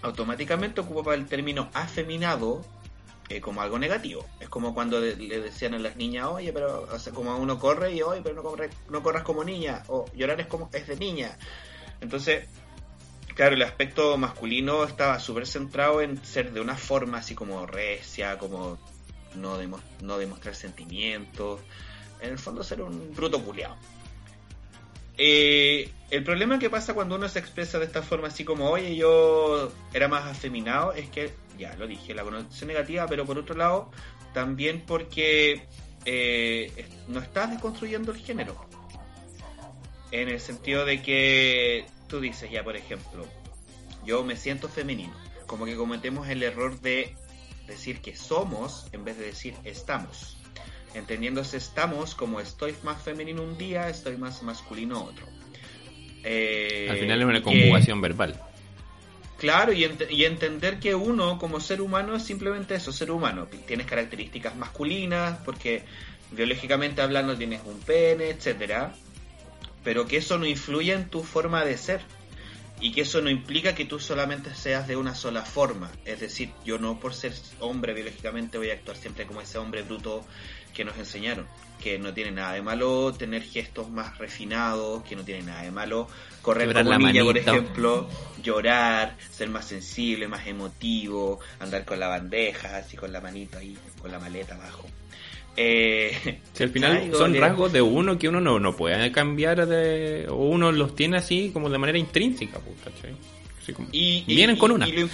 automáticamente 0.00 0.80
ocupa 0.80 1.14
el 1.14 1.26
término 1.26 1.68
afeminado 1.74 2.62
eh, 3.28 3.42
como 3.42 3.60
algo 3.60 3.78
negativo. 3.78 4.26
Es 4.40 4.48
como 4.48 4.72
cuando 4.72 4.98
le, 4.98 5.14
decían 5.14 5.74
a 5.74 5.78
las 5.78 5.96
niñas, 5.96 6.28
oye, 6.28 6.54
pero 6.54 6.88
o 6.90 6.98
sea, 6.98 7.12
como 7.12 7.36
uno 7.36 7.58
corre 7.58 7.92
y, 7.92 8.00
oye, 8.00 8.22
pero 8.22 8.34
no, 8.34 8.42
corre, 8.42 8.70
no 8.88 9.02
corras 9.02 9.24
como 9.24 9.44
niña, 9.44 9.82
o 9.88 10.06
llorar 10.14 10.40
es 10.40 10.46
como 10.46 10.70
es 10.72 10.86
de 10.86 10.96
niña. 10.96 11.36
Entonces, 12.00 12.48
claro, 13.34 13.54
el 13.54 13.62
aspecto 13.62 14.16
masculino 14.18 14.84
estaba 14.84 15.18
súper 15.18 15.46
centrado 15.46 16.00
en 16.00 16.22
ser 16.24 16.52
de 16.52 16.60
una 16.60 16.76
forma 16.76 17.18
así 17.18 17.34
como 17.34 17.66
recia, 17.66 18.38
como 18.38 18.78
no, 19.34 19.58
no 20.00 20.18
demostrar 20.18 20.54
sentimientos, 20.54 21.60
en 22.20 22.30
el 22.30 22.38
fondo 22.38 22.62
ser 22.62 22.82
un 22.82 23.14
bruto 23.14 23.42
culiado. 23.42 23.76
Eh, 25.18 25.90
el 26.10 26.24
problema 26.24 26.58
que 26.58 26.70
pasa 26.70 26.94
cuando 26.94 27.16
uno 27.16 27.28
se 27.28 27.38
expresa 27.38 27.78
de 27.78 27.84
esta 27.84 28.02
forma, 28.02 28.28
así 28.28 28.44
como, 28.44 28.70
oye, 28.70 28.96
yo 28.96 29.70
era 29.92 30.08
más 30.08 30.24
afeminado, 30.24 30.92
es 30.92 31.08
que, 31.10 31.32
ya 31.58 31.74
lo 31.76 31.86
dije, 31.86 32.14
la 32.14 32.22
connotación 32.22 32.68
negativa, 32.68 33.06
pero 33.06 33.26
por 33.26 33.38
otro 33.38 33.54
lado, 33.54 33.90
también 34.32 34.82
porque 34.86 35.66
eh, 36.04 36.86
no 37.08 37.20
estás 37.20 37.50
desconstruyendo 37.50 38.12
el 38.12 38.18
género. 38.18 38.66
En 40.10 40.28
el 40.28 40.40
sentido 40.40 40.84
de 40.84 41.02
que 41.02 41.86
tú 42.12 42.20
dices, 42.20 42.50
ya, 42.50 42.62
por 42.62 42.76
ejemplo, 42.76 43.26
yo 44.04 44.22
me 44.22 44.36
siento 44.36 44.68
femenino. 44.68 45.14
Como 45.46 45.64
que 45.64 45.74
cometemos 45.74 46.28
el 46.28 46.42
error 46.42 46.78
de 46.82 47.14
decir 47.66 48.02
que 48.02 48.14
somos 48.14 48.86
en 48.92 49.02
vez 49.02 49.16
de 49.16 49.24
decir 49.24 49.54
estamos. 49.64 50.36
Entendiéndose 50.92 51.56
estamos 51.56 52.14
como 52.14 52.38
estoy 52.38 52.74
más 52.82 53.02
femenino 53.02 53.42
un 53.42 53.56
día, 53.56 53.88
estoy 53.88 54.18
más 54.18 54.42
masculino 54.42 55.02
otro. 55.04 55.26
Eh, 56.22 56.88
Al 56.90 56.98
final 56.98 57.22
es 57.22 57.26
una 57.26 57.42
conjugación 57.42 58.02
verbal. 58.02 58.38
Claro, 59.38 59.72
y, 59.72 59.90
y, 60.10 60.26
entender 60.26 60.80
que 60.80 60.94
uno 60.94 61.38
como 61.38 61.60
ser 61.60 61.80
humano 61.80 62.14
es 62.14 62.24
simplemente 62.24 62.74
eso, 62.74 62.92
ser 62.92 63.10
humano. 63.10 63.48
Tienes 63.66 63.86
características 63.86 64.54
masculinas, 64.54 65.38
porque 65.46 65.82
biológicamente 66.30 67.00
hablando 67.00 67.38
tienes 67.38 67.62
un 67.64 67.80
pene, 67.80 68.28
etcétera, 68.28 68.94
pero 69.84 70.06
que 70.06 70.18
eso 70.18 70.38
no 70.38 70.46
influye 70.46 70.92
en 70.92 71.08
tu 71.08 71.22
forma 71.22 71.64
de 71.64 71.76
ser 71.76 72.00
y 72.82 72.90
que 72.90 73.02
eso 73.02 73.22
no 73.22 73.30
implica 73.30 73.76
que 73.76 73.84
tú 73.84 74.00
solamente 74.00 74.54
seas 74.56 74.88
de 74.88 74.96
una 74.96 75.14
sola 75.14 75.42
forma. 75.42 75.90
Es 76.04 76.18
decir, 76.18 76.50
yo 76.64 76.78
no 76.78 76.98
por 76.98 77.14
ser 77.14 77.32
hombre 77.60 77.94
biológicamente 77.94 78.58
voy 78.58 78.70
a 78.70 78.74
actuar 78.74 78.96
siempre 78.96 79.24
como 79.24 79.40
ese 79.40 79.56
hombre 79.58 79.82
bruto 79.82 80.26
que 80.74 80.84
nos 80.84 80.98
enseñaron. 80.98 81.46
Que 81.80 82.00
no 82.00 82.12
tiene 82.12 82.32
nada 82.32 82.54
de 82.54 82.62
malo 82.62 83.12
tener 83.12 83.42
gestos 83.42 83.88
más 83.88 84.18
refinados, 84.18 85.04
que 85.04 85.14
no 85.14 85.24
tiene 85.24 85.42
nada 85.42 85.62
de 85.62 85.70
malo 85.70 86.08
correr 86.42 86.72
como 86.74 86.98
niña, 86.98 87.22
por 87.22 87.38
ejemplo, 87.38 88.08
llorar, 88.42 89.16
ser 89.30 89.48
más 89.48 89.66
sensible, 89.66 90.26
más 90.26 90.46
emotivo, 90.48 91.38
andar 91.60 91.84
con 91.84 92.00
la 92.00 92.08
bandeja, 92.08 92.78
así 92.78 92.96
con 92.96 93.12
la 93.12 93.20
manito 93.20 93.58
ahí, 93.58 93.78
con 94.00 94.10
la 94.10 94.18
maleta 94.18 94.56
abajo. 94.56 94.88
Eh, 95.56 96.40
si 96.52 96.62
al 96.62 96.70
final 96.70 97.12
son 97.14 97.34
rasgos 97.34 97.72
de 97.72 97.82
uno 97.82 98.18
que 98.18 98.28
uno 98.28 98.40
no, 98.40 98.58
no 98.58 98.74
puede 98.74 99.12
cambiar 99.12 99.66
de, 99.66 100.26
o 100.28 100.36
uno 100.36 100.72
los 100.72 100.94
tiene 100.94 101.18
así 101.18 101.50
como 101.52 101.68
de 101.68 101.78
manera 101.78 101.98
intrínseca, 101.98 102.58
pues, 102.58 102.76
y, 103.92 104.24
vienen 104.24 104.56
con 104.56 104.72
una. 104.72 104.88
Y 104.88 104.92
lo, 104.92 105.08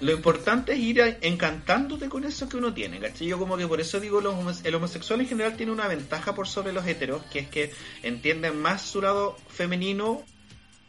lo, 0.00 0.12
importante 0.12 0.72
es 0.72 0.78
ir 0.78 1.18
encantándote 1.22 2.08
con 2.08 2.24
eso 2.24 2.48
que 2.48 2.56
uno 2.56 2.74
tiene, 2.74 2.98
¿cachai? 2.98 3.28
Yo 3.28 3.38
como 3.38 3.56
que 3.56 3.66
por 3.66 3.80
eso 3.80 4.00
digo, 4.00 4.20
los, 4.20 4.64
el 4.64 4.74
homosexual 4.74 5.20
en 5.20 5.28
general 5.28 5.56
tiene 5.56 5.72
una 5.72 5.88
ventaja 5.88 6.34
por 6.34 6.46
sobre 6.46 6.72
los 6.72 6.86
heteros, 6.86 7.22
que 7.24 7.38
es 7.40 7.48
que 7.48 7.72
entienden 8.02 8.60
más 8.60 8.82
su 8.82 9.00
lado 9.00 9.36
femenino 9.48 10.22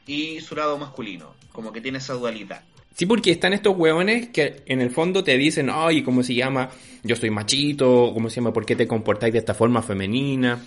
y 0.05 0.41
su 0.41 0.55
lado 0.55 0.77
masculino, 0.77 1.35
como 1.51 1.71
que 1.71 1.81
tiene 1.81 1.99
esa 1.99 2.13
dualidad. 2.13 2.63
Sí, 2.95 3.05
porque 3.05 3.31
están 3.31 3.51
estos 3.51 3.75
hueones 3.75 4.29
que 4.29 4.63
en 4.67 4.79
el 4.79 4.89
fondo 4.89 5.21
te 5.21 5.37
dicen, 5.37 5.69
ay, 5.69 6.01
¿cómo 6.01 6.23
se 6.23 6.33
llama? 6.33 6.69
Yo 7.03 7.17
soy 7.17 7.29
machito, 7.29 8.11
¿cómo 8.13 8.29
se 8.29 8.37
llama? 8.37 8.53
¿Por 8.53 8.65
qué 8.65 8.77
te 8.77 8.87
comportáis 8.87 9.33
de 9.33 9.39
esta 9.39 9.53
forma 9.53 9.81
femenina? 9.81 10.63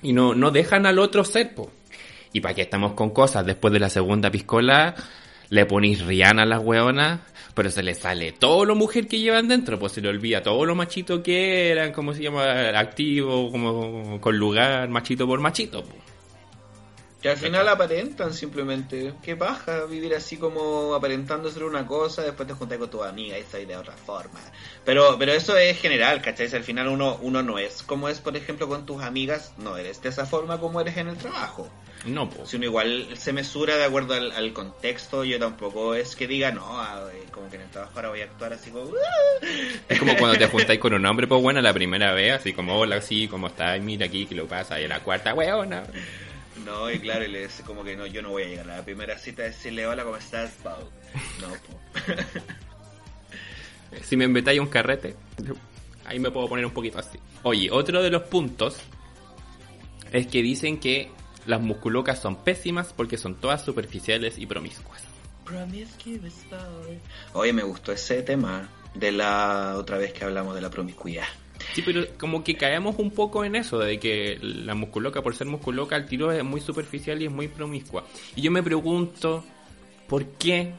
Y 0.00 0.14
no, 0.14 0.34
no 0.34 0.50
dejan 0.50 0.86
al 0.86 0.98
otro 0.98 1.22
ser, 1.22 1.54
po. 1.54 1.70
Y 2.32 2.40
para 2.40 2.54
qué 2.54 2.62
estamos 2.62 2.94
con 2.94 3.10
cosas, 3.10 3.44
después 3.44 3.74
de 3.74 3.78
la 3.78 3.90
segunda 3.90 4.30
piscola, 4.30 4.94
le 5.50 5.66
ponéis 5.66 6.06
Rihanna 6.06 6.44
a 6.44 6.46
las 6.46 6.62
hueonas, 6.64 7.20
pero 7.54 7.70
se 7.70 7.82
le 7.82 7.94
sale 7.94 8.32
todo 8.32 8.64
lo 8.64 8.74
mujer 8.74 9.06
que 9.06 9.20
llevan 9.20 9.46
dentro, 9.46 9.78
pues 9.78 9.92
se 9.92 10.00
le 10.00 10.08
olvida 10.08 10.42
todo 10.42 10.64
lo 10.64 10.74
machito 10.74 11.22
que 11.22 11.68
eran, 11.68 11.92
¿cómo 11.92 12.14
se 12.14 12.22
llama? 12.22 12.70
Activo, 12.70 13.50
como 13.50 14.18
con 14.18 14.38
lugar, 14.38 14.88
machito 14.88 15.26
por 15.26 15.40
machito, 15.40 15.84
po. 15.84 15.94
Que 17.24 17.30
al 17.30 17.38
final 17.38 17.66
aparentan 17.70 18.34
simplemente. 18.34 19.14
Qué 19.22 19.34
baja 19.34 19.86
vivir 19.86 20.14
así 20.14 20.36
como 20.36 20.94
aparentando 20.94 21.50
ser 21.50 21.64
una 21.64 21.86
cosa, 21.86 22.20
después 22.20 22.46
te 22.46 22.52
juntas 22.52 22.76
con 22.76 22.90
tu 22.90 23.02
amiga 23.02 23.38
y 23.38 23.44
soy 23.44 23.64
de 23.64 23.78
otra 23.78 23.94
forma. 23.94 24.38
Pero 24.84 25.16
pero 25.18 25.32
eso 25.32 25.56
es 25.56 25.80
general, 25.80 26.20
¿cachai? 26.20 26.54
al 26.54 26.64
final 26.64 26.88
uno, 26.88 27.18
uno 27.22 27.42
no 27.42 27.58
es 27.58 27.82
como 27.82 28.10
es, 28.10 28.20
por 28.20 28.36
ejemplo, 28.36 28.68
con 28.68 28.84
tus 28.84 29.02
amigas, 29.02 29.54
no 29.56 29.78
eres 29.78 30.02
de 30.02 30.10
esa 30.10 30.26
forma 30.26 30.60
como 30.60 30.82
eres 30.82 30.98
en 30.98 31.08
el 31.08 31.16
trabajo. 31.16 31.66
No, 32.04 32.28
pues. 32.28 32.50
Si 32.50 32.56
uno 32.56 32.66
igual 32.66 33.08
se 33.16 33.32
mesura 33.32 33.78
de 33.78 33.84
acuerdo 33.84 34.12
al, 34.12 34.52
contexto, 34.52 35.24
yo 35.24 35.38
tampoco 35.38 35.94
es 35.94 36.16
que 36.16 36.26
diga, 36.26 36.50
no, 36.50 36.78
como 37.30 37.48
que 37.48 37.56
en 37.56 37.62
el 37.62 37.70
trabajo 37.70 37.92
ahora 37.96 38.10
voy 38.10 38.20
a 38.20 38.24
actuar 38.24 38.52
así 38.52 38.68
como... 38.68 38.90
Es 39.88 39.98
como 39.98 40.14
cuando 40.18 40.36
te 40.36 40.46
juntáis 40.46 40.78
con 40.78 40.92
un 40.92 41.06
hombre, 41.06 41.26
pues 41.26 41.40
bueno, 41.40 41.62
la 41.62 41.72
primera 41.72 42.12
vez, 42.12 42.34
así 42.34 42.52
como, 42.52 42.76
hola, 42.76 43.00
sí, 43.00 43.28
¿cómo 43.28 43.46
estás? 43.46 43.80
Mira 43.80 44.04
aquí, 44.04 44.26
¿qué 44.26 44.34
lo 44.34 44.46
pasa? 44.46 44.78
Y 44.78 44.86
la 44.86 45.00
cuarta, 45.00 45.32
weona. 45.32 45.84
No, 46.64 46.90
y 46.90 46.98
claro, 47.00 47.24
y 47.24 47.28
le 47.28 47.42
dice 47.42 47.62
como 47.62 47.82
que 47.82 47.96
no, 47.96 48.06
yo 48.06 48.22
no 48.22 48.30
voy 48.30 48.44
a 48.44 48.46
llegar 48.46 48.70
a 48.70 48.76
la 48.76 48.84
primera 48.84 49.18
cita 49.18 49.42
a 49.42 49.46
decirle 49.46 49.86
hola, 49.86 50.04
¿cómo 50.04 50.16
estás, 50.16 50.52
Pau? 50.62 50.88
No, 51.40 51.48
po. 51.48 51.80
si 54.02 54.16
me 54.16 54.24
invitáis 54.24 54.60
a 54.60 54.62
un 54.62 54.68
carrete, 54.68 55.16
ahí 56.04 56.18
me 56.18 56.30
puedo 56.30 56.48
poner 56.48 56.64
un 56.64 56.72
poquito 56.72 56.98
así. 56.98 57.18
Oye, 57.42 57.70
otro 57.70 58.02
de 58.02 58.10
los 58.10 58.22
puntos 58.22 58.76
es 60.12 60.26
que 60.28 60.42
dicen 60.42 60.78
que 60.78 61.10
las 61.46 61.60
musculocas 61.60 62.20
son 62.20 62.36
pésimas 62.36 62.92
porque 62.92 63.18
son 63.18 63.34
todas 63.34 63.64
superficiales 63.64 64.38
y 64.38 64.46
promiscuas. 64.46 65.02
Oye, 67.34 67.52
me 67.52 67.62
gustó 67.62 67.92
ese 67.92 68.22
tema 68.22 68.68
de 68.94 69.12
la 69.12 69.74
otra 69.76 69.98
vez 69.98 70.12
que 70.12 70.24
hablamos 70.24 70.54
de 70.54 70.60
la 70.60 70.70
promiscuidad. 70.70 71.26
Sí, 71.72 71.82
pero 71.84 72.04
como 72.18 72.44
que 72.44 72.56
caemos 72.56 72.96
un 72.98 73.10
poco 73.10 73.44
en 73.44 73.56
eso, 73.56 73.78
de 73.78 73.98
que 73.98 74.38
la 74.40 74.74
musculoca, 74.74 75.22
por 75.22 75.34
ser 75.34 75.46
musculoca, 75.46 75.96
el 75.96 76.06
tiro 76.06 76.30
es 76.30 76.44
muy 76.44 76.60
superficial 76.60 77.20
y 77.22 77.26
es 77.26 77.32
muy 77.32 77.48
promiscua. 77.48 78.04
Y 78.36 78.42
yo 78.42 78.50
me 78.50 78.62
pregunto, 78.62 79.44
¿por 80.08 80.26
qué? 80.32 80.72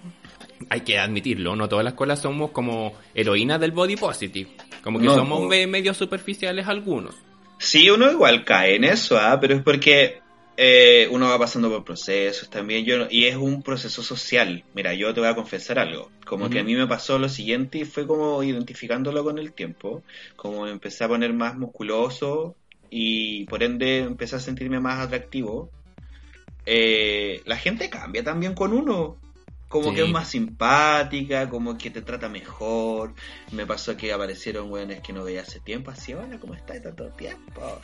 Hay 0.70 0.82
que 0.82 0.98
admitirlo, 1.00 1.56
no 1.56 1.68
todas 1.68 1.84
las 1.84 1.96
colas 1.96 2.22
somos 2.22 2.52
como 2.52 2.94
heroínas 3.14 3.60
del 3.60 3.72
body 3.72 3.98
positive. 3.98 4.50
Como 4.82 5.00
que 5.00 5.08
somos 5.08 5.48
medio 5.48 5.94
superficiales 5.94 6.68
algunos. 6.68 7.16
Sí, 7.58 7.90
uno 7.90 8.12
igual 8.12 8.44
cae 8.44 8.76
en 8.76 8.84
eso, 8.84 9.18
¿ah? 9.18 9.40
pero 9.40 9.56
es 9.56 9.64
porque 9.64 10.22
eh, 10.58 11.08
uno 11.12 11.28
va 11.28 11.38
pasando 11.38 11.70
por 11.70 11.84
procesos 11.84 12.50
también. 12.50 12.86
Yo 12.86 13.08
y 13.10 13.26
es 13.26 13.36
un 13.36 13.62
proceso 13.62 14.04
social. 14.04 14.64
Mira 14.74 14.94
yo 14.94 15.14
te 15.14 15.20
voy 15.20 15.30
a 15.30 15.36
confesar 15.36 15.80
algo. 15.80 16.12
Como 16.26 16.50
que 16.50 16.60
a 16.60 16.64
mí 16.64 16.76
me 16.76 16.88
pasó 16.88 17.20
lo 17.20 17.30
siguiente 17.30 17.80
y 17.80 17.86
fue 17.86 18.08
como 18.08 18.42
identificándolo 18.44 19.24
con 19.24 19.38
el 19.38 19.54
tiempo. 19.54 20.04
Como 20.36 20.68
empecé 20.68 21.04
a 21.04 21.08
poner 21.08 21.34
más 21.34 21.58
musculoso 21.58 22.56
y 22.90 23.46
por 23.46 23.64
ende 23.64 24.00
empecé 24.00 24.38
a 24.38 24.40
sentirme 24.40 24.80
más 24.80 25.00
atractivo. 25.00 25.70
Eh, 26.66 27.42
la 27.46 27.58
gente 27.58 27.90
cambia 27.90 28.24
también 28.24 28.56
con 28.56 28.74
uno 28.74 29.18
como 29.76 29.94
que 29.94 30.04
es 30.04 30.10
más 30.10 30.30
simpática, 30.30 31.50
como 31.50 31.78
que 31.78 31.90
te 31.90 32.02
trata 32.02 32.30
mejor. 32.30 33.14
Me 33.52 33.66
pasó 33.66 33.98
que 33.98 34.14
aparecieron 34.14 34.72
weones 34.72 35.02
que 35.02 35.12
no 35.12 35.26
veía 35.26 35.42
hace 35.42 35.60
tiempo, 35.60 35.92
así, 35.92 36.14
hola, 36.14 36.40
¿cómo 36.40 36.54
estás? 36.54 36.82
Tanto 36.82 37.10
tiempo. 37.10 37.62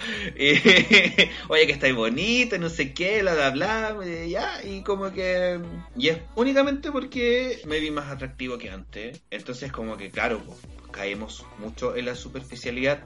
Oye, 1.50 1.68
que 1.68 1.72
estáis 1.74 1.94
bonito, 1.94 2.58
no 2.58 2.70
sé 2.70 2.94
qué, 2.94 3.22
bla, 3.22 3.50
bla, 3.52 3.94
bla, 3.94 4.26
ya, 4.26 4.64
y 4.64 4.84
como 4.84 5.12
que... 5.12 5.60
Y 5.98 6.08
es 6.08 6.20
únicamente 6.36 6.94
porque 6.94 7.62
me 7.66 7.80
vi 7.80 7.92
más 7.92 8.10
atractivo 8.10 8.58
que 8.58 8.70
antes. 8.70 9.22
Entonces 9.30 9.70
como 9.74 9.98
que, 9.98 10.12
claro, 10.12 10.42
caemos 10.92 11.46
mucho 11.60 11.98
en 11.98 12.06
la 12.06 12.16
superficialidad. 12.16 13.04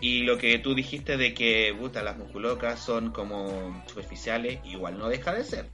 Y 0.00 0.24
lo 0.24 0.36
que 0.36 0.58
tú 0.58 0.74
dijiste 0.74 1.16
de 1.16 1.32
que, 1.32 1.74
puta, 1.78 2.02
las 2.02 2.18
musculocas 2.18 2.80
son 2.80 3.12
como 3.12 3.84
superficiales, 3.86 4.58
igual 4.64 4.98
no 4.98 5.08
deja 5.08 5.32
de 5.32 5.44
ser. 5.44 5.70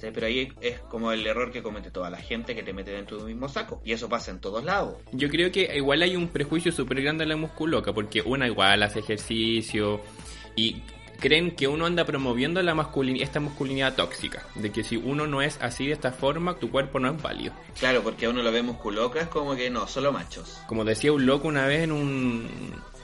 Pero 0.00 0.26
ahí 0.26 0.52
es 0.60 0.80
como 0.80 1.12
el 1.12 1.26
error 1.26 1.50
que 1.50 1.62
comete 1.62 1.90
toda 1.90 2.10
la 2.10 2.18
gente 2.18 2.54
que 2.54 2.62
te 2.62 2.72
mete 2.72 2.90
dentro 2.90 3.16
de 3.16 3.24
un 3.24 3.28
mismo 3.28 3.48
saco. 3.48 3.80
Y 3.84 3.92
eso 3.92 4.08
pasa 4.08 4.30
en 4.30 4.40
todos 4.40 4.64
lados. 4.64 4.96
Yo 5.12 5.28
creo 5.28 5.50
que 5.50 5.70
igual 5.76 6.02
hay 6.02 6.16
un 6.16 6.28
prejuicio 6.28 6.72
súper 6.72 7.02
grande 7.02 7.24
en 7.24 7.30
la 7.30 7.36
musculoca, 7.36 7.92
porque 7.92 8.22
una 8.22 8.46
igual 8.46 8.82
hace 8.82 9.00
ejercicio 9.00 10.00
y 10.54 10.82
creen 11.18 11.56
que 11.56 11.68
uno 11.68 11.86
anda 11.86 12.04
promoviendo 12.04 12.62
la 12.62 12.74
masculinidad, 12.74 13.24
esta 13.24 13.40
masculinidad 13.40 13.94
tóxica, 13.94 14.42
de 14.54 14.70
que 14.70 14.84
si 14.84 14.96
uno 14.96 15.26
no 15.26 15.42
es 15.42 15.58
así 15.60 15.86
de 15.86 15.92
esta 15.92 16.12
forma, 16.12 16.58
tu 16.58 16.70
cuerpo 16.70 16.98
no 16.98 17.10
es 17.10 17.20
válido. 17.20 17.54
Claro, 17.78 18.02
porque 18.02 18.28
uno 18.28 18.42
lo 18.42 18.52
ve 18.52 18.62
musculoca, 18.62 19.20
es 19.20 19.28
como 19.28 19.56
que 19.56 19.70
no, 19.70 19.86
solo 19.86 20.12
machos. 20.12 20.60
Como 20.66 20.84
decía 20.84 21.12
un 21.12 21.26
loco 21.26 21.48
una 21.48 21.66
vez 21.66 21.82
en 21.82 21.92
un 21.92 22.48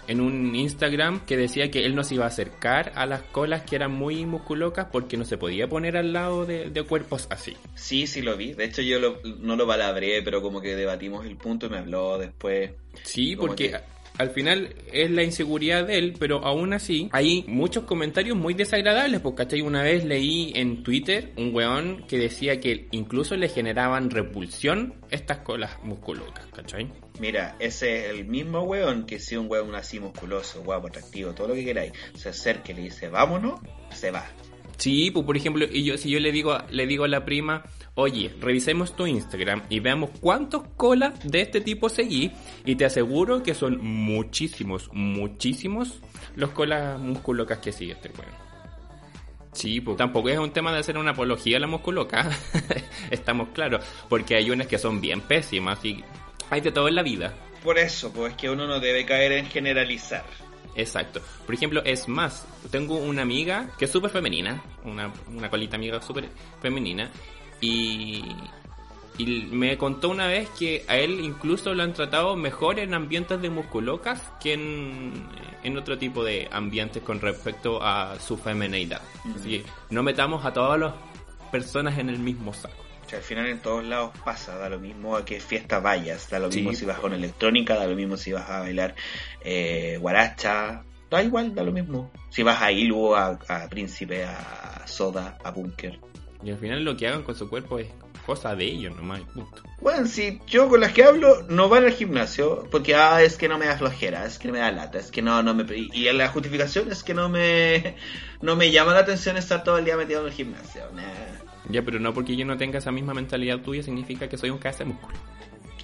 en 0.09 0.21
un 0.21 0.55
Instagram 0.55 1.25
que 1.25 1.37
decía 1.37 1.71
que 1.71 1.85
él 1.85 1.95
no 1.95 2.03
se 2.05 2.15
iba 2.17 2.25
a 2.25 2.29
acercar 2.29 2.93
a 2.97 3.07
las 3.07 3.23
colas 3.23 3.63
que 3.63 3.77
eran 3.77 3.93
muy 3.93 4.25
musculocas 4.27 4.87
porque 4.93 5.17
no 5.17 5.25
se 5.25 5.39
podía 5.39 5.69
poner 5.69 5.97
al 5.97 6.13
lado 6.13 6.45
de, 6.47 6.71
de 6.71 6.83
cuerpos 6.83 7.27
así. 7.31 7.57
Sí, 7.75 8.07
sí 8.07 8.21
lo 8.23 8.37
vi. 8.37 8.53
De 8.55 8.65
hecho 8.65 8.83
yo 8.83 8.99
lo- 8.99 9.21
no 9.41 9.57
lo 9.57 9.67
palabré, 9.67 10.23
pero 10.23 10.43
como 10.43 10.61
que 10.61 10.75
debatimos 10.77 11.25
el 11.27 11.37
punto 11.37 11.67
y 11.67 11.71
me 11.71 11.79
habló 11.79 12.19
después. 12.19 12.73
Sí, 13.05 13.37
porque 13.37 13.71
que- 13.71 13.81
al 14.19 14.31
final 14.31 14.75
es 14.93 15.11
la 15.11 15.23
inseguridad 15.23 15.87
de 15.87 15.99
él, 15.99 16.15
pero 16.19 16.45
aún 16.45 16.73
así 16.73 17.09
hay 17.13 17.45
muchos 17.49 17.85
comentarios 17.85 18.37
muy 18.37 18.55
desagradables, 18.55 19.21
porque 19.21 19.43
¿cachai? 19.45 19.61
Una 19.63 19.83
vez 19.83 20.05
leí 20.05 20.53
en 20.55 20.83
Twitter 20.83 21.33
un 21.37 21.55
weón 21.55 22.05
que 22.07 22.19
decía 22.19 22.61
que 22.61 22.89
incluso 22.91 23.37
le 23.37 23.49
generaban 23.49 24.11
repulsión 24.11 24.95
estas 25.11 25.39
colas 25.39 25.79
musculocas, 25.83 26.47
¿cachai? 26.55 26.89
Mira, 27.21 27.57
ese 27.59 28.07
es 28.07 28.11
el 28.11 28.27
mismo 28.27 28.63
weón 28.63 29.07
que 29.07 29.19
si 29.19 29.37
un 29.37 29.51
weón 29.51 29.75
así 29.75 30.01
musculoso, 30.01 30.63
guapo, 30.63 30.89
atractivo, 30.89 31.33
todo 31.33 31.49
lo 31.49 31.55
que 31.55 31.65
queráis, 31.65 31.93
se 32.15 32.31
acerca 32.31 32.73
y 32.73 32.75
le 32.75 32.83
dice, 32.83 33.09
vámonos, 33.09 33.61
se 33.91 34.11
va. 34.11 34.27
Sí, 34.79 35.11
pues 35.11 35.25
por 35.25 35.37
ejemplo, 35.37 35.65
y 35.71 35.85
yo, 35.85 35.97
si 35.97 36.11
yo 36.11 36.19
le 36.19 36.33
digo, 36.33 36.59
le 36.71 36.87
digo 36.87 37.05
a 37.05 37.09
la 37.09 37.25
prima, 37.25 37.65
oye, 37.95 38.35
revisemos 38.41 38.97
tu 38.97 39.07
Instagram 39.07 39.63
y 39.69 39.81
veamos 39.81 40.11
cuántos 40.21 40.63
colas 40.77 41.15
de 41.25 41.43
este 41.43 41.61
tipo 41.61 41.89
seguí, 41.89 42.33
y 42.65 42.77
te 42.77 42.85
aseguro 42.85 43.43
que 43.43 43.55
son 43.55 43.79
muchísimos, 43.83 44.89
muchísimos 44.93 46.01
los 46.37 46.51
colas 46.51 46.99
musculocas 46.99 47.59
que 47.59 47.73
sigue 47.73 47.93
este 47.93 48.11
weón. 48.11 48.43
Sí, 49.53 49.83
pues 49.83 49.99
tampoco 49.99 50.31
es 50.31 50.39
un 50.39 50.51
tema 50.51 50.73
de 50.73 50.79
hacer 50.79 50.97
una 50.97 51.11
apología 51.11 51.59
a 51.59 51.61
la 51.61 51.67
musculoca, 51.67 52.31
estamos 53.11 53.49
claros, 53.51 53.85
porque 54.09 54.35
hay 54.37 54.51
unas 54.51 54.67
que 54.67 54.79
son 54.79 55.01
bien 55.01 55.21
pésimas 55.21 55.85
y 55.85 56.03
hay 56.49 56.63
de 56.63 56.73
todo 56.73 56.89
en 56.89 56.95
la 56.95 57.03
vida. 57.03 57.35
Por 57.63 57.79
eso, 57.79 58.11
pues 58.13 58.33
es 58.33 58.39
que 58.39 58.51
uno 58.51 58.67
no 58.67 58.81
debe 58.81 59.05
caer 59.05 59.33
en 59.33 59.47
generalizar. 59.47 60.25
Exacto. 60.75 61.21
Por 61.45 61.55
ejemplo, 61.55 61.83
es 61.85 62.09
más, 62.09 62.47
tengo 62.71 62.97
una 62.97 63.23
amiga 63.23 63.69
que 63.79 63.85
es 63.85 63.91
súper 63.91 64.11
femenina, 64.11 64.63
una, 64.85 65.13
una 65.29 65.51
colita 65.51 65.77
amiga 65.77 66.01
súper 66.01 66.31
femenina, 66.63 67.11
y, 67.63 68.23
y 69.17 69.27
me 69.51 69.79
contó 69.79 70.11
una 70.11 70.27
vez 70.27 70.51
que 70.51 70.85
a 70.89 70.97
él 70.99 71.21
incluso 71.21 71.73
lo 71.75 71.83
han 71.83 71.95
tratado 71.95 72.37
mejor 72.37 72.79
en 72.79 72.93
ambientes 72.93 73.41
de 73.41 73.49
musculocas 73.49 74.21
que 74.41 74.53
en, 74.55 75.13
en 75.63 75.79
otro 75.79 75.97
tipo 75.97 76.23
de 76.25 76.49
ambientes 76.53 77.03
con 77.03 77.21
respecto 77.21 77.83
a 77.83 78.19
su 78.21 78.37
femineidad. 78.37 79.01
Así 79.35 79.49
que 79.61 79.65
no 79.91 80.03
metamos 80.03 80.45
a 80.45 80.53
todas 80.53 80.79
las 80.79 80.93
personas 81.51 81.99
en 81.99 82.09
el 82.11 82.19
mismo 82.19 82.53
saco. 82.53 82.75
O 83.07 83.09
sea, 83.09 83.19
al 83.19 83.25
final 83.25 83.47
en 83.47 83.61
todos 83.61 83.85
lados 83.85 84.11
pasa, 84.25 84.57
da 84.57 84.69
lo 84.71 84.79
mismo 84.79 85.17
a 85.17 85.25
qué 85.25 85.39
fiesta 85.39 85.81
vayas, 85.81 86.31
da 86.31 86.39
lo 86.39 86.51
Sí. 86.51 86.59
mismo 86.61 86.73
si 86.75 86.85
vas 86.87 86.99
con 86.99 87.13
electrónica, 87.13 87.77
da 87.77 87.87
lo 87.87 87.95
mismo 87.95 88.17
si 88.17 88.33
vas 88.33 88.49
a 88.49 88.61
bailar 88.61 88.95
eh, 89.45 89.99
guaracha, 90.01 90.83
da 91.11 91.23
igual, 91.23 91.55
da 91.55 91.63
lo 91.63 91.73
mismo. 91.73 92.11
Si 92.31 92.43
vas 92.43 92.63
a 92.63 92.73
Ilu, 92.73 93.15
a, 93.15 93.39
a 93.49 93.69
Príncipe, 93.69 94.25
a 94.25 94.83
Soda, 94.87 95.37
a 95.45 95.51
Bunker. 95.51 96.01
Y 96.45 96.51
al 96.51 96.59
final 96.59 96.85
lo 96.85 96.97
que 96.97 97.07
hagan 97.07 97.23
con 97.23 97.35
su 97.35 97.49
cuerpo 97.49 97.79
es 97.79 97.89
cosa 98.27 98.55
de 98.55 98.65
ellos 98.65 98.97
nomás, 98.97 99.21
punto. 99.23 99.63
Bueno, 99.81 100.07
si 100.07 100.41
yo 100.47 100.69
con 100.69 100.81
las 100.81 100.93
que 100.93 101.05
hablo 101.05 101.43
no 101.49 101.69
van 101.69 101.85
al 101.85 101.93
gimnasio, 101.93 102.69
porque 102.71 102.95
ah, 102.95 103.23
es 103.23 103.37
que 103.37 103.49
no 103.49 103.59
me 103.59 103.67
da 103.67 103.77
flojera, 103.77 104.25
es 104.25 104.39
que 104.39 104.51
me 104.51 104.59
da 104.59 104.73
lata, 104.73 104.99
es 104.99 105.11
que 105.11 105.23
no, 105.23 105.43
no 105.43 105.55
me... 105.55 105.65
Y 105.75 106.11
la 106.13 106.29
justificación 106.29 106.91
es 106.91 107.03
que 107.03 107.15
no 107.15 107.29
me, 107.29 107.97
no 108.41 108.57
me 108.57 108.71
llama 108.71 108.93
la 108.95 109.01
atención 109.01 109.37
estar 109.37 109.65
todo 109.65 109.79
el 109.79 109.85
día 109.85 109.97
metido 109.97 110.21
en 110.21 110.27
el 110.27 110.33
gimnasio. 110.33 110.83
nah. 110.95 111.03
Ya, 111.69 111.83
pero 111.83 112.01
no 112.01 112.13
porque 112.13 112.37
yo 112.37 112.45
no 112.45 112.57
tenga 112.57 112.79
esa 112.79 112.91
misma 112.91 113.15
mentalidad 113.15 113.61
tuya 113.61 113.83
significa 113.83 114.29
que 114.29 114.37
soy 114.37 114.51
un 114.51 114.59
cabeza 114.59 114.85
de 114.85 114.91
músculo. 114.91 115.17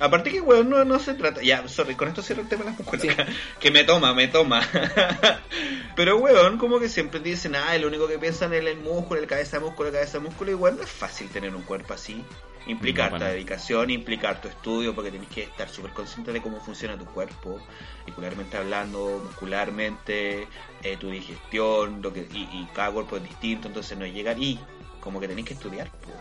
Aparte 0.00 0.30
que, 0.30 0.40
weón, 0.40 0.70
no, 0.70 0.84
no 0.84 0.98
se 0.98 1.14
trata... 1.14 1.42
Ya, 1.42 1.66
sorry, 1.68 1.94
con 1.94 2.08
esto 2.08 2.22
cierro 2.22 2.42
el 2.42 2.48
tema 2.48 2.64
de 2.64 2.70
las 2.70 2.78
mujeres. 2.78 3.16
que 3.60 3.70
me 3.70 3.84
toma, 3.84 4.14
me 4.14 4.28
toma. 4.28 4.62
Pero, 5.96 6.18
weón, 6.18 6.58
como 6.58 6.78
que 6.78 6.88
siempre 6.88 7.20
dicen, 7.20 7.56
ah, 7.56 7.74
el 7.74 7.84
único 7.84 8.06
que 8.06 8.18
piensan 8.18 8.52
es 8.54 8.64
el 8.64 8.78
músculo, 8.78 9.20
el 9.20 9.26
cabeza 9.26 9.58
músculo, 9.58 9.88
el 9.88 9.94
cabeza 9.94 10.20
músculo. 10.20 10.56
Weón, 10.56 10.76
no 10.76 10.82
es 10.82 10.90
fácil 10.90 11.28
tener 11.28 11.54
un 11.54 11.62
cuerpo 11.62 11.94
así. 11.94 12.24
Implica 12.66 13.02
No, 13.02 13.06
harta 13.06 13.18
para. 13.18 13.30
dedicación, 13.32 13.90
implicar 13.90 14.40
tu 14.42 14.48
estudio, 14.48 14.94
porque 14.94 15.10
tenés 15.10 15.28
que 15.28 15.42
estar 15.44 15.68
súper 15.70 15.92
consciente 15.92 16.32
de 16.32 16.42
cómo 16.42 16.60
funciona 16.60 16.98
tu 16.98 17.06
cuerpo, 17.06 17.60
muscularmente 18.06 18.58
hablando, 18.58 19.22
muscularmente, 19.24 20.46
eh, 20.82 20.96
tu 20.98 21.08
digestión, 21.10 22.02
lo 22.02 22.12
que, 22.12 22.28
y, 22.30 22.42
y 22.42 22.68
cada 22.74 22.90
cuerpo 22.90 23.16
es 23.16 23.22
distinto, 23.22 23.68
entonces 23.68 23.96
no 23.96 24.04
llegar 24.04 24.38
y 24.38 24.60
como 25.00 25.18
que 25.18 25.28
tenés 25.28 25.46
que 25.46 25.54
estudiar. 25.54 25.88
po. 25.90 26.12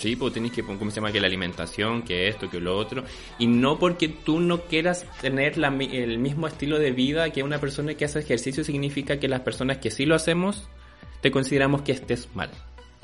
Sí, 0.00 0.16
pues 0.16 0.32
tenés 0.32 0.52
que, 0.52 0.62
¿cómo 0.62 0.90
se 0.90 0.96
llama? 0.96 1.12
Que 1.12 1.20
la 1.20 1.26
alimentación, 1.26 2.00
que 2.00 2.28
esto, 2.28 2.48
que 2.48 2.58
lo 2.58 2.74
otro. 2.74 3.04
Y 3.38 3.46
no 3.46 3.78
porque 3.78 4.08
tú 4.08 4.40
no 4.40 4.62
quieras 4.62 5.04
tener 5.20 5.58
el 5.62 6.18
mismo 6.18 6.46
estilo 6.46 6.78
de 6.78 6.90
vida 6.90 7.28
que 7.28 7.42
una 7.42 7.60
persona 7.60 7.92
que 7.92 8.06
hace 8.06 8.20
ejercicio 8.20 8.64
significa 8.64 9.20
que 9.20 9.28
las 9.28 9.40
personas 9.40 9.76
que 9.76 9.90
sí 9.90 10.06
lo 10.06 10.14
hacemos, 10.14 10.70
te 11.20 11.30
consideramos 11.30 11.82
que 11.82 11.92
estés 11.92 12.30
mal. 12.34 12.48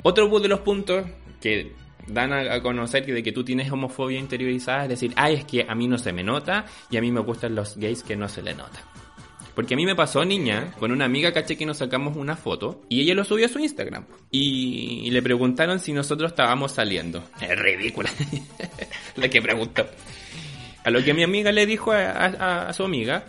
Otro 0.01 0.27
de 0.39 0.47
los 0.47 0.61
puntos 0.61 1.05
que 1.39 1.71
dan 2.07 2.33
a, 2.33 2.55
a 2.55 2.63
conocer 2.63 3.05
que 3.05 3.13
de 3.13 3.21
que 3.21 3.31
tú 3.31 3.43
tienes 3.43 3.71
homofobia 3.71 4.17
interiorizada 4.17 4.85
es 4.85 4.89
decir, 4.89 5.13
ay, 5.17 5.35
es 5.35 5.45
que 5.45 5.67
a 5.69 5.75
mí 5.75 5.87
no 5.87 5.99
se 5.99 6.13
me 6.13 6.23
nota 6.23 6.65
y 6.89 6.97
a 6.97 7.01
mí 7.01 7.11
me 7.11 7.19
gustan 7.19 7.53
los 7.53 7.77
gays 7.77 8.01
que 8.01 8.15
no 8.15 8.27
se 8.27 8.41
le 8.41 8.55
nota. 8.55 8.81
Porque 9.57 9.73
a 9.73 9.77
mí 9.77 9.87
me 9.87 9.95
pasó, 9.95 10.23
niña, 10.23 10.71
con 10.77 10.91
una 10.91 11.05
amiga, 11.05 11.33
caché 11.33 11.57
que 11.57 11.65
nos 11.65 11.79
sacamos 11.79 12.15
una 12.15 12.35
foto 12.35 12.83
y 12.89 13.01
ella 13.01 13.15
lo 13.15 13.23
subió 13.23 13.47
a 13.47 13.49
su 13.49 13.57
Instagram. 13.57 14.05
Y, 14.29 15.09
le 15.09 15.19
preguntaron 15.23 15.79
si 15.79 15.93
nosotros 15.93 16.29
estábamos 16.29 16.73
saliendo. 16.73 17.23
Es 17.41 17.57
ridícula. 17.57 18.11
La 19.15 19.27
que 19.27 19.41
preguntó. 19.41 19.83
A 20.83 20.91
lo 20.91 21.03
que 21.03 21.15
mi 21.15 21.23
amiga 21.23 21.51
le 21.51 21.65
dijo 21.65 21.91
a 21.91 22.71
su 22.71 22.83
amiga, 22.83 23.25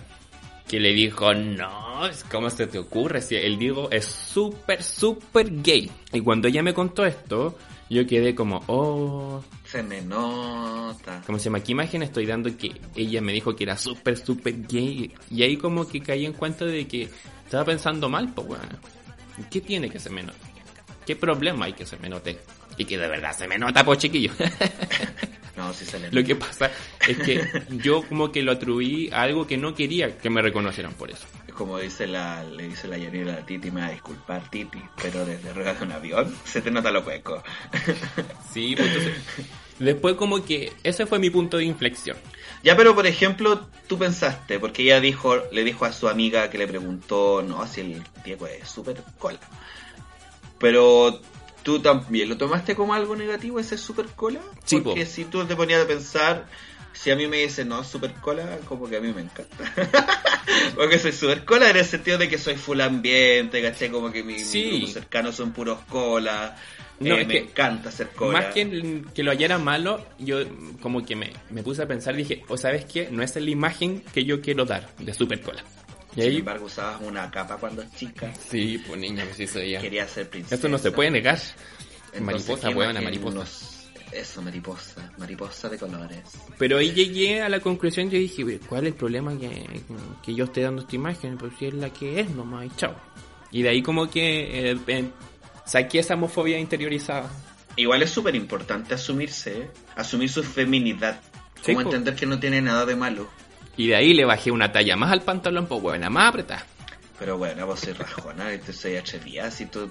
que 0.69 0.79
le 0.79 0.93
dijo, 0.93 1.33
no, 1.33 2.03
¿cómo 2.31 2.51
se 2.51 2.67
te 2.67 2.79
ocurre? 2.79 3.23
Si 3.23 3.35
el 3.35 3.59
Diego 3.59 3.91
es 3.91 4.05
súper, 4.05 4.83
súper 4.83 5.63
gay. 5.63 5.91
Y 6.13 6.21
cuando 6.21 6.49
ella 6.49 6.63
me 6.63 6.75
contó 6.75 7.07
esto, 7.07 7.57
yo 7.89 8.07
quedé 8.07 8.35
como, 8.35 8.63
oh, 8.67 9.43
Se 9.71 9.83
me 9.83 10.01
nota. 10.01 11.23
¿Cómo 11.27 11.39
se 11.39 11.45
llama? 11.45 11.61
¿Qué 11.61 11.73
imagen 11.73 12.03
estoy 12.03 12.25
dando 12.25 12.57
que 12.57 12.73
ella 12.95 13.21
me 13.21 13.33
dijo 13.33 13.55
que 13.55 13.65
era 13.65 13.77
súper, 13.77 14.17
súper 14.17 14.67
gay? 14.67 15.13
Y 15.31 15.43
ahí 15.43 15.59
como 15.59 15.87
que 15.87 16.01
caí 16.01 16.25
en 16.25 16.33
cuenta 16.33 16.65
de 16.65 16.89
que 16.89 17.09
estaba 17.45 17.67
pensando 17.67 18.09
mal, 18.09 18.33
pues 18.33 18.47
bueno. 18.47 18.79
¿Qué 19.51 19.61
tiene 19.61 19.91
que 19.91 19.99
se 19.99 20.09
me 20.09 20.23
note? 20.23 20.39
¿Qué 21.05 21.17
problema 21.17 21.67
hay 21.67 21.75
que 21.75 21.85
se 21.85 21.99
me 21.99 22.09
note? 22.09 22.39
Y 22.79 22.85
que 22.87 22.97
de 22.97 23.09
verdad 23.09 23.37
se 23.37 23.47
me 23.47 23.59
nota, 23.59 23.85
pues 23.85 23.99
chiquillo. 23.99 24.33
No, 25.59 25.73
si 25.73 25.85
se 25.85 25.99
le 25.99 26.09
lo 26.13 26.23
que 26.23 26.37
pasa 26.37 26.71
es 27.09 27.19
que 27.19 27.65
yo 27.83 28.05
como 28.05 28.31
que 28.31 28.43
lo 28.43 28.53
atribuí 28.53 29.11
a 29.13 29.23
algo 29.23 29.45
que 29.45 29.57
no 29.57 29.75
quería 29.75 30.17
que 30.17 30.31
me 30.31 30.41
reconocieran 30.41 30.95
por 30.95 31.11
eso. 31.11 31.27
Como 31.59 31.77
dice 31.81 32.07
la, 32.07 32.45
le 32.45 32.69
dice 32.69 32.87
la 32.87 32.97
Yanira 32.97 33.35
a 33.35 33.45
Titi, 33.45 33.73
me 33.73 33.81
va 33.81 33.89
a 33.89 33.91
disculpar 33.91 34.49
Titi, 34.49 34.81
pero 35.03 35.27
desde 35.27 35.51
arriba 35.51 35.75
de 35.75 35.85
un 35.85 35.91
avión 35.91 36.37
se 36.45 36.61
te 36.61 36.71
nota 36.71 36.93
lo 36.93 37.01
hueco. 37.01 37.43
Sí, 38.53 38.77
pues 38.77 38.89
entonces... 38.89 39.17
Después 39.81 40.15
como 40.15 40.45
que 40.45 40.73
ese 40.85 41.05
fue 41.07 41.19
mi 41.19 41.31
punto 41.31 41.57
de 41.57 41.65
inflexión. 41.65 42.17
ya, 42.63 42.77
pero 42.77 42.95
por 42.95 43.09
ejemplo, 43.09 43.67
tú 43.89 43.99
pensaste, 43.99 44.61
porque 44.61 44.85
ella 44.85 45.01
dijo, 45.01 45.35
le 45.51 45.65
dijo 45.65 45.85
a 45.85 45.93
su 45.93 46.09
amiga 46.09 46.49
que 46.49 46.59
le 46.59 46.69
preguntó, 46.69 47.43
no, 47.43 47.67
si 47.67 47.81
el 47.81 48.05
Diego 48.25 48.47
es 48.47 48.69
súper 48.69 49.03
cola. 49.19 49.41
Pero 50.61 51.21
tú 51.65 51.81
también 51.81 52.29
lo 52.29 52.37
tomaste 52.37 52.77
como 52.77 52.95
algo 52.95 53.17
negativo 53.17 53.59
ese 53.59 53.77
super 53.79 54.07
cola. 54.07 54.41
Sí, 54.65 54.81
porque 54.81 55.05
po. 55.05 55.11
si 55.11 55.25
tú 55.25 55.45
te 55.45 55.57
ponías 55.57 55.83
a 55.83 55.89
pensar, 55.89 56.47
si 56.93 57.11
a 57.11 57.17
mí 57.17 57.27
me 57.27 57.39
dicen 57.39 57.69
no, 57.69 57.85
super 57.85 58.13
cola, 58.15 58.59
como 58.67 58.89
que 58.89 58.97
a 58.97 59.01
mí 59.01 59.13
me 59.13 59.23
encanta. 59.23 59.73
porque 60.75 60.99
soy 60.99 61.13
super 61.13 61.45
cola 61.45 61.71
en 61.71 61.77
el 61.77 61.85
sentido 61.85 62.19
de 62.19 62.29
que 62.29 62.39
soy 62.39 62.57
full 62.57 62.81
ambiente, 62.81 63.63
¿cachai? 63.63 63.91
Como 63.91 64.11
que 64.11 64.23
mi, 64.23 64.35
mi 64.35 64.39
Sí. 64.41 64.71
grupo 64.71 64.87
cercano 64.93 65.33
son 65.33 65.53
puros 65.53 65.79
cola. 65.89 66.57
No, 67.01 67.15
Eh, 67.15 67.21
es 67.23 67.27
me 67.29 67.35
que 67.35 67.39
encanta 67.41 67.91
ser 67.93 68.09
cola. 68.09 68.33
Más 68.41 68.55
que, 68.55 69.03
que 69.15 69.23
lo 69.23 69.31
hallara 69.31 69.59
malo, 69.59 70.05
yo 70.19 70.39
como 70.81 71.05
que 71.07 71.15
me, 71.15 71.33
me 71.51 71.63
puse 71.63 71.83
a 71.83 71.87
pensar, 71.87 72.17
dije, 72.17 72.43
o 72.49 72.57
sabes 72.57 72.85
qué, 72.87 73.09
no 73.11 73.23
es 73.23 73.37
la 73.37 73.49
imagen 73.51 74.01
que 74.13 74.25
yo 74.25 74.41
quiero 74.41 74.65
dar 74.65 74.89
de 74.99 75.15
super 75.15 75.41
cola. 75.41 75.63
Y 76.17 76.23
Sin 76.23 76.31
ahí, 76.31 76.37
embargo, 76.39 76.65
usabas 76.67 77.01
una 77.03 77.31
capa 77.31 77.57
cuando 77.59 77.85
chica. 77.97 78.33
sí, 78.51 78.83
pues 78.85 78.99
niña, 78.99 79.25
pues 79.27 79.39
eso 79.39 79.61
ya. 79.63 79.81
Quería 79.81 80.09
ser 80.09 80.29
princesa. 80.29 80.57
Esto 80.57 80.69
no 80.69 80.79
se 80.79 80.91
puede 80.91 81.13
negar. 81.13 81.39
Entonces, 82.13 82.23
mariposa, 82.23 82.69
¿qué 82.69 82.75
buena 82.75 82.91
imagen 82.93 83.05
mariposa. 83.05 83.39
nos- 83.39 83.78
Eso, 84.13 84.43
mariposa. 84.43 85.13
Mariposa 85.19 85.69
de 85.69 85.79
colores. 85.79 86.21
Pero 86.59 86.79
ahí 86.79 86.93
llegué 86.93 87.43
a 87.43 87.49
la 87.49 87.61
conclusión, 87.61 88.11
yo 88.11 88.19
dije, 88.19 88.59
¿cuál 88.69 88.87
es 88.87 88.93
el 88.93 88.99
problema 88.99 89.39
que, 89.39 89.83
que 90.23 90.35
yo 90.35 90.45
esté 90.45 90.63
dando 90.63 90.83
esta 90.83 90.97
imagen? 90.97 91.37
Pues 91.37 91.53
si 91.59 91.67
es 91.67 91.75
la 91.75 91.91
que 91.91 92.21
es 92.21 92.31
nomás, 92.31 92.67
y 92.67 92.71
chao. 92.77 92.95
Y 93.51 93.63
de 93.63 93.71
ahí 93.71 93.83
como 93.83 94.11
que 94.11 94.71
eh, 94.71 94.79
eh, 94.87 95.11
saqué 95.65 95.99
esa 95.99 96.15
homofobia 96.15 96.59
interiorizada. 96.59 97.31
Igual 97.77 98.03
es 98.03 98.11
súper 98.11 98.35
importante 98.35 98.95
asumirse, 98.95 99.59
¿eh? 99.63 99.71
asumir 99.97 100.29
su 100.29 100.43
feminidad. 100.43 101.21
Sí, 101.63 101.75
Como 101.75 101.85
po. 101.85 101.91
entender 101.91 102.15
que 102.15 102.27
no 102.27 102.39
tiene 102.39 102.61
nada 102.61 102.85
de 102.87 102.97
malo. 102.97 103.29
Y 103.77 103.89
de 103.89 103.97
ahí 103.97 104.15
le 104.15 104.25
bajé 104.25 104.51
una 104.51 104.73
talla 104.73 104.97
más 104.97 105.13
al 105.13 105.23
pantalón, 105.23 105.67
pues 105.67 105.81
buena, 105.81 106.11
más 106.11 106.31
apretada. 106.31 106.67
Pero 107.19 107.39
bueno, 107.39 107.67
vos 107.67 107.81
soy 107.81 107.93
rajona, 107.93 108.53
y 108.55 108.59
tú 108.59 108.73
soy 108.73 108.97
atrevida, 108.97 109.51
si 109.51 109.67
tú... 109.67 109.91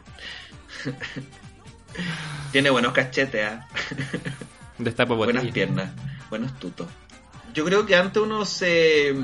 Tiene 2.52 2.70
buenos 2.70 2.94
cachetes, 2.94 3.46
¿ah? 3.46 3.68
Destapa 4.78 5.16
buenas 5.16 5.46
piernas, 5.48 5.92
buenos 6.30 6.58
tutos. 6.60 6.88
Yo 7.54 7.66
creo 7.66 7.86
que 7.86 7.96
antes 7.96 8.22
uno 8.22 8.46
se 8.46 9.16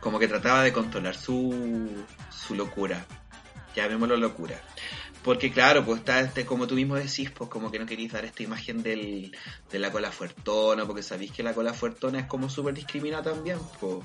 Como 0.00 0.18
que 0.18 0.28
trataba 0.28 0.62
de 0.62 0.72
controlar 0.72 1.16
su, 1.16 2.04
su 2.30 2.54
locura. 2.54 3.04
Llamémoslo 3.74 4.16
locura. 4.16 4.60
Porque 5.22 5.52
claro, 5.52 5.84
pues 5.84 6.00
está 6.00 6.20
este, 6.20 6.44
como 6.44 6.66
tú 6.66 6.74
mismo 6.74 6.96
decís, 6.96 7.30
pues 7.30 7.48
como 7.48 7.70
que 7.70 7.78
no 7.78 7.86
queréis 7.86 8.12
dar 8.12 8.24
esta 8.24 8.42
imagen 8.42 8.82
del, 8.82 9.36
de 9.70 9.78
la 9.78 9.92
cola 9.92 10.10
fuertona, 10.10 10.84
porque 10.84 11.02
sabéis 11.02 11.30
que 11.30 11.44
la 11.44 11.54
cola 11.54 11.72
fuertona 11.72 12.20
es 12.20 12.26
como 12.26 12.50
súper 12.50 12.74
discriminada 12.74 13.32
también, 13.32 13.58
pues. 13.80 13.98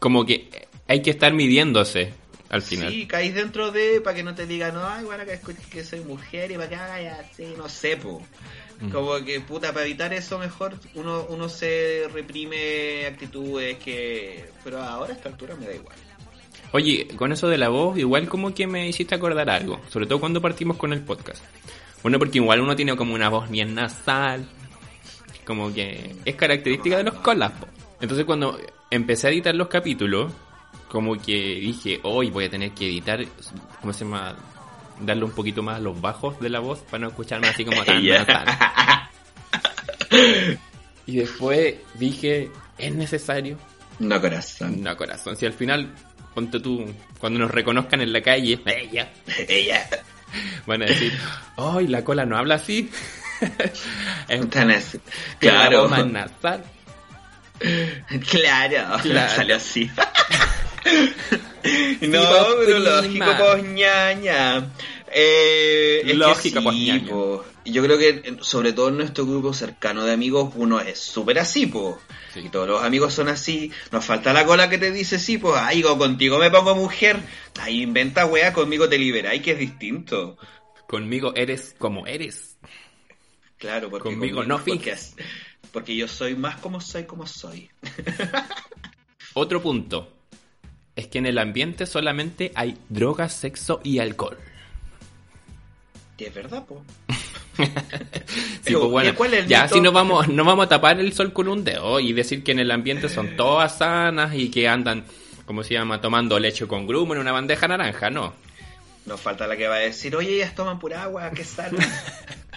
Como 0.00 0.26
que 0.26 0.68
hay 0.88 1.00
que 1.02 1.10
estar 1.10 1.32
midiéndose 1.32 2.12
al 2.50 2.62
final. 2.62 2.90
Sí, 2.90 3.06
caís 3.06 3.34
dentro 3.34 3.70
de, 3.70 4.00
para 4.00 4.16
que 4.16 4.22
no 4.22 4.34
te 4.34 4.46
digan, 4.46 4.74
no, 4.74 4.86
ay, 4.86 5.04
bueno, 5.04 5.24
que, 5.24 5.38
que 5.70 5.84
soy 5.84 6.00
mujer 6.00 6.50
y 6.50 6.54
para 6.54 6.68
que 6.68 6.74
haga 6.76 7.20
así, 7.20 7.54
no 7.56 7.68
sé, 7.68 7.96
pues. 7.96 8.24
Como 8.92 9.16
que, 9.24 9.40
puta, 9.40 9.72
para 9.72 9.86
evitar 9.86 10.12
eso 10.12 10.38
mejor 10.38 10.78
uno, 10.94 11.26
uno 11.30 11.48
se 11.48 12.04
reprime 12.12 13.06
actitudes 13.06 13.76
que... 13.78 14.48
Pero 14.62 14.80
ahora 14.80 15.12
a 15.12 15.16
esta 15.16 15.28
altura 15.28 15.56
me 15.56 15.66
da 15.66 15.74
igual. 15.74 15.96
Oye, 16.72 17.08
con 17.16 17.32
eso 17.32 17.48
de 17.48 17.58
la 17.58 17.70
voz, 17.70 17.98
igual 17.98 18.28
como 18.28 18.54
que 18.54 18.68
me 18.68 18.88
hiciste 18.88 19.16
acordar 19.16 19.50
algo, 19.50 19.80
sobre 19.88 20.06
todo 20.06 20.20
cuando 20.20 20.40
partimos 20.40 20.76
con 20.76 20.92
el 20.92 21.00
podcast. 21.00 21.42
Bueno, 22.02 22.20
porque 22.20 22.38
igual 22.38 22.60
uno 22.60 22.76
tiene 22.76 22.94
como 22.94 23.14
una 23.14 23.28
voz 23.28 23.50
bien 23.50 23.74
nasal, 23.74 24.46
como 25.44 25.74
que 25.74 26.14
es 26.24 26.36
característica 26.36 26.98
de 26.98 27.04
los 27.04 27.14
colas. 27.14 27.52
Entonces 28.00 28.24
cuando 28.26 28.60
empecé 28.90 29.26
a 29.26 29.30
editar 29.30 29.54
los 29.56 29.68
capítulos, 29.68 30.32
como 30.88 31.20
que 31.20 31.32
dije, 31.32 32.00
hoy 32.02 32.30
voy 32.30 32.46
a 32.46 32.50
tener 32.50 32.72
que 32.72 32.86
editar, 32.86 33.24
¿cómo 33.80 33.92
se 33.92 34.04
llama? 34.04 34.36
darle 35.00 35.24
un 35.24 35.32
poquito 35.32 35.62
más 35.62 35.76
a 35.76 35.80
los 35.80 36.00
bajos 36.00 36.38
de 36.40 36.48
la 36.48 36.60
voz 36.60 36.80
para 36.80 37.02
no 37.02 37.08
escucharme 37.08 37.48
así 37.48 37.64
como 37.64 37.84
tan, 37.84 38.02
Y 41.06 41.16
después 41.16 41.76
dije, 41.94 42.50
¿es 42.76 42.94
necesario? 42.94 43.56
No, 43.98 44.20
corazón. 44.20 44.82
No, 44.82 44.96
corazón. 44.96 45.36
Si 45.36 45.46
al 45.46 45.52
final, 45.52 45.94
ponte 46.34 46.60
tú, 46.60 46.86
cuando 47.18 47.38
nos 47.38 47.50
reconozcan 47.50 48.00
en 48.00 48.12
la 48.12 48.20
calle, 48.20 48.60
ella, 48.66 49.10
ella, 49.48 49.88
van 50.66 50.82
a 50.82 50.86
decir, 50.86 51.12
¡ay, 51.56 51.86
la 51.86 52.04
cola 52.04 52.24
no 52.24 52.36
habla 52.36 52.56
así! 52.56 52.90
es 54.28 54.50
tan 54.50 54.70
así. 54.70 55.00
Claro. 55.38 55.88
más 55.88 56.06
nasal. 56.06 56.64
Claro, 58.30 59.02
claro. 59.02 59.34
sale 59.34 59.54
así. 59.54 59.90
no, 62.02 62.46
pero 62.64 62.78
lógico, 62.78 63.26
pues 63.38 63.64
ñaña. 63.64 64.70
Eh, 65.10 66.02
lógico, 66.14 66.62
pues 66.62 66.76
Yo 67.64 67.82
creo 67.82 67.98
que, 67.98 68.36
sobre 68.40 68.72
todo 68.72 68.88
en 68.88 68.98
nuestro 68.98 69.26
grupo 69.26 69.52
cercano 69.52 70.04
de 70.04 70.12
amigos, 70.12 70.52
uno 70.56 70.80
es 70.80 70.98
súper 70.98 71.38
así, 71.38 71.66
pues. 71.66 71.96
Y 72.36 72.50
todos 72.50 72.68
los 72.68 72.82
amigos 72.82 73.14
son 73.14 73.28
así. 73.28 73.72
Nos 73.90 74.04
falta 74.04 74.32
la 74.32 74.44
cola 74.44 74.68
que 74.68 74.78
te 74.78 74.92
dice 74.92 75.18
sí, 75.18 75.38
pues. 75.38 75.54
Ay, 75.56 75.82
contigo 75.82 76.38
me 76.38 76.50
pongo 76.50 76.74
mujer. 76.74 77.20
Ay, 77.60 77.82
inventa 77.82 78.26
wea, 78.26 78.52
conmigo 78.52 78.88
te 78.88 78.98
liberáis, 78.98 79.42
que 79.42 79.52
es 79.52 79.58
distinto. 79.58 80.36
Conmigo 80.86 81.32
eres 81.34 81.74
como 81.78 82.06
eres. 82.06 82.58
Claro, 83.58 83.90
porque 83.90 84.10
conmigo, 84.10 84.44
no 84.44 84.58
finges. 84.58 85.16
porque 85.72 85.96
yo 85.96 86.06
soy 86.06 86.36
más 86.36 86.60
como 86.60 86.80
soy, 86.80 87.04
como 87.04 87.26
soy. 87.26 87.68
Otro 89.34 89.60
punto 89.60 90.17
es 90.98 91.06
que 91.06 91.18
en 91.18 91.26
el 91.26 91.38
ambiente 91.38 91.86
solamente 91.86 92.50
hay 92.56 92.76
drogas, 92.88 93.32
sexo 93.32 93.80
y 93.84 94.00
alcohol. 94.00 94.36
Y 96.18 96.24
es 96.24 96.34
verdad, 96.34 96.66
po. 96.66 96.82
sí, 98.64 98.74
pues 98.74 99.14
bueno, 99.14 99.36
ya 99.46 99.68
si 99.68 99.80
no 99.80 99.92
vamos, 99.92 100.26
no 100.26 100.44
vamos 100.44 100.66
a 100.66 100.68
tapar 100.68 100.98
el 100.98 101.12
sol 101.12 101.32
con 101.32 101.46
un 101.46 101.62
dedo 101.62 102.00
y 102.00 102.12
decir 102.12 102.42
que 102.42 102.50
en 102.50 102.58
el 102.58 102.72
ambiente 102.72 103.08
son 103.08 103.36
todas 103.36 103.78
sanas 103.78 104.34
y 104.34 104.50
que 104.50 104.66
andan, 104.66 105.04
como 105.46 105.62
se 105.62 105.74
llama, 105.74 106.00
tomando 106.00 106.36
leche 106.40 106.66
con 106.66 106.84
grumo 106.84 107.14
en 107.14 107.20
una 107.20 107.30
bandeja 107.30 107.68
naranja, 107.68 108.10
no. 108.10 108.34
Nos 109.06 109.20
falta 109.20 109.46
la 109.46 109.56
que 109.56 109.68
va 109.68 109.76
a 109.76 109.78
decir, 109.78 110.16
oye, 110.16 110.34
ellas 110.34 110.56
toman 110.56 110.80
pura 110.80 111.04
agua, 111.04 111.30
qué 111.30 111.44
sana. 111.44 111.78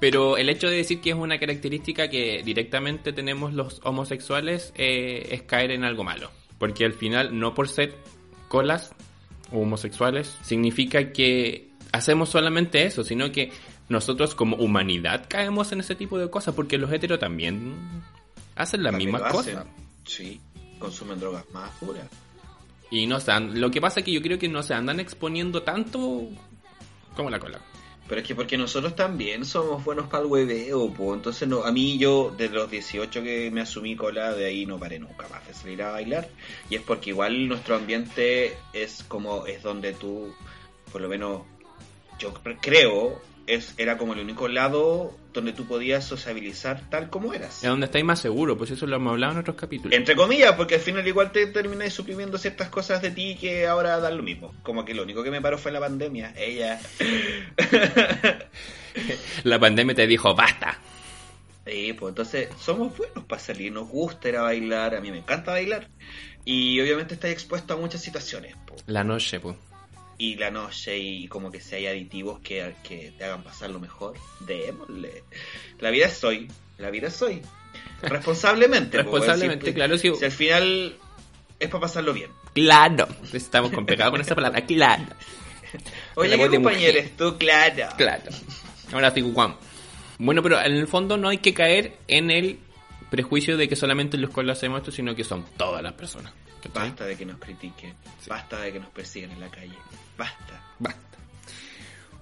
Pero 0.00 0.38
el 0.38 0.48
hecho 0.48 0.68
de 0.68 0.76
decir 0.76 1.00
que 1.00 1.10
es 1.10 1.16
una 1.16 1.38
característica 1.38 2.08
que 2.08 2.42
directamente 2.42 3.12
tenemos 3.12 3.52
los 3.52 3.80
homosexuales 3.84 4.72
eh, 4.76 5.28
es 5.30 5.42
caer 5.42 5.70
en 5.72 5.84
algo 5.84 6.04
malo. 6.04 6.30
Porque 6.58 6.86
al 6.86 6.94
final, 6.94 7.38
no 7.38 7.54
por 7.54 7.68
ser 7.68 7.94
colas 8.48 8.92
o 9.52 9.60
homosexuales, 9.60 10.36
significa 10.42 11.12
que 11.12 11.70
hacemos 11.92 12.30
solamente 12.30 12.84
eso, 12.84 13.04
sino 13.04 13.30
que 13.30 13.52
nosotros 13.90 14.34
como 14.34 14.56
humanidad 14.56 15.26
caemos 15.28 15.72
en 15.72 15.80
ese 15.80 15.94
tipo 15.94 16.18
de 16.18 16.30
cosas, 16.30 16.54
porque 16.54 16.78
los 16.78 16.90
heteros 16.90 17.18
también 17.18 17.74
hacen 18.56 18.82
las 18.82 18.94
mismas 18.94 19.22
cosas. 19.32 19.66
Sí, 20.04 20.40
consumen 20.78 21.20
drogas 21.20 21.44
más 21.52 21.70
puras. 21.78 22.06
Y 22.90 23.06
no 23.06 23.20
se 23.20 23.38
lo 23.38 23.70
que 23.70 23.80
pasa 23.80 24.00
es 24.00 24.06
que 24.06 24.12
yo 24.12 24.22
creo 24.22 24.38
que 24.38 24.48
no 24.48 24.62
se 24.62 24.74
andan 24.74 24.98
exponiendo 24.98 25.62
tanto 25.62 26.28
como 27.14 27.30
la 27.30 27.38
cola. 27.38 27.60
Pero 28.10 28.22
es 28.22 28.26
que 28.26 28.34
porque 28.34 28.58
nosotros 28.58 28.96
también 28.96 29.44
somos 29.44 29.84
buenos 29.84 30.08
para 30.08 30.24
el 30.24 30.28
hueveo, 30.28 30.92
pues. 30.92 31.14
Entonces, 31.14 31.46
no, 31.46 31.62
a 31.62 31.70
mí 31.70 31.96
yo, 31.96 32.34
desde 32.36 32.56
los 32.56 32.68
18 32.68 33.22
que 33.22 33.52
me 33.52 33.60
asumí 33.60 33.94
cola, 33.94 34.34
de 34.34 34.46
ahí 34.46 34.66
no 34.66 34.80
paré 34.80 34.98
nunca 34.98 35.28
más 35.28 35.46
de 35.46 35.54
salir 35.54 35.80
a 35.80 35.92
bailar. 35.92 36.28
Y 36.68 36.74
es 36.74 36.82
porque 36.82 37.10
igual 37.10 37.46
nuestro 37.46 37.76
ambiente 37.76 38.58
es 38.72 39.04
como, 39.04 39.46
es 39.46 39.62
donde 39.62 39.92
tú, 39.92 40.34
por 40.90 41.00
lo 41.00 41.08
menos, 41.08 41.42
yo 42.18 42.34
creo, 42.60 43.22
es, 43.54 43.74
era 43.78 43.98
como 43.98 44.14
el 44.14 44.20
único 44.20 44.48
lado 44.48 45.16
donde 45.32 45.52
tú 45.52 45.66
podías 45.66 46.04
sociabilizar 46.04 46.88
tal 46.88 47.10
como 47.10 47.34
eras. 47.34 47.62
Es 47.62 47.68
donde 47.68 47.86
estáis 47.86 48.04
más 48.04 48.20
seguro, 48.20 48.56
pues 48.56 48.70
eso 48.70 48.86
lo 48.86 48.96
hemos 48.96 49.12
hablado 49.12 49.32
en 49.32 49.38
otros 49.38 49.56
capítulos. 49.56 49.96
Entre 49.96 50.14
comillas, 50.14 50.52
porque 50.54 50.76
al 50.76 50.80
final 50.80 51.06
igual 51.06 51.32
te 51.32 51.46
terminas 51.46 51.92
suprimiendo 51.92 52.38
ciertas 52.38 52.68
cosas 52.68 53.02
de 53.02 53.10
ti 53.10 53.36
que 53.40 53.66
ahora 53.66 53.98
dan 53.98 54.16
lo 54.16 54.22
mismo. 54.22 54.54
Como 54.62 54.84
que 54.84 54.94
lo 54.94 55.02
único 55.02 55.22
que 55.22 55.30
me 55.30 55.40
paró 55.40 55.58
fue 55.58 55.72
la 55.72 55.80
pandemia. 55.80 56.32
Ella. 56.36 56.80
la 59.44 59.58
pandemia 59.58 59.94
te 59.94 60.06
dijo, 60.06 60.34
basta. 60.34 60.78
Sí, 61.66 61.92
pues 61.92 62.10
entonces 62.10 62.48
somos 62.58 62.96
buenos 62.96 63.24
para 63.24 63.40
salir, 63.40 63.72
nos 63.72 63.88
gusta 63.88 64.28
ir 64.28 64.36
a 64.36 64.42
bailar, 64.42 64.94
a 64.94 65.00
mí 65.00 65.10
me 65.10 65.18
encanta 65.18 65.52
bailar. 65.52 65.88
Y 66.44 66.80
obviamente 66.80 67.14
estás 67.14 67.30
expuesto 67.30 67.74
a 67.74 67.76
muchas 67.76 68.00
situaciones. 68.00 68.56
La 68.86 69.04
noche, 69.04 69.40
pues 69.40 69.56
y 70.20 70.36
la 70.36 70.50
noche 70.50 70.98
y 70.98 71.28
como 71.28 71.50
que 71.50 71.60
si 71.60 71.76
hay 71.76 71.86
aditivos 71.86 72.40
que, 72.40 72.74
que 72.82 73.10
te 73.16 73.24
hagan 73.24 73.42
pasar 73.42 73.70
lo 73.70 73.80
mejor, 73.80 74.14
démosle. 74.40 75.24
La 75.78 75.88
vida 75.88 76.06
es 76.06 76.22
hoy, 76.22 76.46
la 76.76 76.90
vida 76.90 77.08
es 77.08 77.22
hoy. 77.22 77.40
Responsablemente. 78.02 78.98
Responsablemente, 78.98 79.72
claro. 79.72 79.96
Si, 79.96 80.14
si 80.14 80.24
al 80.26 80.30
final 80.30 80.94
es 81.58 81.68
para 81.70 81.80
pasarlo 81.80 82.12
bien. 82.12 82.30
Claro, 82.52 83.08
estamos 83.32 83.70
complicados 83.70 84.10
con 84.10 84.20
esa 84.20 84.34
palabra, 84.34 84.60
claro. 84.66 85.06
Oye, 86.16 86.36
¿qué 86.36 86.48
compañero 86.50 86.98
eres 86.98 87.16
tú? 87.16 87.38
Claro. 87.38 87.86
Claro. 87.96 88.30
Ahora 88.92 89.10
sí, 89.12 89.22
Juan. 89.22 89.56
Bueno, 90.18 90.42
pero 90.42 90.60
en 90.60 90.72
el 90.72 90.86
fondo 90.86 91.16
no 91.16 91.30
hay 91.30 91.38
que 91.38 91.54
caer 91.54 91.96
en 92.08 92.30
el 92.30 92.58
prejuicio 93.10 93.56
de 93.56 93.68
que 93.68 93.76
solamente 93.76 94.16
los 94.16 94.30
cuales 94.30 94.58
hacemos 94.58 94.78
esto, 94.78 94.92
sino 94.92 95.14
que 95.14 95.24
son 95.24 95.44
todas 95.56 95.82
las 95.82 95.92
personas. 95.94 96.32
Basta 96.74 97.04
de 97.04 97.16
que 97.16 97.26
nos 97.26 97.38
critiquen, 97.38 97.94
basta 98.28 98.60
de 98.60 98.72
que 98.72 98.80
nos 98.80 98.90
persigan 98.90 99.30
en 99.32 99.40
la 99.40 99.48
calle, 99.48 99.74
basta. 100.16 100.62
Basta. 100.78 101.00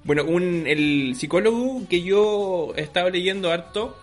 Bueno, 0.05 0.24
un, 0.24 0.66
el 0.66 1.14
psicólogo 1.16 1.87
que 1.88 2.03
yo 2.03 2.72
estaba 2.77 3.11
leyendo 3.11 3.53
harto 3.53 3.98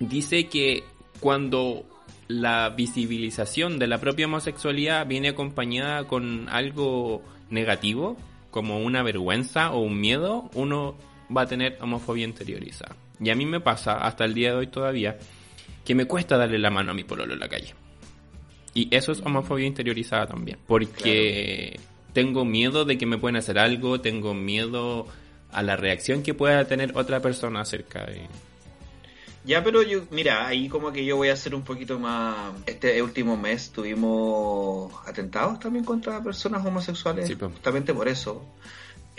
dice 0.00 0.48
que 0.48 0.84
cuando 1.20 1.84
la 2.26 2.68
visibilización 2.70 3.78
de 3.78 3.86
la 3.86 3.98
propia 3.98 4.26
homosexualidad 4.26 5.06
viene 5.06 5.28
acompañada 5.28 6.04
con 6.04 6.48
algo 6.50 7.22
negativo, 7.48 8.16
como 8.50 8.80
una 8.80 9.02
vergüenza 9.02 9.72
o 9.72 9.80
un 9.80 10.00
miedo, 10.00 10.50
uno 10.54 10.96
va 11.34 11.42
a 11.42 11.46
tener 11.46 11.78
homofobia 11.80 12.24
interiorizada. 12.24 12.96
Y 13.20 13.30
a 13.30 13.34
mí 13.34 13.46
me 13.46 13.60
pasa, 13.60 13.94
hasta 13.94 14.24
el 14.24 14.34
día 14.34 14.50
de 14.50 14.58
hoy 14.58 14.66
todavía, 14.66 15.18
que 15.88 15.94
me 15.94 16.04
cuesta 16.04 16.36
darle 16.36 16.58
la 16.58 16.68
mano 16.68 16.90
a 16.90 16.94
mi 16.94 17.02
pololo 17.02 17.32
en 17.32 17.40
la 17.40 17.48
calle. 17.48 17.74
Y 18.74 18.94
eso 18.94 19.10
es 19.10 19.22
homofobia 19.22 19.66
interiorizada 19.66 20.26
también, 20.26 20.58
porque 20.66 21.80
tengo 22.12 22.44
miedo 22.44 22.84
de 22.84 22.98
que 22.98 23.06
me 23.06 23.16
puedan 23.16 23.36
hacer 23.36 23.58
algo, 23.58 23.98
tengo 23.98 24.34
miedo 24.34 25.06
a 25.50 25.62
la 25.62 25.76
reacción 25.76 26.22
que 26.22 26.34
pueda 26.34 26.66
tener 26.66 26.94
otra 26.94 27.20
persona 27.20 27.62
acerca 27.62 28.04
de... 28.04 28.20
Ya, 29.46 29.64
pero 29.64 29.82
yo, 29.82 30.02
mira, 30.10 30.46
ahí 30.46 30.68
como 30.68 30.92
que 30.92 31.06
yo 31.06 31.16
voy 31.16 31.30
a 31.30 31.32
hacer 31.32 31.54
un 31.54 31.62
poquito 31.62 31.98
más... 31.98 32.52
Este 32.66 33.02
último 33.02 33.38
mes 33.38 33.70
tuvimos 33.70 34.92
atentados 35.06 35.58
también 35.58 35.86
contra 35.86 36.22
personas 36.22 36.66
homosexuales, 36.66 37.34
pues. 37.34 37.50
justamente 37.50 37.94
por 37.94 38.08
eso. 38.08 38.44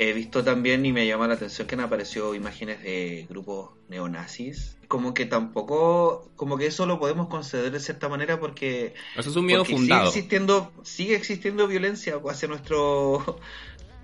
He 0.01 0.13
visto 0.13 0.45
también 0.45 0.85
y 0.85 0.93
me 0.93 1.05
llama 1.05 1.27
la 1.27 1.33
atención 1.33 1.67
que 1.67 1.75
han 1.75 1.81
aparecido 1.81 2.33
imágenes 2.33 2.81
de 2.81 3.25
grupos 3.29 3.71
neonazis. 3.89 4.77
Como 4.87 5.13
que 5.13 5.25
tampoco, 5.25 6.31
como 6.37 6.57
que 6.57 6.67
eso 6.67 6.85
lo 6.85 6.99
podemos 6.99 7.27
conceder 7.27 7.69
de 7.69 7.81
cierta 7.81 8.07
manera 8.07 8.39
porque... 8.39 8.93
Eso 9.17 9.29
es 9.29 9.35
un 9.35 9.45
miedo 9.45 9.65
fundado. 9.65 10.05
Sigue 10.09 10.19
existiendo, 10.19 10.71
sigue 10.83 11.15
existiendo 11.15 11.67
violencia 11.67 12.17
hacia 12.29 12.47
nuestro, 12.47 13.39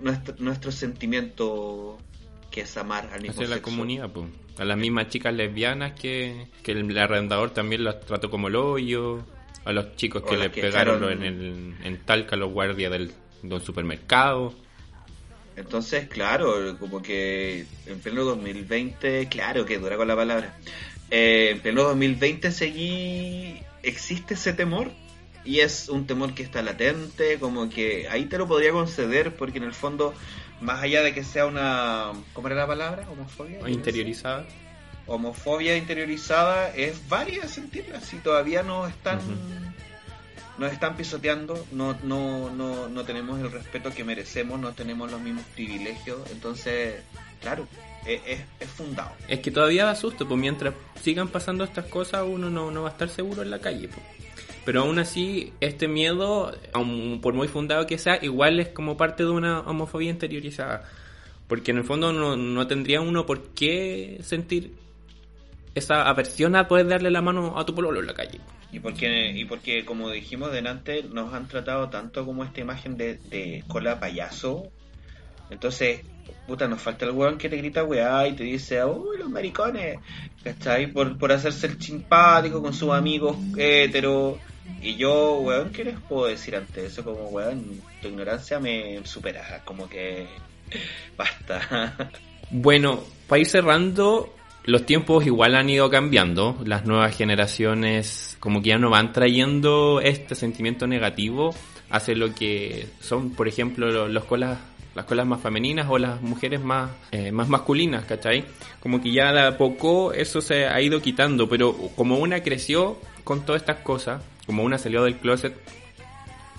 nuestro, 0.00 0.34
nuestro 0.38 0.70
sentimiento 0.70 1.96
que 2.50 2.60
es 2.60 2.76
amar 2.76 3.08
al 3.14 3.22
mismo 3.22 3.42
Hacia 3.42 3.56
la 3.56 3.62
comunidad, 3.62 4.10
pues. 4.10 4.26
A 4.58 4.66
las 4.66 4.76
mismas 4.76 5.08
chicas 5.08 5.32
lesbianas 5.32 5.92
que, 5.98 6.48
que 6.62 6.72
el 6.72 6.98
arrendador 6.98 7.50
también 7.54 7.84
las 7.84 8.00
trató 8.00 8.30
como 8.30 8.48
el 8.48 8.56
hoyo. 8.56 9.24
A 9.64 9.72
los 9.72 9.96
chicos 9.96 10.22
que 10.24 10.36
las 10.36 10.48
le 10.48 10.52
que 10.52 10.60
pegaron 10.60 11.02
echaron- 11.02 11.12
en, 11.12 11.22
el, 11.22 11.74
en 11.84 12.04
Talca 12.04 12.36
los 12.36 12.52
guardias 12.52 12.92
del, 12.92 13.12
del 13.42 13.60
supermercado. 13.62 14.52
Entonces, 15.56 16.06
claro, 16.08 16.78
como 16.78 17.00
que 17.02 17.64
en 17.86 18.00
pleno 18.00 18.24
2020, 18.24 19.26
claro 19.28 19.64
que 19.64 19.78
dura 19.78 19.96
con 19.96 20.06
la 20.06 20.16
palabra. 20.16 20.56
Eh, 21.10 21.50
en 21.52 21.60
pleno 21.60 21.82
2020 21.84 22.50
seguí, 22.52 23.62
existe 23.82 24.34
ese 24.34 24.52
temor 24.52 24.90
y 25.44 25.60
es 25.60 25.88
un 25.88 26.06
temor 26.06 26.34
que 26.34 26.42
está 26.42 26.60
latente, 26.62 27.38
como 27.38 27.70
que 27.70 28.08
ahí 28.08 28.26
te 28.26 28.36
lo 28.36 28.46
podría 28.46 28.72
conceder 28.72 29.34
porque 29.34 29.58
en 29.58 29.64
el 29.64 29.72
fondo, 29.72 30.12
más 30.60 30.82
allá 30.82 31.02
de 31.02 31.14
que 31.14 31.24
sea 31.24 31.46
una, 31.46 32.12
¿cómo 32.34 32.48
era 32.48 32.56
la 32.56 32.66
palabra? 32.66 33.08
Homofobia. 33.10 33.60
o 33.62 33.68
Interiorizada. 33.68 34.44
Homofobia 35.06 35.76
interiorizada 35.76 36.74
es 36.74 37.08
válida 37.08 37.46
sentirla, 37.46 38.00
si 38.00 38.16
todavía 38.18 38.62
no 38.62 38.86
están... 38.86 39.20
Nos 40.58 40.72
están 40.72 40.96
pisoteando, 40.96 41.66
no, 41.72 41.96
no, 42.02 42.50
no, 42.50 42.88
no 42.88 43.04
tenemos 43.04 43.38
el 43.40 43.52
respeto 43.52 43.90
que 43.90 44.04
merecemos, 44.04 44.58
no 44.58 44.72
tenemos 44.72 45.10
los 45.10 45.20
mismos 45.20 45.44
privilegios, 45.54 46.18
entonces, 46.30 47.02
claro, 47.40 47.68
es, 48.06 48.20
es, 48.26 48.40
es 48.60 48.68
fundado. 48.68 49.12
Es 49.28 49.40
que 49.40 49.50
todavía 49.50 49.84
da 49.84 49.94
susto, 49.94 50.26
pues 50.26 50.40
mientras 50.40 50.74
sigan 51.02 51.28
pasando 51.28 51.64
estas 51.64 51.86
cosas 51.86 52.24
uno 52.26 52.48
no, 52.48 52.70
no 52.70 52.82
va 52.82 52.88
a 52.88 52.92
estar 52.92 53.08
seguro 53.08 53.42
en 53.42 53.50
la 53.50 53.58
calle. 53.58 53.88
pues. 53.88 54.00
Pero 54.66 54.80
aún 54.80 54.98
así, 54.98 55.52
este 55.60 55.86
miedo, 55.86 56.52
por 57.22 57.34
muy 57.34 57.46
fundado 57.46 57.86
que 57.86 57.98
sea, 57.98 58.18
igual 58.20 58.58
es 58.58 58.68
como 58.70 58.96
parte 58.96 59.22
de 59.22 59.30
una 59.30 59.60
homofobia 59.60 60.10
interiorizada. 60.10 60.82
Porque 61.46 61.70
en 61.70 61.76
el 61.78 61.84
fondo 61.84 62.12
no, 62.12 62.36
no 62.36 62.66
tendría 62.66 63.00
uno 63.00 63.24
por 63.26 63.50
qué 63.50 64.18
sentir 64.24 64.74
esa 65.76 66.08
aversión 66.08 66.56
a 66.56 66.66
poder 66.66 66.88
darle 66.88 67.12
la 67.12 67.22
mano 67.22 67.56
a 67.56 67.64
tu 67.64 67.76
pololo 67.76 68.00
en 68.00 68.06
la 68.06 68.14
calle. 68.14 68.40
Y 68.76 68.80
porque, 68.80 69.30
y 69.34 69.46
porque 69.46 69.86
como 69.86 70.10
dijimos 70.10 70.52
delante, 70.52 71.02
nos 71.02 71.32
han 71.32 71.48
tratado 71.48 71.88
tanto 71.88 72.26
como 72.26 72.44
esta 72.44 72.60
imagen 72.60 72.98
de, 72.98 73.64
cola 73.68 73.98
payaso. 73.98 74.70
Entonces, 75.48 76.02
puta, 76.46 76.68
nos 76.68 76.82
falta 76.82 77.06
el 77.06 77.12
weón 77.12 77.38
que 77.38 77.48
te 77.48 77.56
grita 77.56 77.84
weá 77.84 78.28
y 78.28 78.34
te 78.34 78.44
dice, 78.44 78.84
uy, 78.84 79.16
los 79.16 79.30
maricones, 79.30 79.98
¿cachai? 80.44 80.88
Por, 80.88 81.16
por 81.16 81.32
hacerse 81.32 81.68
el 81.68 81.80
simpático 81.80 82.60
con 82.60 82.74
sus 82.74 82.90
amigos 82.90 83.38
hétero. 83.56 84.38
Y 84.82 84.96
yo, 84.96 85.38
weón, 85.38 85.70
¿qué 85.70 85.82
les 85.82 85.98
puedo 85.98 86.26
decir 86.26 86.54
ante 86.54 86.84
eso? 86.84 87.02
Como, 87.02 87.28
weón, 87.30 87.80
tu 88.02 88.08
ignorancia 88.08 88.60
me 88.60 89.00
supera, 89.06 89.62
como 89.64 89.88
que 89.88 90.26
basta. 91.16 92.10
Bueno, 92.50 93.02
para 93.26 93.40
ir 93.40 93.46
cerrando, 93.46 94.35
los 94.66 94.84
tiempos 94.84 95.24
igual 95.26 95.54
han 95.54 95.70
ido 95.70 95.88
cambiando. 95.90 96.56
Las 96.64 96.84
nuevas 96.86 97.16
generaciones 97.16 98.36
como 98.40 98.60
que 98.62 98.70
ya 98.70 98.78
no 98.78 98.90
van 98.90 99.12
trayendo 99.12 100.00
este 100.00 100.34
sentimiento 100.34 100.86
negativo 100.86 101.54
hacia 101.90 102.14
lo 102.14 102.34
que 102.34 102.86
son, 103.00 103.30
por 103.30 103.46
ejemplo, 103.48 103.90
lo- 103.90 104.08
los 104.08 104.24
colas, 104.24 104.58
las 104.94 105.04
colas 105.04 105.26
más 105.26 105.40
femeninas 105.40 105.86
o 105.88 105.98
las 105.98 106.20
mujeres 106.20 106.60
más, 106.60 106.90
eh, 107.12 107.30
más 107.32 107.48
masculinas, 107.48 108.04
¿cachai? 108.06 108.44
Como 108.80 109.00
que 109.00 109.12
ya 109.12 109.32
de 109.32 109.40
a 109.40 109.56
poco 109.56 110.12
eso 110.12 110.40
se 110.40 110.66
ha 110.66 110.80
ido 110.80 111.00
quitando, 111.00 111.48
pero 111.48 111.74
como 111.94 112.18
una 112.18 112.42
creció 112.42 112.98
con 113.24 113.44
todas 113.46 113.62
estas 113.62 113.78
cosas, 113.78 114.20
como 114.46 114.62
una 114.64 114.78
salió 114.78 115.04
del 115.04 115.16
closet 115.16 115.54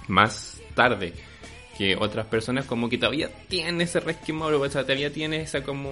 más 0.07 0.61
tarde 0.75 1.13
que 1.77 1.95
otras 1.95 2.25
personas 2.25 2.65
como 2.65 2.89
que 2.89 2.97
todavía 2.97 3.29
tienen 3.47 3.81
ese 3.81 3.99
resquemor, 3.99 4.53
o 4.53 4.69
sea, 4.69 4.81
todavía 4.83 5.11
tiene 5.11 5.41
esa 5.41 5.61
como... 5.63 5.91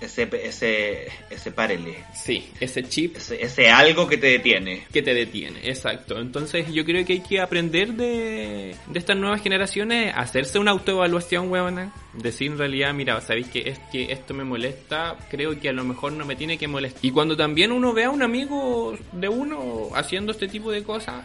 Ese, 0.00 0.28
ese, 0.42 1.06
ese 1.30 1.50
párele, 1.52 2.04
Sí, 2.14 2.50
ese 2.60 2.82
chip 2.82 3.16
ese, 3.16 3.42
ese 3.42 3.70
algo 3.70 4.06
que 4.06 4.18
te 4.18 4.26
detiene. 4.26 4.86
que 4.92 5.02
te 5.02 5.14
detiene, 5.14 5.60
exacto. 5.68 6.18
Entonces 6.18 6.66
yo 6.72 6.84
creo 6.84 7.06
que 7.06 7.14
hay 7.14 7.20
que 7.20 7.40
aprender 7.40 7.94
de, 7.94 8.74
de 8.86 8.98
estas 8.98 9.16
nuevas 9.16 9.40
generaciones, 9.42 10.12
hacerse 10.14 10.58
una 10.58 10.72
autoevaluación, 10.72 11.50
huevona. 11.50 11.92
Decir 12.12 12.52
en 12.52 12.58
realidad, 12.58 12.92
mira, 12.92 13.20
sabéis 13.20 13.48
que 13.48 13.68
es 13.68 13.78
que 13.90 14.12
esto 14.12 14.34
me 14.34 14.44
molesta, 14.44 15.16
creo 15.30 15.58
que 15.58 15.68
a 15.68 15.72
lo 15.72 15.84
mejor 15.84 16.12
no 16.12 16.24
me 16.26 16.36
tiene 16.36 16.58
que 16.58 16.68
molestar. 16.68 17.04
Y 17.04 17.10
cuando 17.10 17.36
también 17.36 17.72
uno 17.72 17.92
ve 17.92 18.04
a 18.04 18.10
un 18.10 18.22
amigo 18.22 18.96
de 19.12 19.28
uno 19.28 19.88
haciendo 19.94 20.32
este 20.32 20.48
tipo 20.48 20.70
de 20.70 20.82
cosas, 20.82 21.24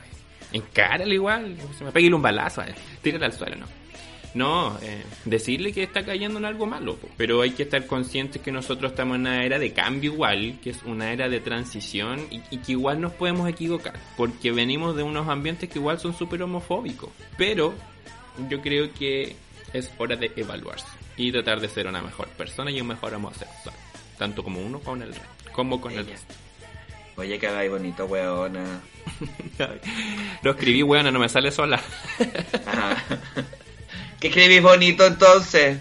encárale 0.54 1.14
igual, 1.16 1.58
se 1.78 1.84
me 1.84 1.92
pegue 1.92 2.14
un 2.14 2.22
balazo, 2.22 2.62
eh, 2.62 2.74
tírale 3.02 3.26
al 3.26 3.34
suelo, 3.34 3.58
¿no? 3.58 3.66
No, 4.36 4.78
eh, 4.84 5.04
decirle 5.26 5.74
que 5.74 5.82
está 5.84 6.06
cayendo 6.06 6.38
en 6.38 6.46
algo 6.46 6.68
malo, 6.68 6.96
po. 6.98 7.10
pero 7.18 7.42
hay 7.42 7.52
que 7.52 7.64
estar 7.64 7.86
conscientes 7.88 8.42
que 8.42 8.52
nosotros 8.52 8.92
estamos 8.92 9.16
en 9.16 9.22
una 9.22 9.44
era 9.44 9.58
de 9.58 9.74
cambio 9.74 10.14
igual, 10.14 10.60
que 10.62 10.70
es 10.70 10.84
una 10.84 11.12
era 11.12 11.30
de 11.30 11.40
transición 11.40 12.28
y, 12.30 12.42
y 12.52 12.58
que 12.60 12.74
igual 12.74 13.02
nos 13.02 13.14
podemos 13.14 13.50
equivocar, 13.50 14.00
porque 14.16 14.52
venimos 14.52 14.96
de 14.96 15.02
unos 15.04 15.28
ambientes 15.28 15.68
que 15.70 15.80
igual 15.80 16.00
son 16.00 16.16
súper 16.16 16.44
homofóbicos, 16.44 17.10
pero 17.38 17.74
yo 18.50 18.62
creo 18.62 18.94
que 18.94 19.36
es 19.74 19.92
hora 19.98 20.16
de 20.16 20.32
evaluarse 20.36 20.86
y 21.18 21.32
tratar 21.32 21.60
de 21.60 21.68
ser 21.68 21.88
una 21.88 22.02
mejor 22.02 22.28
persona 22.30 22.70
y 22.72 22.80
un 22.80 22.88
mejor 22.88 23.14
homosexual, 23.14 23.76
tanto 24.18 24.44
como 24.44 24.62
uno 24.62 24.80
con 24.80 25.02
el 25.02 25.10
resto, 25.10 25.52
como 25.52 25.82
con 25.82 25.92
el 25.94 26.00
Ella. 26.02 26.12
resto. 26.12 26.34
Oye, 27.18 27.38
que 27.38 27.48
hagáis 27.48 27.70
bonito, 27.70 28.06
weona. 28.06 28.80
Lo 30.44 30.52
escribí, 30.52 30.84
weona, 30.84 31.12
no 31.12 31.20
me 31.20 31.28
sale 31.28 31.52
sola. 31.52 31.82
Ajá. 32.66 32.96
¿Qué 34.20 34.28
escribís 34.28 34.62
bonito 34.62 35.06
entonces? 35.06 35.80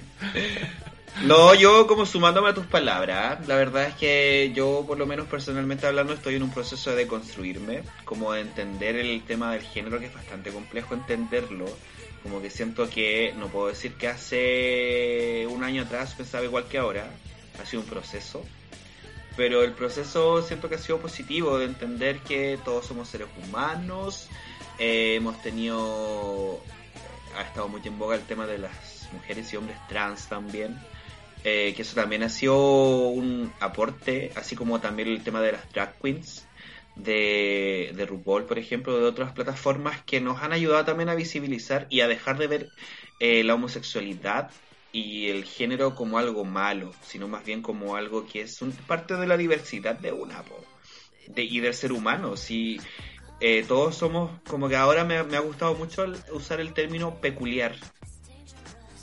No, 1.25 1.55
yo 1.55 1.89
como 1.89 2.07
sumándome 2.07 2.51
a 2.51 2.55
tus 2.55 2.67
palabras, 2.67 3.49
la 3.49 3.57
verdad 3.57 3.89
es 3.89 3.95
que 3.95 4.53
yo 4.55 4.85
por 4.87 4.97
lo 4.97 5.07
menos 5.07 5.27
personalmente 5.27 5.89
hablando 5.89 6.13
estoy 6.13 6.37
en 6.37 6.45
un 6.45 6.53
proceso 6.53 6.95
de 6.95 7.09
construirme, 7.09 7.83
como 8.05 8.33
de 8.33 8.43
entender 8.43 8.95
el 8.95 9.25
tema 9.25 9.53
del 9.53 9.63
género 9.63 9.99
que 9.99 10.07
es 10.07 10.15
bastante 10.15 10.53
complejo 10.53 10.95
entenderlo, 10.95 11.67
como 12.23 12.41
que 12.41 12.49
siento 12.49 12.89
que 12.89 13.35
no 13.37 13.49
puedo 13.49 13.67
decir 13.67 13.95
que 13.95 14.07
hace 14.07 15.49
un 15.49 15.65
año 15.65 15.83
atrás 15.83 16.15
pensaba 16.15 16.45
igual 16.45 16.67
que 16.69 16.79
ahora, 16.79 17.11
ha 17.61 17.67
sido 17.67 17.83
un 17.83 17.89
proceso, 17.89 18.45
pero 19.37 19.65
el 19.65 19.73
proceso 19.73 20.43
siento 20.43 20.69
que 20.69 20.77
ha 20.77 20.79
sido 20.79 20.99
positivo 20.99 21.59
de 21.59 21.65
entender 21.65 22.21
que 22.21 22.57
todos 22.65 22.87
somos 22.87 23.09
seres 23.09 23.27
humanos, 23.45 24.29
eh, 24.79 25.17
hemos 25.17 25.43
tenido 25.43 26.63
ha 27.39 27.43
estado 27.45 27.69
muy 27.69 27.83
en 27.85 27.99
boga 27.99 28.17
el 28.17 28.27
tema 28.27 28.47
de 28.47 28.59
las 28.59 29.09
mujeres 29.13 29.53
y 29.53 29.57
hombres 29.57 29.85
trans 29.87 30.29
también. 30.29 30.89
eh, 31.43 31.75
que 31.75 31.83
eso 31.83 31.95
también 31.97 32.23
ha 32.25 32.29
sido 32.29 33.09
un 33.11 33.57
aporte, 33.61 34.33
así 34.37 34.57
como 34.57 34.81
también 34.81 35.09
el 35.09 35.23
tema 35.25 35.41
de 35.43 35.53
las 35.53 35.69
drag 35.71 35.99
queens 35.99 36.51
de, 36.95 37.93
de 37.95 38.07
RuPaul, 38.07 38.47
por 38.47 38.59
ejemplo, 38.59 38.99
de 38.99 39.05
otras 39.07 39.33
plataformas 39.33 40.05
que 40.05 40.21
nos 40.21 40.43
han 40.43 40.53
ayudado 40.53 40.85
también 40.85 41.09
a 41.09 41.15
visibilizar 41.15 41.87
y 41.91 42.01
a 42.01 42.09
dejar 42.09 42.39
de 42.39 42.47
ver 42.49 42.73
eh, 43.19 43.45
la 43.45 43.55
homosexualidad 43.55 44.53
y 44.91 45.29
el 45.29 45.45
género 45.45 45.95
como 45.95 46.19
algo 46.19 46.45
malo, 46.45 46.97
sino 47.03 47.29
más 47.29 47.45
bien 47.45 47.63
como 47.63 47.97
algo 47.97 48.25
que 48.27 48.43
es 48.43 48.61
un- 48.63 48.77
parte 48.87 49.15
de 49.17 49.27
la 49.27 49.37
diversidad 49.37 49.97
de 49.99 50.13
una 50.13 50.43
y 51.37 51.61
del 51.61 51.75
ser 51.75 51.93
humano. 51.93 52.37
Si 52.37 52.85
eh, 53.41 53.65
todos 53.67 53.95
somos, 53.97 54.31
como 54.49 54.69
que 54.69 54.77
ahora 54.77 55.05
me, 55.05 55.23
me 55.23 55.37
ha 55.37 55.41
gustado 55.41 55.75
mucho 55.75 56.05
el- 56.05 56.17
usar 56.33 56.61
el 56.61 56.73
término 56.75 57.21
peculiar, 57.21 57.75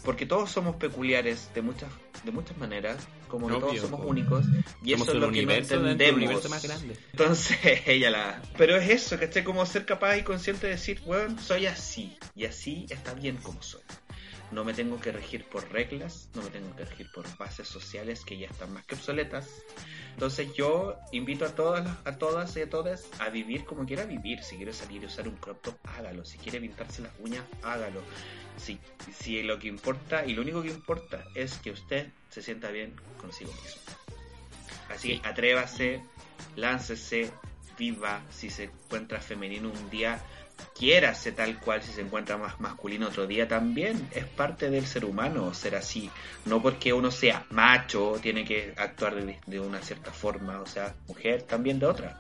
porque 0.04 0.26
todos 0.26 0.52
somos 0.52 0.76
peculiares 0.76 1.50
de 1.54 1.62
muchas 1.62 1.90
de 2.24 2.32
muchas 2.32 2.58
maneras, 2.58 2.98
como 3.28 3.46
que 3.48 3.54
todos 3.54 3.70
Obvio, 3.74 3.82
somos 3.84 4.02
únicos 4.04 4.46
y 4.84 4.92
Somos 4.92 5.08
eso 5.10 5.18
es 5.18 5.22
lo 5.22 5.32
que 5.32 5.46
no 5.46 5.54
entendemos. 5.54 6.50
más 6.50 6.64
grande. 6.64 6.96
Entonces, 7.12 7.58
ella 7.86 8.10
la... 8.10 8.42
Pero 8.58 8.78
es 8.78 8.90
eso, 8.90 9.20
¿cachai? 9.20 9.44
Como 9.44 9.64
ser 9.68 9.86
capaz 9.86 10.18
y 10.18 10.24
consciente 10.24 10.66
de 10.66 10.74
decir, 10.74 11.02
bueno, 11.06 11.40
soy 11.40 11.68
así, 11.68 12.18
y 12.34 12.46
así 12.46 12.88
está 12.90 13.14
bien 13.14 13.38
como 13.38 13.62
soy. 13.62 13.82
No 14.52 14.64
me 14.64 14.74
tengo 14.74 15.00
que 15.00 15.12
regir 15.12 15.46
por 15.46 15.70
reglas, 15.72 16.30
no 16.36 16.42
me 16.44 16.50
tengo 16.50 16.76
que 16.76 16.86
regir 16.86 17.08
por 17.12 17.26
bases 17.38 17.68
sociales 17.68 18.24
que 18.24 18.38
ya 18.38 18.48
están 18.48 18.72
más 18.74 18.86
que 18.86 18.96
obsoletas. 18.96 19.50
Entonces 20.14 20.54
yo 20.54 20.96
invito 21.12 21.46
a 21.46 21.50
todas, 21.50 21.88
a 22.06 22.18
todas 22.18 22.56
y 22.56 22.62
a 22.62 22.70
todas 22.70 23.10
a 23.20 23.30
vivir 23.30 23.66
como 23.66 23.86
quiera 23.86 24.06
vivir. 24.06 24.42
Si 24.44 24.56
quiere 24.56 24.72
salir 24.72 25.04
y 25.04 25.08
usar 25.08 25.28
un 25.28 25.36
crop 25.36 25.62
top, 25.62 25.76
hágalo. 25.84 26.24
Si 26.24 26.38
quiere 26.38 26.62
pintarse 26.62 27.02
las 27.02 27.12
uñas, 27.20 27.44
hágalo. 27.64 28.02
Si, 28.58 28.80
si 29.14 29.44
lo 29.44 29.60
que 29.60 29.68
importa, 29.68 30.26
y 30.26 30.34
lo 30.34 30.42
único 30.42 30.62
que 30.62 30.70
importa, 30.70 31.26
es 31.36 31.58
que 31.58 31.72
usted 31.72 32.08
se 32.30 32.42
sienta 32.42 32.72
bien 32.72 32.94
consigo 33.20 33.52
mismo. 33.52 33.82
Así 34.90 35.20
que 35.20 35.28
atrévase, 35.28 36.02
láncese, 36.56 37.32
viva. 37.78 38.22
Si 38.30 38.50
se 38.50 38.66
encuentra 38.66 39.20
femenino 39.20 39.70
un 39.70 39.90
día, 39.90 40.22
quiérase 40.78 41.32
tal 41.32 41.60
cual. 41.60 41.82
Si 41.82 41.92
se 41.92 42.02
encuentra 42.02 42.38
más 42.38 42.60
masculino 42.60 43.08
otro 43.08 43.28
día, 43.28 43.48
también 43.48 44.08
es 44.12 44.26
parte 44.26 44.70
del 44.70 44.86
ser 44.86 45.06
humano 45.06 45.54
ser 45.54 45.76
así. 45.76 46.10
No 46.46 46.62
porque 46.62 46.94
uno 46.94 47.12
sea 47.12 47.46
macho, 47.50 48.18
tiene 48.22 48.46
que 48.46 48.74
actuar 48.78 49.16
de, 49.16 49.40
de 49.46 49.60
una 49.60 49.82
cierta 49.82 50.12
forma, 50.12 50.60
o 50.62 50.66
sea, 50.66 50.94
mujer 51.08 51.44
también 51.44 51.80
de 51.80 51.86
otra. 51.86 52.20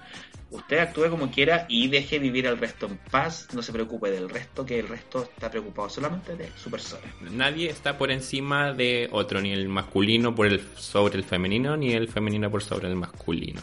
Usted 0.51 0.77
actúe 0.77 1.09
como 1.09 1.31
quiera 1.31 1.65
y 1.67 1.88
deje 1.88 2.19
vivir 2.19 2.47
al 2.47 2.57
resto 2.57 2.86
en 2.86 2.97
paz. 2.97 3.47
No 3.53 3.61
se 3.61 3.73
preocupe 3.73 4.11
del 4.11 4.29
resto, 4.29 4.65
que 4.65 4.79
el 4.79 4.88
resto 4.88 5.23
está 5.23 5.49
preocupado 5.49 5.89
solamente 5.89 6.36
de 6.36 6.49
su 6.55 6.69
persona. 6.69 7.03
Nadie 7.21 7.69
está 7.69 7.97
por 7.97 8.11
encima 8.11 8.71
de 8.71 9.09
otro, 9.11 9.41
ni 9.41 9.51
el 9.51 9.67
masculino 9.67 10.36
por 10.36 10.47
el 10.47 10.61
sobre 10.75 11.17
el 11.17 11.23
femenino, 11.23 11.75
ni 11.75 11.93
el 11.93 12.07
femenino 12.07 12.49
por 12.49 12.63
sobre 12.63 12.88
el 12.88 12.95
masculino. 12.95 13.61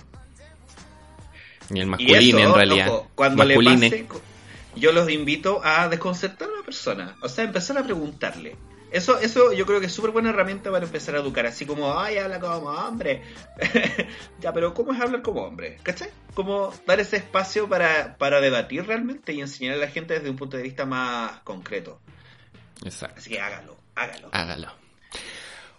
Y 1.72 1.80
el 1.80 1.86
masculino 1.86 2.38
en 2.40 2.54
realidad. 2.54 2.90
cuando 3.14 3.44
Masculine. 3.44 3.88
le 3.88 4.04
pase, 4.04 4.31
yo 4.74 4.92
los 4.92 5.10
invito 5.10 5.60
a 5.64 5.88
desconcertar 5.88 6.48
a 6.48 6.52
una 6.52 6.62
persona. 6.62 7.16
O 7.20 7.28
sea, 7.28 7.44
empezar 7.44 7.78
a 7.78 7.84
preguntarle. 7.84 8.56
Eso, 8.90 9.18
eso 9.18 9.54
yo 9.54 9.64
creo 9.64 9.80
que 9.80 9.86
es 9.86 9.92
súper 9.92 10.10
buena 10.10 10.30
herramienta 10.30 10.70
para 10.70 10.84
empezar 10.84 11.14
a 11.14 11.20
educar. 11.20 11.46
Así 11.46 11.64
como, 11.64 11.98
ay, 11.98 12.18
habla 12.18 12.38
como 12.38 12.68
hombre. 12.68 13.22
ya, 14.40 14.52
pero 14.52 14.74
¿cómo 14.74 14.92
es 14.92 15.00
hablar 15.00 15.22
como 15.22 15.42
hombre? 15.42 15.78
¿Cachai? 15.82 16.10
Como 16.34 16.72
dar 16.86 17.00
ese 17.00 17.16
espacio 17.16 17.68
para, 17.68 18.16
para 18.18 18.40
debatir 18.40 18.86
realmente 18.86 19.32
y 19.32 19.40
enseñar 19.40 19.74
a 19.74 19.78
la 19.78 19.88
gente 19.88 20.14
desde 20.14 20.28
un 20.28 20.36
punto 20.36 20.58
de 20.58 20.62
vista 20.62 20.84
más 20.84 21.40
concreto. 21.40 22.00
Exacto. 22.84 23.16
Así 23.18 23.30
que 23.30 23.40
hágalo, 23.40 23.78
hágalo. 23.94 24.28
Hágalo. 24.32 24.72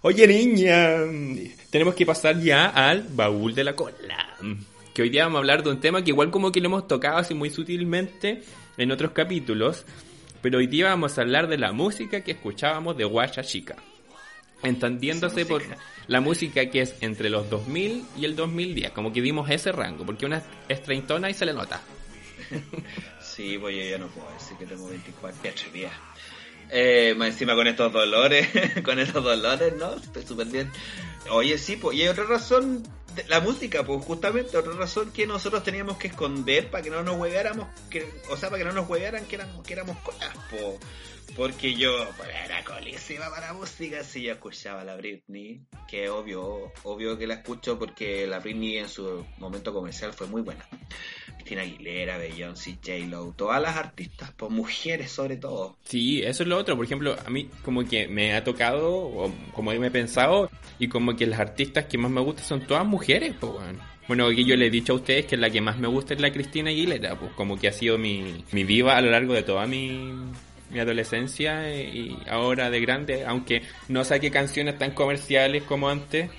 Oye, 0.02 0.28
niña, 0.28 0.98
tenemos 1.70 1.94
que 1.94 2.06
pasar 2.06 2.40
ya 2.40 2.66
al 2.66 3.04
baúl 3.10 3.54
de 3.54 3.64
la 3.64 3.76
cola. 3.76 4.36
Que 4.94 5.04
hoy 5.04 5.10
día 5.10 5.24
vamos 5.24 5.38
a 5.38 5.40
hablar 5.40 5.64
de 5.64 5.70
un 5.70 5.80
tema 5.80 6.04
que 6.04 6.10
igual 6.10 6.32
como 6.32 6.52
que 6.52 6.60
lo 6.60 6.66
hemos 6.66 6.88
tocado 6.88 7.18
así 7.18 7.34
muy 7.34 7.50
sutilmente 7.52 8.44
en 8.78 8.92
otros 8.92 9.12
capítulos. 9.12 9.86
Pero 10.42 10.58
hoy 10.58 10.68
día 10.68 10.88
vamos 10.88 11.18
a 11.18 11.22
hablar 11.22 11.48
de 11.48 11.58
la 11.58 11.72
música 11.72 12.22
que 12.22 12.32
escuchábamos 12.32 12.98
de 12.98 13.06
Guacha 13.06 13.44
Chica. 13.44 13.76
Entendiéndose 14.62 15.46
por 15.46 15.62
la 16.08 16.22
música 16.22 16.66
que 16.70 16.82
es 16.82 16.96
entre 17.02 17.30
los 17.30 17.50
2000 17.50 18.06
y 18.18 18.26
el 18.26 18.36
2010. 18.36 18.92
Como 18.92 19.14
que 19.14 19.22
vimos 19.22 19.50
ese 19.50 19.72
rango. 19.72 20.06
Porque 20.06 20.26
una 20.26 20.42
es 20.68 20.84
treintona 20.84 21.30
y 21.30 21.34
se 21.34 21.46
le 21.46 21.54
nota. 21.54 21.82
Sí, 23.22 23.58
pues 23.58 23.76
yo 23.76 23.82
ya 23.82 23.98
no 23.98 24.06
puedo 24.10 24.32
decir 24.32 24.56
que 24.58 24.66
tengo 24.68 24.88
24 24.88 25.42
ya 25.44 25.50
atrevía. 25.50 25.92
Eh, 26.70 27.16
más 27.18 27.30
encima 27.30 27.56
con 27.56 27.66
estos 27.66 27.92
dolores, 27.92 28.48
con 28.84 29.00
estos 29.00 29.24
dolores, 29.24 29.74
¿no? 29.76 29.96
Estoy 29.96 30.24
súper 30.24 30.48
bien. 30.48 30.72
Oye, 31.30 31.58
sí, 31.58 31.78
pues, 31.78 31.98
y 31.98 32.04
hay 32.04 32.10
otra 32.10 32.26
razón, 32.26 32.84
la 33.28 33.40
música, 33.40 33.84
pues 33.84 34.04
justamente, 34.06 34.58
otra 34.58 34.74
razón 34.74 35.12
que 35.12 35.28
nosotros 35.28 35.64
teníamos 35.64 35.98
que 35.98 36.08
esconder 36.08 36.70
para 36.70 36.84
que 36.84 36.90
no 36.90 37.04
nos 37.04 37.18
hueveáramos, 37.18 37.68
que, 37.90 38.12
o 38.30 38.38
sea, 38.38 38.50
para 38.50 38.60
que 38.60 38.66
no 38.66 38.74
nos 38.74 38.90
huevearan 38.90 39.26
que 39.26 39.36
éramos, 39.36 39.66
que 39.66 39.74
éramos 39.74 39.98
colas, 40.00 40.36
po. 40.50 40.80
Porque 41.36 41.74
yo 41.74 41.92
pues, 42.18 42.30
era 42.30 42.64
colísima 42.64 43.30
para 43.30 43.54
música, 43.54 44.04
si 44.04 44.24
yo 44.24 44.34
escuchaba 44.34 44.84
la 44.84 44.96
Britney, 44.96 45.62
que 45.88 46.10
obvio, 46.10 46.72
obvio 46.84 47.18
que 47.18 47.26
la 47.26 47.36
escucho 47.36 47.80
porque 47.80 48.28
la 48.28 48.40
Britney 48.40 48.78
en 48.78 48.90
su 48.90 49.26
momento 49.40 49.74
comercial 49.74 50.14
fue 50.14 50.28
muy 50.28 50.42
buena. 50.42 50.68
Cristina 51.44 51.62
Aguilera, 51.64 52.18
Beyoncé, 52.18 52.78
J-Lo, 52.84 53.34
todas 53.36 53.62
las 53.62 53.76
artistas, 53.76 54.32
pues 54.38 54.50
mujeres 54.50 55.12
sobre 55.12 55.36
todo. 55.36 55.76
Sí, 55.84 56.22
eso 56.24 56.44
es 56.44 56.50
lo 56.50 56.58
otro. 56.58 56.76
Por 56.78 56.86
ejemplo, 56.86 57.16
a 57.26 57.30
mí 57.30 57.50
como 57.64 57.84
que 57.84 58.08
me 58.08 58.34
ha 58.34 58.44
tocado, 58.44 58.94
o 58.94 59.32
como 59.54 59.72
me 59.72 59.88
he 59.88 59.92
pensado, 59.92 60.50
y 60.80 60.88
como 60.88 61.16
que 61.16 61.28
las 61.28 61.40
artistas 61.40 61.86
que 61.86 61.98
más 61.98 62.12
me 62.12 62.22
gustan 62.22 62.46
son 62.46 62.62
todas 62.62 62.86
mujeres, 62.86 63.36
pues, 63.40 63.52
weón. 63.52 63.80
Bueno, 64.08 64.28
aquí 64.28 64.46
yo 64.46 64.56
le 64.56 64.68
he 64.68 64.70
dicho 64.70 64.94
a 64.94 64.96
ustedes 64.98 65.26
que 65.26 65.38
la 65.38 65.50
que 65.50 65.62
más 65.62 65.78
me 65.78 65.88
gusta 65.88 66.14
es 66.14 66.22
la 66.22 66.32
Cristina 66.32 66.70
Aguilera, 66.70 67.18
pues 67.18 67.32
como 67.34 67.58
que 67.58 67.68
ha 67.68 67.74
sido 67.74 67.98
mi, 67.98 68.44
mi 68.52 68.64
viva 68.64 68.98
a 68.98 69.02
lo 69.02 69.12
largo 69.12 69.34
de 69.34 69.44
toda 69.44 69.66
mi, 69.66 70.14
mi 70.70 70.80
adolescencia 70.80 71.74
y 71.74 72.18
ahora 72.30 72.70
de 72.70 72.82
grande, 72.82 73.26
aunque 73.26 73.64
no 73.88 74.04
saque 74.04 74.30
canciones 74.30 74.78
tan 74.78 74.92
comerciales 74.92 75.64
como 75.64 75.88
antes, 75.90 76.30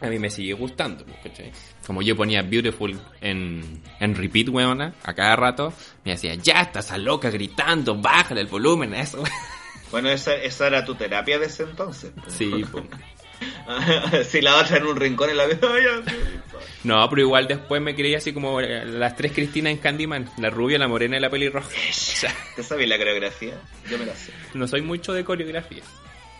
a 0.00 0.08
mí 0.08 0.18
me 0.18 0.30
sigue 0.30 0.52
gustando, 0.54 1.04
pues, 1.04 1.18
¿cachai? 1.22 1.52
Como 1.90 2.02
yo 2.02 2.14
ponía 2.14 2.42
Beautiful 2.42 2.96
en, 3.20 3.82
en 3.98 4.14
repeat, 4.14 4.48
weona, 4.48 4.94
a 5.02 5.12
cada 5.12 5.34
rato, 5.34 5.72
me 6.04 6.12
decía, 6.12 6.36
ya 6.36 6.60
estás 6.60 6.92
a 6.92 6.98
loca 6.98 7.30
gritando, 7.30 7.96
bájale 7.96 8.42
el 8.42 8.46
volumen, 8.46 8.94
a 8.94 9.00
eso. 9.00 9.24
Bueno, 9.90 10.08
esa, 10.08 10.36
esa 10.36 10.68
era 10.68 10.84
tu 10.84 10.94
terapia 10.94 11.40
de 11.40 11.46
ese 11.46 11.64
entonces. 11.64 12.12
pues. 12.14 12.32
Sí, 12.32 12.64
pues. 12.70 12.84
si 14.28 14.40
la 14.40 14.58
otra 14.58 14.76
en 14.76 14.86
un 14.86 14.94
rincón 14.94 15.30
en 15.30 15.36
la 15.36 15.46
vida. 15.46 15.58
No, 16.84 17.10
pero 17.10 17.22
igual 17.22 17.48
después 17.48 17.82
me 17.82 17.96
creía 17.96 18.18
así 18.18 18.32
como 18.32 18.60
eh, 18.60 18.86
las 18.86 19.16
tres 19.16 19.32
Cristinas 19.32 19.72
en 19.72 19.78
Candyman, 19.78 20.30
la 20.38 20.48
rubia, 20.48 20.78
la 20.78 20.86
morena 20.86 21.16
y 21.16 21.20
la 21.20 21.28
pelirroja. 21.28 21.68
O 21.68 21.92
sea, 21.92 22.32
¿Te 22.54 22.62
sabes 22.62 22.88
la 22.88 22.98
coreografía? 22.98 23.54
Yo 23.90 23.98
me 23.98 24.06
la 24.06 24.14
sé. 24.14 24.32
no 24.54 24.68
soy 24.68 24.82
mucho 24.82 25.12
de 25.12 25.24
coreografía. 25.24 25.82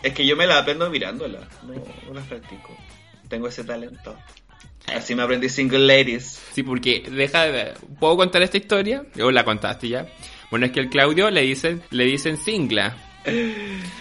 Es 0.01 0.13
que 0.13 0.25
yo 0.25 0.37
me 0.37 0.47
la 0.47 0.59
aprendo 0.59 0.89
mirándola, 0.89 1.41
no, 1.63 1.73
no 2.07 2.13
la 2.13 2.21
practico. 2.21 2.73
Tengo 3.27 3.49
ese 3.49 3.65
talento. 3.65 4.17
Así 4.95 5.15
me 5.15 5.23
aprendí 5.23 5.49
Single 5.49 5.79
Ladies. 5.79 6.41
Sí, 6.53 6.63
porque 6.63 7.03
deja 7.09 7.43
de... 7.47 7.73
¿Puedo 7.99 8.17
contar 8.17 8.41
esta 8.43 8.57
historia? 8.57 9.03
O 9.21 9.31
la 9.31 9.43
contaste 9.43 9.87
ya. 9.89 10.07
Bueno, 10.49 10.65
es 10.65 10.71
que 10.71 10.79
el 10.81 10.89
Claudio 10.89 11.29
le 11.29 11.41
dicen, 11.41 11.81
le 11.91 12.05
dicen 12.05 12.37
singla. 12.37 12.97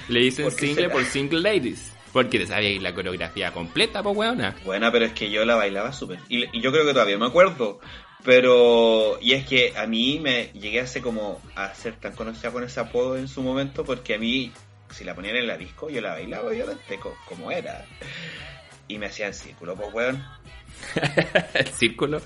Le 0.09 0.20
dicen 0.20 0.45
¿Por 0.47 0.53
single 0.55 0.74
será? 0.82 0.93
por 0.93 1.05
single 1.05 1.41
ladies. 1.41 1.93
Porque 2.12 2.38
te 2.41 2.47
sabía 2.47 2.80
la 2.80 2.93
coreografía 2.95 3.53
completa, 3.53 4.03
pues 4.03 4.16
weona. 4.16 4.57
Buena, 4.64 4.91
pero 4.91 5.05
es 5.05 5.12
que 5.12 5.30
yo 5.30 5.45
la 5.45 5.55
bailaba 5.55 5.93
súper. 5.93 6.18
Y, 6.28 6.45
y 6.57 6.61
yo 6.61 6.72
creo 6.72 6.84
que 6.84 6.93
todavía 6.93 7.18
me 7.18 7.26
acuerdo. 7.26 7.78
Pero, 8.24 9.18
y 9.20 9.32
es 9.32 9.47
que 9.47 9.74
a 9.76 9.86
mí 9.86 10.18
me 10.20 10.51
llegué 10.55 10.80
a 10.80 10.86
ser 10.86 11.03
como 11.03 11.41
a 11.55 11.72
ser 11.74 11.95
tan 11.97 12.12
conocida 12.12 12.51
con 12.51 12.64
ese 12.64 12.80
apodo 12.80 13.16
en 13.16 13.28
su 13.28 13.43
momento, 13.43 13.84
porque 13.84 14.14
a 14.14 14.18
mí, 14.18 14.51
si 14.91 15.05
la 15.05 15.14
ponían 15.14 15.36
en 15.36 15.47
la 15.47 15.57
disco, 15.57 15.88
yo 15.88 16.01
la 16.01 16.11
bailaba 16.11 16.49
obviamente 16.49 16.99
co- 16.99 17.16
como 17.26 17.51
era. 17.53 17.86
Y 18.88 18.99
me 18.99 19.07
hacían 19.07 19.32
círculo, 19.32 19.74
pues 19.76 19.95
weón. 19.95 20.24
El 21.55 21.66
círculo. 21.79 22.21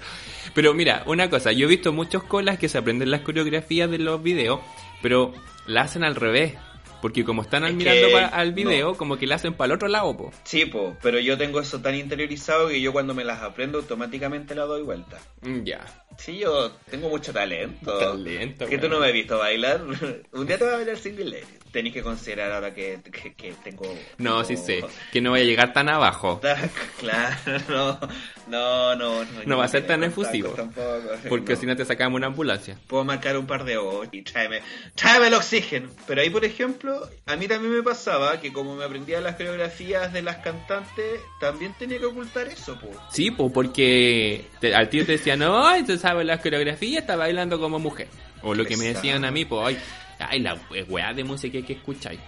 Pero 0.55 0.73
mira, 0.75 1.03
una 1.07 1.29
cosa, 1.31 1.53
yo 1.53 1.67
he 1.67 1.71
visto 1.71 1.93
muchos 1.93 2.23
colas 2.25 2.59
que 2.59 2.69
se 2.69 2.79
aprenden 2.79 3.11
las 3.11 3.21
coreografías 3.23 3.91
de 3.91 3.99
los 3.99 4.23
videos, 4.23 4.61
pero 5.03 5.33
la 5.67 5.83
hacen 5.83 6.05
al 6.05 6.15
revés. 6.17 6.55
Porque 7.03 7.23
como 7.23 7.43
están 7.43 7.65
Es 7.67 7.75
mirando 7.75 8.09
que 8.09 8.17
al 8.17 8.49
no. 8.51 8.55
video, 8.55 8.95
como 8.97 9.19
que 9.19 9.27
la 9.27 9.35
hacen 9.35 9.53
para 9.53 9.67
el 9.67 9.73
otro 9.73 9.89
lado, 9.89 10.17
po. 10.17 10.33
Sí, 10.45 10.65
po, 10.65 10.97
pero 11.03 11.19
yo 11.19 11.37
tengo 11.37 11.61
eso 11.61 11.83
tan 11.83 11.95
interiorizado 11.97 12.69
que 12.69 12.81
yo 12.81 12.95
cuando 12.95 13.13
me 13.13 13.25
las 13.25 13.43
aprendo 13.43 13.77
automáticamente 13.77 14.55
la 14.55 14.63
doy 14.65 14.83
vuelta. 14.83 15.19
Mm, 15.43 15.65
Ya. 15.65 15.85
Sí, 16.17 16.39
yo 16.39 16.71
tengo 16.91 17.11
mucho 17.11 17.31
talento. 17.33 17.99
Talento, 17.99 18.67
Que 18.67 18.79
tú 18.79 18.89
no 18.89 19.01
me 19.01 19.09
has 19.09 19.13
visto 19.13 19.37
bailar. 19.37 19.83
Un 20.33 20.47
día 20.47 20.57
te 20.57 20.65
voy 20.65 20.73
a 20.73 20.77
bailar 20.79 20.97
single 20.97 21.25
lady. 21.27 21.45
Tenéis 21.75 21.93
que 21.93 22.03
considerar 22.05 22.53
ahora 22.53 22.73
que, 22.73 23.01
que, 23.13 23.35
que 23.35 23.53
tengo. 23.65 23.83
No, 24.19 24.43
tengo- 24.43 24.45
sí 24.45 24.57
sé. 24.57 24.85
Que 25.13 25.21
no 25.21 25.33
vaya 25.33 25.43
a 25.43 25.47
llegar 25.47 25.73
tan 25.75 25.89
abajo. 25.91 26.41
Claro, 27.01 27.99
no, 28.47 28.95
no, 28.95 28.95
no. 29.25 29.25
No 29.45 29.59
va 29.59 29.65
a 29.65 29.69
ser 29.69 29.87
tan 29.87 30.05
efusivo. 30.05 30.51
Tampoco, 30.51 30.89
Porque 31.29 31.55
no. 31.55 31.61
si 31.61 31.67
no 31.67 31.77
te 31.77 31.85
sacamos 31.85 32.17
una 32.17 32.29
ambulancia. 32.29 32.79
Puedo 32.87 33.05
marcar 33.05 33.37
un 33.37 33.47
par 33.47 33.65
de 33.65 33.77
ojos 33.77 34.09
y 34.13 34.23
tráeme, 34.23 34.61
tráeme 34.95 35.27
el 35.27 35.35
oxígeno. 35.35 35.89
Pero 36.07 36.21
ahí, 36.23 36.31
por 36.31 36.45
ejemplo, 36.45 37.09
a 37.27 37.37
mí 37.37 37.49
también 37.49 37.75
me 37.75 37.83
pasaba 37.83 38.41
que 38.41 38.53
como 38.53 38.77
me 38.77 38.85
aprendía 38.85 39.21
las 39.21 39.35
coreografías 39.35 40.13
de 40.13 40.23
las 40.23 40.37
cantantes, 40.37 41.21
también 41.41 41.75
tenía 41.79 41.99
que 41.99 42.07
ocultar 42.07 42.47
eso, 42.49 42.79
pues. 42.81 42.97
Sí, 43.11 43.31
pues 43.33 43.51
porque 43.53 44.47
te- 44.61 44.75
al 44.75 44.89
tío 44.89 45.05
te 45.05 45.13
decían, 45.13 45.41
no, 45.41 45.67
ay, 45.67 45.83
tú 45.85 45.99
sabes 45.99 46.25
las 46.25 46.41
coreografías, 46.41 47.03
está 47.03 47.17
bailando 47.17 47.59
como 47.59 47.79
mujer. 47.81 48.07
O 48.43 48.55
lo 48.55 48.65
que 48.65 48.77
me 48.77 48.85
decían 48.87 49.25
a 49.25 49.31
mí, 49.31 49.45
pues, 49.45 49.67
ay, 49.67 49.79
ay 50.19 50.41
la 50.41 50.55
we- 50.71 50.83
weá 50.85 51.13
de 51.13 51.25
música 51.25 51.61
que 51.63 51.75
escucháis. 51.75 52.21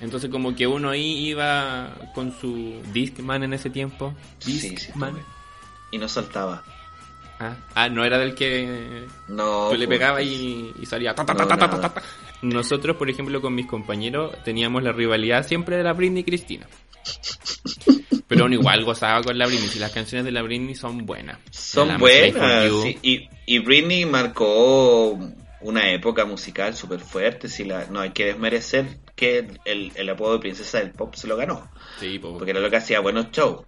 Entonces 0.00 0.30
como 0.30 0.54
que 0.54 0.66
uno 0.66 0.90
ahí 0.90 1.28
iba 1.28 1.92
con 2.14 2.32
su 2.38 2.80
Discman 2.92 3.42
en 3.42 3.52
ese 3.52 3.68
tiempo. 3.70 4.14
Sí, 4.38 4.58
sí, 4.58 4.70
Discman. 4.70 5.12
tuve. 5.12 5.22
Y 5.90 5.98
no 5.98 6.08
saltaba. 6.08 6.62
ah, 7.40 7.56
ah, 7.74 7.88
no 7.88 8.04
era 8.04 8.18
del 8.18 8.34
que 8.34 9.06
No. 9.28 9.70
le 9.72 9.86
pues, 9.86 9.98
pegabas 9.98 10.22
y, 10.22 10.72
y 10.80 10.86
salía. 10.86 11.14
ta, 11.14 11.24
ta, 11.24 11.34
ta. 11.36 12.02
Nosotros, 12.42 12.96
por 12.96 13.10
ejemplo, 13.10 13.40
con 13.40 13.54
mis 13.54 13.66
compañeros 13.66 14.32
teníamos 14.44 14.82
la 14.84 14.92
rivalidad 14.92 15.46
siempre 15.46 15.76
de 15.76 15.82
la 15.82 15.92
Britney 15.92 16.20
y 16.20 16.24
Cristina. 16.24 16.66
Pero 18.28 18.44
uno 18.44 18.54
igual 18.54 18.84
gozaba 18.84 19.22
con 19.22 19.38
la 19.38 19.46
Britney. 19.46 19.68
Si 19.68 19.78
las 19.78 19.90
canciones 19.90 20.24
de 20.24 20.30
la 20.32 20.42
Britney 20.42 20.74
son 20.74 21.06
buenas. 21.06 21.38
Son 21.50 21.98
buenas. 21.98 22.70
Sí, 22.82 22.98
y, 23.02 23.28
y 23.46 23.58
Britney 23.60 24.04
marcó 24.04 25.18
una 25.60 25.90
época 25.90 26.24
musical 26.24 26.74
súper 26.74 27.00
fuerte. 27.00 27.48
Si 27.48 27.64
la, 27.64 27.86
no 27.86 28.00
hay 28.00 28.10
que 28.10 28.26
desmerecer 28.26 28.98
que 29.14 29.46
el, 29.64 29.92
el 29.94 30.08
apodo 30.08 30.34
de 30.34 30.38
princesa 30.40 30.78
del 30.78 30.92
pop 30.92 31.14
se 31.14 31.26
lo 31.26 31.36
ganó. 31.36 31.70
Sí, 31.98 32.18
po. 32.18 32.34
Porque 32.36 32.50
era 32.52 32.60
lo 32.60 32.70
que 32.70 32.76
hacía 32.76 33.00
buenos 33.00 33.30
shows. 33.30 33.66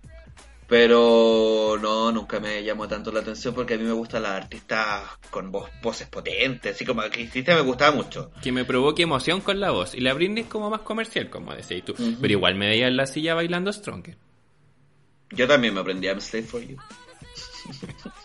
Pero 0.70 1.76
no, 1.82 2.12
nunca 2.12 2.38
me 2.38 2.62
llamó 2.62 2.86
tanto 2.86 3.10
la 3.10 3.18
atención 3.18 3.52
porque 3.52 3.74
a 3.74 3.76
mí 3.76 3.82
me 3.82 3.90
gustan 3.90 4.22
las 4.22 4.40
artistas 4.40 5.02
con 5.28 5.50
voz, 5.50 5.68
voces 5.82 6.06
potentes. 6.06 6.76
Así 6.76 6.84
como 6.84 7.02
que 7.02 7.10
Cristina 7.10 7.56
me 7.56 7.62
gustaba 7.62 7.90
mucho. 7.96 8.30
que 8.40 8.52
me 8.52 8.64
provoque 8.64 9.02
emoción 9.02 9.40
con 9.40 9.58
la 9.58 9.72
voz. 9.72 9.96
Y 9.96 10.00
la 10.00 10.14
Britney 10.14 10.44
es 10.44 10.48
como 10.48 10.70
más 10.70 10.82
comercial, 10.82 11.28
como 11.28 11.52
decías 11.52 11.84
tú. 11.84 11.96
Pero 12.20 12.32
igual 12.32 12.54
me 12.54 12.68
veía 12.68 12.86
en 12.86 12.96
la 12.96 13.06
silla 13.06 13.34
bailando 13.34 13.72
Stronger. 13.72 14.16
Yo 15.32 15.48
también 15.48 15.74
me 15.74 15.80
aprendí 15.80 16.06
I'm 16.06 16.20
Slave 16.20 16.46
for 16.46 16.62
You. 16.62 16.76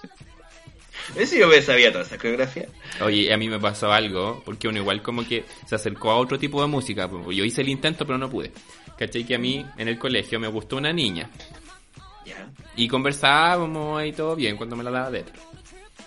¿Ves 1.15 1.29
si 1.29 1.39
yo 1.39 1.47
me 1.47 1.61
sabía 1.61 1.91
toda 1.91 2.03
esa 2.03 2.17
coreografía? 2.17 2.67
Oye, 3.01 3.31
a 3.33 3.37
mí 3.37 3.47
me 3.49 3.59
pasó 3.59 3.91
algo, 3.91 4.41
porque 4.45 4.67
uno 4.67 4.79
igual 4.79 5.01
como 5.01 5.27
que 5.27 5.43
se 5.67 5.75
acercó 5.75 6.11
a 6.11 6.17
otro 6.17 6.39
tipo 6.39 6.61
de 6.61 6.67
música. 6.67 7.09
Yo 7.29 7.43
hice 7.43 7.61
el 7.61 7.69
intento, 7.69 8.05
pero 8.05 8.17
no 8.17 8.29
pude. 8.29 8.51
¿Cachai? 8.97 9.23
Que 9.25 9.35
a 9.35 9.39
mí 9.39 9.65
en 9.77 9.87
el 9.87 9.99
colegio 9.99 10.39
me 10.39 10.47
gustó 10.47 10.77
una 10.77 10.91
niña. 10.93 11.29
Y 12.75 12.87
conversábamos 12.87 14.03
y 14.05 14.11
todo 14.11 14.35
bien 14.35 14.57
cuando 14.57 14.75
me 14.75 14.83
la 14.83 14.91
daba 14.91 15.11
de 15.11 15.19
hetero. 15.19 15.39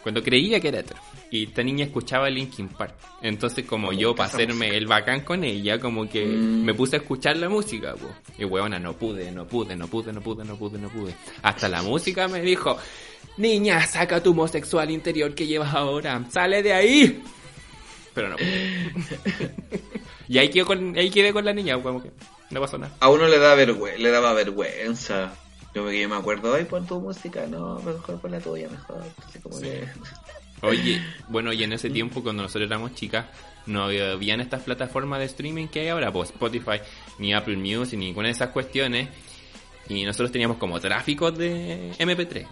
Cuando 0.02 0.22
creía 0.22 0.60
que 0.60 0.68
era 0.68 0.80
hetero. 0.80 1.00
Y 1.30 1.44
esta 1.44 1.62
niña 1.62 1.84
escuchaba 1.84 2.28
Linkin 2.30 2.68
Park. 2.68 2.94
Entonces, 3.22 3.64
como 3.66 3.88
Como 3.88 3.98
yo, 3.98 4.14
para 4.14 4.28
hacerme 4.30 4.76
el 4.76 4.86
bacán 4.86 5.20
con 5.20 5.44
ella, 5.44 5.78
como 5.78 6.08
que 6.08 6.24
Mm. 6.24 6.64
me 6.64 6.74
puse 6.74 6.96
a 6.96 6.98
escuchar 7.00 7.36
la 7.36 7.48
música, 7.48 7.94
po. 7.94 8.08
Y 8.38 8.44
weona, 8.44 8.78
no 8.78 8.94
pude, 8.94 9.30
no 9.30 9.46
pude, 9.46 9.76
no 9.76 9.86
pude, 9.88 10.12
no 10.12 10.20
pude, 10.22 10.44
no 10.44 10.56
pude, 10.56 10.78
no 10.78 10.88
pude. 10.88 11.14
Hasta 11.42 11.68
la 11.68 11.82
música 11.82 12.28
me 12.28 12.40
dijo, 12.40 12.78
Niña, 13.38 13.86
saca 13.86 14.22
tu 14.22 14.32
homosexual 14.32 14.90
interior 14.90 15.34
que 15.34 15.46
llevas 15.46 15.74
ahora. 15.74 16.22
¡Sale 16.30 16.62
de 16.62 16.72
ahí! 16.72 17.22
Pero 18.14 18.30
no. 18.30 18.36
y 20.28 20.38
ahí 20.38 20.48
quedé 20.50 20.64
con, 20.64 20.96
ahí 20.96 21.10
quedé 21.10 21.32
con 21.32 21.44
la 21.44 21.52
niña, 21.52 21.80
como 21.82 22.02
que 22.02 22.10
no 22.50 22.60
pasó 22.60 22.78
nada. 22.78 22.94
A 23.00 23.08
uno 23.08 23.26
le, 23.28 23.38
da 23.38 23.54
vergüenza, 23.54 23.98
le 24.02 24.10
daba 24.10 24.32
vergüenza. 24.32 25.32
Yo 25.74 25.84
me, 25.84 25.98
yo 26.00 26.08
me 26.08 26.16
acuerdo, 26.16 26.54
ay, 26.54 26.64
pon 26.64 26.86
tu 26.86 27.00
música, 27.00 27.46
no, 27.46 27.76
mejor 27.80 28.20
pon 28.20 28.30
la 28.32 28.40
tuya, 28.40 28.68
mejor. 28.68 29.02
Como 29.42 29.60
que... 29.60 29.86
Oye, 30.62 31.00
bueno, 31.28 31.52
y 31.52 31.62
en 31.62 31.72
ese 31.72 31.88
tiempo 31.88 32.20
cuando 32.22 32.42
nosotros 32.42 32.68
éramos 32.68 32.92
chicas, 32.94 33.26
no 33.66 33.84
había- 33.84 34.10
habían 34.12 34.40
estas 34.40 34.62
plataformas 34.62 35.20
de 35.20 35.26
streaming 35.26 35.68
que 35.68 35.80
hay 35.80 35.88
ahora, 35.88 36.10
pues 36.12 36.30
Spotify, 36.30 36.80
ni 37.18 37.32
Apple 37.32 37.56
Music, 37.56 37.96
ni 37.96 38.06
ninguna 38.06 38.26
de 38.26 38.32
esas 38.32 38.48
cuestiones. 38.48 39.08
Y 39.88 40.04
nosotros 40.04 40.32
teníamos 40.32 40.56
como 40.56 40.80
tráfico 40.80 41.30
de 41.30 41.92
MP3. 41.98 42.46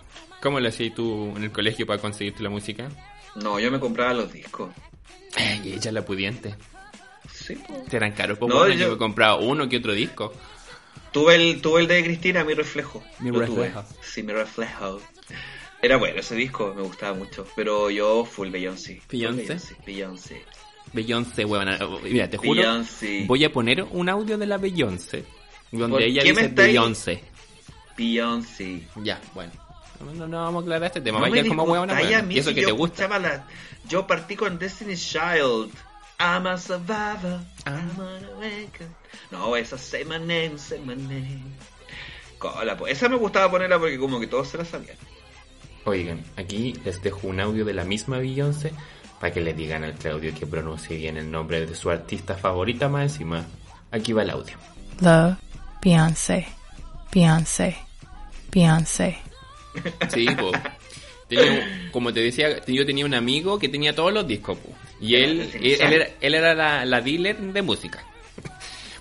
¿Cómo 0.47 0.61
lo 0.61 0.69
hacías 0.69 0.95
tú 0.95 1.33
en 1.37 1.43
el 1.43 1.51
colegio 1.51 1.85
para 1.89 2.01
conseguirte 2.01 2.41
la 2.41 2.51
música? 2.51 2.89
No, 3.35 3.59
yo 3.59 3.69
me 3.69 3.81
compraba 3.81 4.15
los 4.15 4.33
discos. 4.33 4.71
Y 5.65 5.73
ella 5.73 5.91
la 5.91 6.05
pudiente. 6.05 6.55
Sí. 7.35 7.57
Te 7.91 7.97
eran 7.97 8.13
caros, 8.13 8.39
pues 8.39 8.49
No, 8.49 8.59
bueno, 8.61 8.73
yo... 8.75 8.87
yo- 8.87 8.91
me 8.93 8.97
compraba 8.97 9.41
uno 9.41 9.69
que 9.69 9.79
otro 9.79 9.93
disco. 9.93 10.33
Tuve 11.11 11.35
el, 11.35 11.61
tuve 11.61 11.81
el 11.81 11.89
de 11.89 12.05
Cristina, 12.05 12.45
mi 12.45 12.55
reflejo. 12.55 13.03
Mi 13.19 13.33
Lo 13.33 13.45
tuve. 13.45 13.65
reflejo. 13.65 13.85
Sí, 14.03 14.23
mi 14.23 14.33
reflejo. 14.35 15.01
Era 15.83 15.97
bueno 15.97 16.21
ese 16.21 16.37
disco, 16.37 16.73
me 16.77 16.83
gustaba 16.83 17.13
mucho. 17.19 17.45
Pero 17.57 17.91
yo 17.91 18.25
full 18.25 18.51
Beyoncé. 18.51 19.03
¿Beyoncé? 19.11 19.59
Beyoncé. 19.85 20.43
Beyoncé, 20.93 21.45
huevona. 21.45 21.77
Mira, 22.05 22.31
te 22.31 22.37
juro, 22.37 22.61
Beyoncé. 22.61 23.25
voy 23.27 23.43
a 23.45 23.51
poner 23.51 23.83
un 23.83 24.09
audio 24.09 24.39
de 24.39 24.47
la 24.47 24.59
Beyoncé. 24.59 25.25
¿Por 25.73 25.81
Donde 25.81 26.07
ella 26.07 26.23
dice 26.23 26.47
Beyoncé. 26.47 27.25
Beyoncé. 27.99 28.83
Ya, 29.03 29.21
bueno. 29.35 29.51
No, 30.01 30.27
no, 30.27 30.43
vamos 30.45 30.63
a 30.63 30.65
aclarar 30.65 30.87
este 30.87 31.01
tema. 31.01 31.19
No 31.19 31.23
Va 31.23 31.29
a 31.29 31.31
me 31.31 31.37
quedar 31.37 31.49
como 31.49 31.63
huevona. 31.65 31.97
a 31.97 32.03
Y 32.03 32.39
eso 32.39 32.49
si 32.51 32.55
que 32.55 32.63
yo 32.63 32.69
te 32.69 32.73
gusta. 32.73 33.19
la- 33.19 33.47
Yo 33.89 34.07
partí 34.07 34.37
con 34.37 34.59
Destiny's 34.59 35.01
Child. 35.09 35.71
I'm 36.19 36.47
a 36.47 36.57
survivor. 36.57 37.41
I'm 37.67 38.01
an 38.01 38.25
awaken. 38.35 38.95
No, 39.31 39.55
esa 39.57 39.77
say 39.79 40.05
my 40.05 40.19
name, 40.19 40.59
say 40.59 40.79
my 40.81 40.97
name. 40.97 41.43
Cola, 42.39 42.77
pues. 42.77 42.93
Esa 42.93 43.09
me 43.09 43.17
gustaba 43.17 43.51
ponerla 43.51 43.79
porque 43.79 43.99
como 43.99 44.19
que 44.21 44.27
todos 44.27 44.49
se 44.49 44.59
la 44.59 44.65
sabían. 44.65 44.97
Oigan, 45.85 46.25
aquí 46.37 46.75
les 46.85 47.03
dejo 47.03 47.29
un 47.29 47.39
audio 47.41 47.65
de 47.65 47.73
la 47.75 47.85
misma 47.85 48.19
Beyoncé 48.19 48.73
para 49.21 49.33
que 49.33 49.41
le 49.41 49.55
digan 49.55 49.85
al 49.85 49.95
Claudio 49.95 50.35
que 50.35 50.47
pronuncie 50.47 50.97
bien 50.97 51.17
el 51.17 51.31
nombre 51.31 51.65
de 51.67 51.75
su 51.75 51.91
artista 51.91 52.35
favorita 52.35 52.89
más 52.89 53.05
encima. 53.13 53.45
Aquí 53.93 54.13
va 54.13 54.23
el 54.23 54.31
audio. 54.31 54.57
Love, 55.01 55.37
Beyonce, 55.83 56.47
Beyonce, 57.15 57.77
Beyonce. 58.51 59.19
Sí, 60.09 60.27
po. 60.39 60.53
Tenía 61.29 61.89
como 61.91 62.13
te 62.13 62.21
decía, 62.21 62.65
yo 62.67 62.87
tenía 62.87 63.05
un 63.05 63.15
amigo 63.15 63.59
que 63.59 63.69
tenía 63.69 63.95
todos 63.95 64.13
los 64.13 64.27
discos, 64.29 64.59
po. 64.59 64.71
Y 65.01 65.17
él, 65.17 65.51
él, 65.55 65.77
él 65.81 65.93
era, 65.93 66.09
él 66.21 66.35
era 66.35 66.55
la, 66.55 66.85
la 66.85 67.01
dealer 67.01 67.37
de 67.39 67.63
música. 67.63 68.05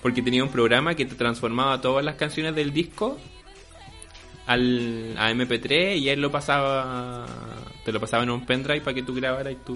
Porque 0.01 0.21
tenía 0.21 0.43
un 0.43 0.49
programa 0.49 0.95
que 0.95 1.05
te 1.05 1.15
transformaba 1.15 1.81
todas 1.81 2.03
las 2.03 2.15
canciones 2.15 2.55
del 2.55 2.71
disco 2.73 3.17
al, 4.45 5.15
a 5.17 5.31
MP3 5.31 5.97
y 5.97 6.09
él 6.09 6.21
lo 6.21 6.31
pasaba, 6.31 7.25
te 7.83 7.91
lo 7.91 7.99
pasaba 7.99 8.23
en 8.23 8.29
un 8.29 8.45
pendrive 8.45 8.81
para 8.81 8.93
que 8.93 9.03
tú 9.03 9.13
grabaras 9.13 9.55
tu... 9.65 9.75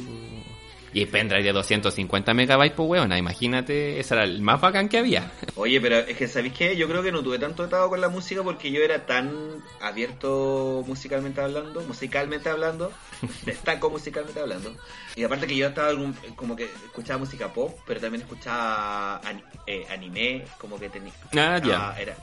Y 0.92 1.06
pendrive 1.06 1.44
de 1.44 1.54
250 1.54 2.34
megabytes, 2.34 2.76
pues 2.76 2.90
weona, 2.90 3.18
imagínate, 3.18 4.00
ese 4.00 4.16
era 4.16 4.24
el 4.24 4.42
más 4.42 4.60
bacán 4.60 4.90
que 4.90 4.98
había. 4.98 5.32
Oye, 5.56 5.80
pero 5.80 5.98
es 6.00 6.18
que 6.18 6.28
¿sabéis 6.28 6.54
qué? 6.54 6.76
Yo 6.76 6.88
creo 6.88 7.04
que 7.04 7.12
no 7.12 7.22
tuve 7.22 7.38
tanto 7.38 7.64
tratado 7.64 7.90
con 7.90 8.02
la 8.02 8.10
música 8.10 8.42
porque 8.44 8.72
yo 8.72 8.82
era 8.82 9.06
tan 9.06 9.64
abierto 9.82 10.84
musicalmente 10.88 11.42
hablando, 11.42 11.82
musicalmente 11.82 12.50
hablando, 12.50 12.92
destaco 13.46 13.90
musicalmente 13.90 14.40
hablando. 14.40 14.76
Y 15.16 15.24
aparte 15.24 15.46
que 15.48 15.56
yo 15.56 15.68
estaba 15.68 15.94
un- 15.94 16.14
como 16.36 16.56
que 16.56 16.66
escuchaba 16.66 17.20
música 17.20 17.54
pop, 17.54 17.78
pero 17.86 18.00
también 18.00 18.24
escuchaba 18.24 19.22
eh, 19.68 19.86
anime, 19.90 20.46
como 20.58 20.80
que 20.80 20.90
tenía... 20.90 21.14
Ah, 21.36 21.60
ya. 21.64 21.96
era 22.00 22.16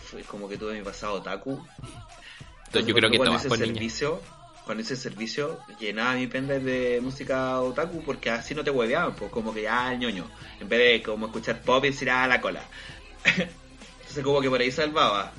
fue 0.00 0.22
como 0.22 0.48
que 0.48 0.56
tuve 0.56 0.72
mi 0.74 0.82
pasado 0.82 1.14
otaku. 1.14 1.62
Entonces, 2.66 2.86
yo 2.88 2.94
creo 2.94 3.10
que 3.10 3.18
todas 3.18 3.44
con 3.46 3.60
niñas. 3.60 4.02
Con 4.68 4.78
ese 4.78 4.96
servicio 4.96 5.58
llenaba 5.80 6.12
mi 6.12 6.26
pendrive 6.26 6.60
de 6.70 7.00
música 7.00 7.58
otaku 7.58 8.02
porque 8.04 8.28
así 8.28 8.54
no 8.54 8.62
te 8.62 8.70
hueveaban, 8.70 9.14
pues 9.14 9.30
como 9.30 9.54
que 9.54 9.62
ya 9.62 9.94
el 9.94 9.98
ñoño, 9.98 10.30
en 10.60 10.68
vez 10.68 10.78
de 10.78 11.02
como 11.02 11.24
escuchar 11.24 11.62
pop 11.62 11.82
y 11.86 11.88
decir 11.88 12.10
ah 12.10 12.26
la 12.26 12.38
cola. 12.38 12.62
Entonces 13.24 14.22
como 14.22 14.42
que 14.42 14.50
por 14.50 14.60
ahí 14.60 14.70
salvaba. 14.70 15.32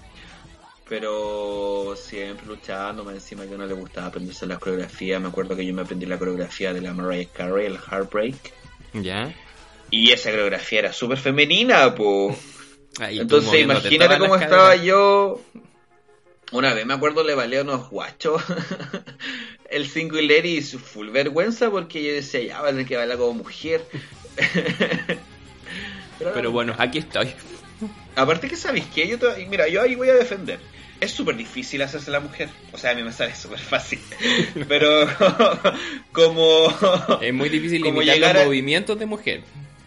Pero 0.89 1.95
siempre 1.95 2.47
luchando, 2.47 3.03
más 3.03 3.13
encima 3.13 3.45
que 3.45 3.55
no 3.55 3.67
le 3.67 3.75
gustaba 3.75 4.07
aprenderse 4.07 4.47
las 4.47 4.57
coreografías. 4.57 5.21
Me 5.21 5.27
acuerdo 5.27 5.55
que 5.55 5.63
yo 5.63 5.75
me 5.75 5.83
aprendí 5.83 6.07
la 6.07 6.17
coreografía 6.17 6.73
de 6.73 6.81
la 6.81 6.95
Mariah 6.95 7.29
Carey, 7.31 7.67
el 7.67 7.77
Heartbreak. 7.77 8.51
¿Ya? 8.93 9.31
Y 9.91 10.09
esa 10.09 10.31
coreografía 10.31 10.79
era 10.79 10.91
súper 10.91 11.19
femenina, 11.19 11.93
pues. 11.93 12.35
Entonces 12.99 13.61
imagínate 13.61 14.17
cómo 14.17 14.35
estaba 14.37 14.75
yo. 14.75 15.39
Una 16.51 16.73
vez 16.73 16.85
me 16.85 16.93
acuerdo 16.95 17.23
le 17.23 17.35
valía 17.35 17.61
unos 17.61 17.89
guachos 17.89 18.41
el 19.69 19.87
singular 19.87 20.45
y 20.45 20.61
su 20.63 20.79
full 20.79 21.09
vergüenza 21.09 21.69
porque 21.69 22.03
yo 22.03 22.11
decía, 22.13 22.41
ya 22.41 22.61
va 22.61 22.69
a 22.69 22.71
tener 22.71 22.85
que 22.87 22.97
bailar 22.97 23.17
como 23.17 23.33
mujer. 23.43 23.85
Pero, 26.17 26.33
Pero 26.33 26.51
bueno, 26.51 26.75
aquí 26.77 26.97
estoy. 26.99 27.33
aparte 28.15 28.47
que 28.49 28.55
sabéis 28.55 28.85
que 28.87 29.07
yo 29.07 29.17
te- 29.17 29.45
mira, 29.45 29.67
yo 29.67 29.81
ahí 29.81 29.95
voy 29.95 30.09
a 30.09 30.13
defender. 30.15 30.59
Es 30.99 31.11
súper 31.11 31.37
difícil 31.37 31.81
hacerse 31.81 32.11
la 32.11 32.19
mujer. 32.19 32.49
O 32.73 32.77
sea, 32.77 32.91
a 32.91 32.93
mí 32.95 33.03
me 33.03 33.13
sale 33.13 33.33
súper 33.35 33.59
fácil. 33.59 33.99
Pero 34.67 35.07
como... 36.11 36.67
Es 37.21 37.33
muy 37.33 37.47
difícil 37.47 37.81
Como 37.83 37.97
imitar 38.01 38.15
llegar 38.15 38.33
los 38.35 38.43
a- 38.43 38.45
movimientos 38.47 38.99
de 38.99 39.05
mujer. 39.05 39.43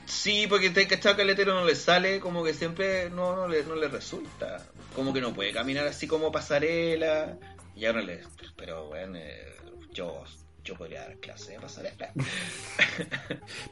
Sí, 0.06 0.46
porque 0.48 0.70
te 0.70 0.86
cachado 0.86 1.16
que 1.16 1.22
al 1.22 1.30
hetero 1.30 1.54
no 1.54 1.64
le 1.66 1.74
sale, 1.74 2.20
como 2.20 2.42
que 2.44 2.54
siempre 2.54 3.10
no, 3.10 3.34
no, 3.36 3.48
le, 3.48 3.62
no 3.64 3.74
le 3.74 3.88
resulta. 3.88 4.64
Como 4.94 5.12
que 5.12 5.20
no 5.20 5.32
puede 5.32 5.52
caminar 5.52 5.86
así 5.86 6.06
como 6.06 6.30
pasarela. 6.32 7.38
Y 7.74 7.86
ahora 7.86 8.02
le. 8.02 8.20
Pero 8.56 8.88
bueno, 8.88 9.16
eh, 9.16 9.54
yo, 9.92 10.24
yo 10.64 10.74
podría 10.74 11.02
dar 11.02 11.16
clase 11.16 11.52
de 11.52 11.60
pasarela. 11.60 12.12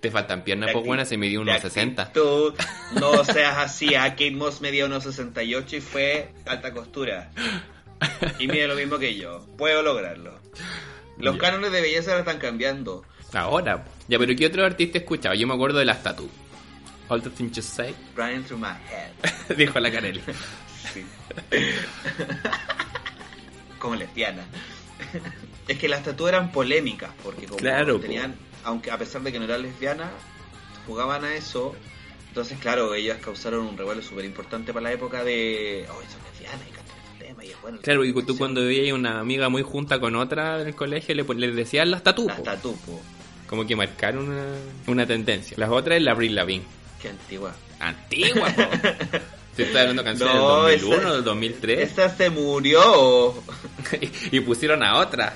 Te 0.01 0.11
faltan 0.11 0.43
piernas, 0.43 0.71
pues 0.73 0.85
buena, 0.85 1.05
se 1.05 1.17
midió 1.17 1.41
unos 1.41 1.61
60. 1.61 2.03
actitud. 2.03 2.55
No 2.99 3.25
seas 3.25 3.59
así, 3.59 3.95
a 3.95 4.11
Kate 4.11 4.31
Moss 4.33 4.61
medía 4.61 4.87
unos 4.87 5.05
68 5.05 5.77
y 5.77 5.81
fue 5.81 6.33
alta 6.47 6.73
costura. 6.73 7.31
Y 8.39 8.49
mide 8.49 8.67
lo 8.67 8.75
mismo 8.75 8.99
que 8.99 9.15
yo. 9.15 9.47
Puedo 9.59 9.83
lograrlo. 9.83 10.41
Los 11.19 11.37
cánones 11.37 11.71
de 11.71 11.83
belleza 11.83 12.13
ahora 12.13 12.21
están 12.21 12.39
cambiando. 12.39 13.05
Ahora. 13.33 13.85
Ya, 14.09 14.19
pero 14.19 14.35
¿qué 14.35 14.47
otro 14.47 14.65
artista 14.65 14.99
escuchaba? 14.99 15.35
Yo 15.35 15.47
me 15.47 15.55
acuerdo 15.55 15.79
de 15.79 15.85
las 15.85 16.03
Tattoo. 16.03 16.29
All 17.09 17.21
the 17.23 17.31
things 17.31 17.53
you 17.57 17.63
say. 17.63 17.95
Running 18.17 18.45
through 18.45 18.61
my 18.61 18.69
head. 18.89 19.57
Dijo 19.57 19.79
la 19.81 19.91
Carelli. 19.91 20.23
Sí. 20.93 21.05
como 23.79 23.95
lesbiana. 23.97 24.45
es 25.69 25.79
que 25.79 25.89
las 25.89 26.03
tatuas 26.03 26.33
eran 26.35 26.53
polémicas, 26.53 27.11
porque 27.23 27.47
como 27.47 27.59
Claro, 27.59 27.95
po. 27.97 28.03
tenían, 28.03 28.35
aunque 28.65 28.91
a 28.91 28.99
pesar 28.99 29.23
de 29.23 29.33
que 29.33 29.39
no 29.39 29.45
eran 29.47 29.63
lesbianas, 29.63 30.11
jugaban 30.87 31.25
a 31.25 31.35
eso. 31.35 31.75
Entonces, 32.29 32.59
claro, 32.61 32.95
ellas 32.95 33.19
causaron 33.21 33.67
un 33.67 33.77
revuelo 33.77 34.03
súper 34.03 34.25
importante 34.25 34.73
para 34.73 34.85
la 34.85 34.93
época 34.93 35.25
de, 35.25 35.87
oh, 35.91 35.95
son 35.95 36.23
lesbianas 36.31 36.67
y 36.69 36.73
cantan 36.73 36.97
este. 37.13 37.47
Y 37.47 37.51
es 37.51 37.61
bueno, 37.63 37.79
Claro, 37.83 38.05
y 38.05 38.13
tú 38.25 38.37
cuando 38.37 38.61
veías 38.63 38.93
una 38.95 39.19
amiga 39.21 39.49
muy 39.49 39.63
junta 39.63 39.99
con 39.99 40.15
otra 40.17 40.61
en 40.61 40.69
el 40.69 40.75
colegio, 40.75 41.15
le, 41.15 41.25
le 41.25 41.53
decías 41.53 41.87
las 41.89 42.03
Tattoo. 42.03 42.27
Las 42.29 42.37
po. 42.39 42.43
tatu, 42.43 42.77
po. 42.87 43.01
Como 43.47 43.67
que 43.67 43.75
marcaron 43.75 44.29
una, 44.29 44.45
una 44.87 45.07
tendencia. 45.07 45.57
Las 45.59 45.71
otras 45.71 45.97
es 45.97 46.03
la 46.05 46.13
Avril 46.13 46.35
Lavigne. 46.37 46.65
Qué 47.03 47.09
antigua. 47.09 47.53
Antigua, 47.81 48.49
po. 48.55 48.63
Se 49.57 49.65
está 49.65 49.81
hablando 49.81 50.05
canciones 50.05 50.35
No, 50.37 50.65
del 50.67 50.77
esa- 50.77 50.87
2001, 50.87 51.15
del 51.15 51.25
2003. 51.25 51.81
Esta 51.81 52.09
se 52.17 52.31
murió. 52.31 53.35
y 54.31 54.41
pusieron 54.41 54.83
a 54.83 54.97
otra. 54.99 55.35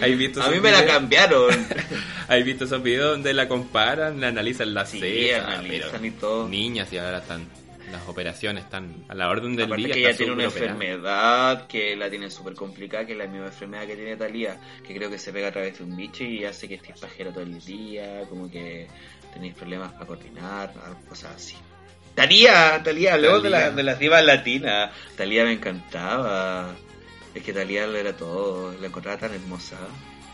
¿Has 0.00 0.16
visto 0.16 0.42
A 0.42 0.48
mí 0.48 0.58
me 0.58 0.70
la 0.70 0.78
videos? 0.80 0.92
cambiaron. 0.96 1.66
¿Has 2.28 2.44
visto 2.44 2.64
esos 2.64 2.82
videos 2.82 3.10
donde 3.12 3.34
la 3.34 3.46
comparan, 3.46 4.20
la 4.20 4.28
analizan 4.28 4.72
las 4.72 4.90
Sí, 4.90 5.00
cejas? 5.00 5.44
analizan 5.46 5.90
pero 5.92 6.06
y 6.06 6.10
todo. 6.12 6.48
Niñas 6.48 6.90
y 6.92 6.98
ahora 6.98 7.18
están 7.18 7.46
las 7.92 8.08
operaciones 8.08 8.64
están 8.64 9.04
a 9.10 9.14
la 9.14 9.28
orden 9.28 9.54
del 9.54 9.66
Aparte 9.66 9.82
día. 9.84 9.92
que 9.92 10.00
ella 10.00 10.16
tiene 10.16 10.32
una 10.32 10.48
operada. 10.48 10.72
enfermedad 10.72 11.66
que 11.66 11.94
la 11.94 12.08
tiene 12.08 12.30
súper 12.30 12.54
complicada, 12.54 13.04
que 13.04 13.12
es 13.12 13.18
la 13.18 13.26
misma 13.26 13.48
enfermedad 13.48 13.86
que 13.86 13.96
tiene 13.96 14.16
Talía, 14.16 14.58
que 14.86 14.94
creo 14.96 15.10
que 15.10 15.18
se 15.18 15.30
pega 15.30 15.48
a 15.48 15.52
través 15.52 15.76
de 15.76 15.84
un 15.84 15.94
bicho 15.94 16.24
y 16.24 16.42
hace 16.46 16.66
que 16.68 16.76
estés 16.76 16.98
pajero 16.98 17.32
todo 17.32 17.42
el 17.42 17.62
día, 17.62 18.22
como 18.30 18.50
que 18.50 18.88
tenéis 19.34 19.52
problemas 19.54 19.92
para 19.92 20.06
coordinar, 20.06 20.72
cosas 21.06 21.32
así. 21.36 21.56
Talía, 22.14 22.82
Talía, 22.84 23.14
hablemos 23.14 23.42
de, 23.42 23.50
la, 23.50 23.70
de 23.70 23.82
las 23.82 23.98
divas 23.98 24.24
latinas. 24.24 24.90
Talía 25.16 25.44
me 25.44 25.52
encantaba. 25.52 26.74
Es 27.34 27.42
que 27.42 27.52
Talía 27.52 27.86
lo 27.86 27.96
era 27.96 28.14
todo, 28.16 28.74
la 28.80 28.86
encontraba 28.88 29.18
tan 29.18 29.32
hermosa. 29.32 29.76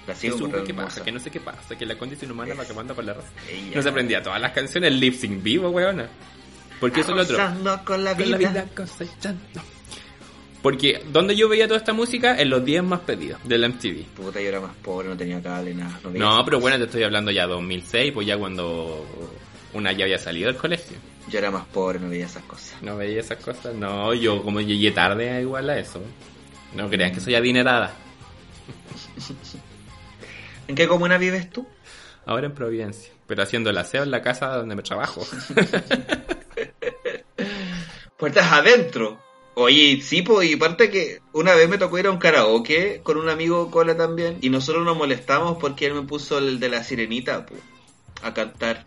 La 0.07 0.15
¿Qué, 0.15 0.21
sigo 0.21 0.37
encontrando 0.37 0.65
¿Qué 0.67 0.73
hermosa. 0.73 0.89
pasa? 0.89 1.05
Que 1.05 1.13
no 1.13 1.21
sé 1.21 1.31
qué 1.31 1.41
pasa, 1.41 1.77
que 1.79 1.87
la 1.87 1.97
condición 1.97 2.31
humana 2.33 2.55
va 2.55 2.63
acabando 2.65 2.95
por 2.95 3.05
la 3.05 3.15
raza. 3.15 3.29
Ella. 3.51 3.77
No 3.77 3.83
se 3.83 3.89
aprendía 3.91 4.23
todas 4.23 4.41
las 4.41 4.53
canciones 4.53 4.93
lip 4.95 5.15
sync 5.15 5.43
vivo, 5.43 5.69
weona. 5.71 6.09
Porque 6.81 7.01
eso 7.01 7.11
es 7.11 7.17
lo 7.17 7.23
otro. 7.23 7.85
Con 7.85 8.05
la 8.05 8.17
Con 8.17 8.31
la 8.31 8.37
vida. 8.37 8.51
vida 8.51 8.67
cosechando. 8.75 9.61
Porque 10.63 11.01
donde 11.13 11.37
yo 11.37 11.49
veía 11.49 11.69
toda 11.69 11.79
esta 11.79 11.93
música, 11.93 12.37
en 12.37 12.51
los 12.51 12.65
10 12.65 12.83
más 12.83 13.01
pedidos 13.01 13.39
del 13.45 13.69
MTV. 13.69 14.07
Puta, 14.17 14.41
yo 14.41 14.49
era 14.49 14.61
más 14.61 14.75
pobre, 14.83 15.09
no 15.09 15.17
tenía 15.17 15.41
cable, 15.41 15.73
nada. 15.75 16.01
No, 16.13 16.45
pero 16.45 16.59
bueno, 16.59 16.77
te 16.79 16.85
estoy 16.85 17.05
hablando 17.05 17.31
ya 17.31 17.47
2006, 17.47 18.13
pues 18.13 18.27
ya 18.27 18.37
cuando 18.37 19.07
una 19.73 19.93
ya 19.93 20.05
había 20.05 20.19
salido 20.19 20.49
del 20.51 20.57
colegio. 20.61 20.97
Yo 21.29 21.39
era 21.39 21.51
más 21.51 21.67
pobre, 21.67 21.99
no 21.99 22.09
veía 22.09 22.27
esas 22.27 22.43
cosas. 22.45 22.83
No 22.83 22.97
veía 22.97 23.21
esas 23.21 23.39
cosas. 23.39 23.75
No, 23.75 24.15
yo 24.15 24.43
como 24.43 24.61
llegué 24.61 24.91
tarde 24.93 25.41
igual 25.41 25.69
a 25.71 25.79
eso. 25.79 26.01
No 26.75 26.89
crean 26.89 27.13
que 27.13 27.21
soy 27.21 27.35
adinerada. 27.35 27.93
¿En 30.69 30.75
qué 30.75 30.87
comuna 30.87 31.19
vives 31.19 31.51
tú? 31.51 31.67
Ahora 32.27 32.47
en 32.47 32.55
Providencia. 32.55 33.13
Pero 33.27 33.43
haciendo 33.43 33.71
el 33.71 33.79
aseo 33.79 34.03
en 34.03 34.11
la 34.11 34.23
casa 34.23 34.49
donde 34.57 34.75
me 34.75 34.83
trabajo. 34.83 35.27
Puertas 38.19 38.53
adentro. 38.53 39.19
Oye, 39.55 40.01
sí, 40.03 40.23
pues, 40.23 40.49
y 40.49 40.55
aparte 40.55 40.89
que 40.89 41.21
una 41.33 41.55
vez 41.55 41.69
me 41.69 41.79
tocó 41.79 41.99
ir 41.99 42.07
a 42.07 42.11
un 42.11 42.19
karaoke 42.19 43.01
con 43.03 43.17
un 43.17 43.29
amigo 43.29 43.73
cola 43.73 43.97
también, 43.97 44.39
y 44.41 44.51
nosotros 44.51 44.85
nos 44.85 44.97
molestamos 44.97 45.59
porque 45.59 45.87
él 45.87 45.95
me 45.95 46.03
puso 46.03 46.39
el 46.39 46.61
de 46.61 46.69
la 46.69 46.85
sirenita, 46.85 47.45
pues, 47.45 47.61
a 48.23 48.33
cantar. 48.33 48.85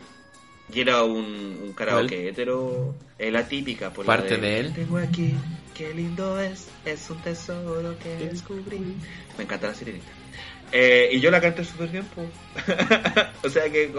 Y 0.74 0.80
era 0.82 1.03
un, 1.03 1.59
un 1.63 1.74
karaoke 1.74 2.30
hetero, 2.30 2.95
es 3.17 3.32
la 3.32 3.47
típica, 3.47 3.91
por 3.91 4.05
la 4.05 4.15
¿Parte 4.15 4.38
de 4.38 4.59
él? 4.59 4.74
Tengo 4.74 4.97
aquí, 4.97 5.34
qué 5.74 5.93
lindo 5.93 6.39
es, 6.39 6.67
es 6.86 7.09
un 7.09 7.22
tesoro 7.22 7.97
que 7.99 8.15
descubrí. 8.28 8.80
Me 9.38 9.43
encanta 9.43 9.67
la 9.67 9.74
sirenita. 9.76 10.05
Eh, 10.74 11.09
y 11.11 11.19
yo 11.19 11.30
la 11.32 11.41
canté 11.41 11.65
súper 11.65 11.89
bien, 11.89 12.05
pues. 12.15 12.30
o 13.43 13.49
sea 13.49 13.69
que, 13.69 13.91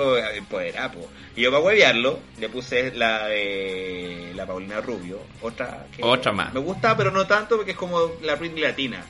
pues 0.48 0.74
era, 0.74 0.90
pues. 0.90 1.04
Y 1.36 1.42
yo 1.42 1.50
para 1.50 1.62
huevearlo, 1.62 2.18
le 2.40 2.48
puse 2.48 2.94
la 2.94 3.26
de 3.26 4.32
la 4.34 4.46
Paulina 4.46 4.80
Rubio, 4.80 5.18
otra 5.42 5.86
que 5.94 6.02
Otra 6.02 6.32
más. 6.32 6.54
me 6.54 6.60
gusta, 6.60 6.96
pero 6.96 7.10
no 7.10 7.26
tanto 7.26 7.56
porque 7.56 7.72
es 7.72 7.76
como 7.76 8.12
la 8.22 8.36
Britney 8.36 8.62
latina. 8.62 9.04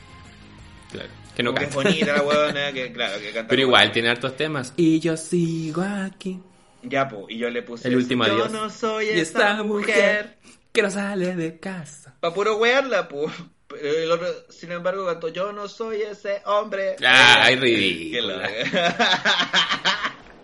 Claro. 0.90 1.08
Que 1.36 1.42
no 1.44 1.50
Como 1.54 1.60
que 1.60 1.64
es 1.66 1.74
canta. 1.74 1.88
bonita 1.88 2.12
la 2.16 2.22
huevona, 2.24 2.72
que 2.72 2.92
claro, 2.92 3.20
que 3.20 3.30
canta. 3.30 3.48
Pero 3.48 3.62
igual, 3.62 3.92
tiene 3.92 4.08
hartos 4.08 4.36
temas. 4.36 4.74
Y 4.76 4.98
yo 4.98 5.16
sigo 5.16 5.82
aquí. 5.82 6.40
Ya, 6.83 7.09
pues, 7.09 7.24
y 7.28 7.39
yo 7.39 7.49
le 7.51 7.62
puse 7.62 7.89
El 7.89 7.97
último 7.97 8.24
Yo 8.26 8.33
adiós. 8.35 8.51
no 8.53 8.68
soy 8.70 9.07
Y 9.07 9.20
esta, 9.20 9.62
mujer. 9.62 10.37
que 10.72 10.83
no 10.83 10.91
sale 10.91 11.35
de 11.37 11.59
casa. 11.61 12.14
Para 12.20 12.35
puro. 12.35 13.33
Pero 13.68 13.89
el 13.89 14.11
otro, 14.11 14.26
sin 14.51 14.72
embargo, 14.72 15.07
cantó 15.07 15.28
Yo 15.28 15.53
no 15.53 15.68
soy 15.68 16.03
ese 16.03 16.43
hombre. 16.45 16.97
Ay, 17.07 17.55
Qué 17.59 17.61
ridícula. 17.61 18.37
la- 18.37 19.62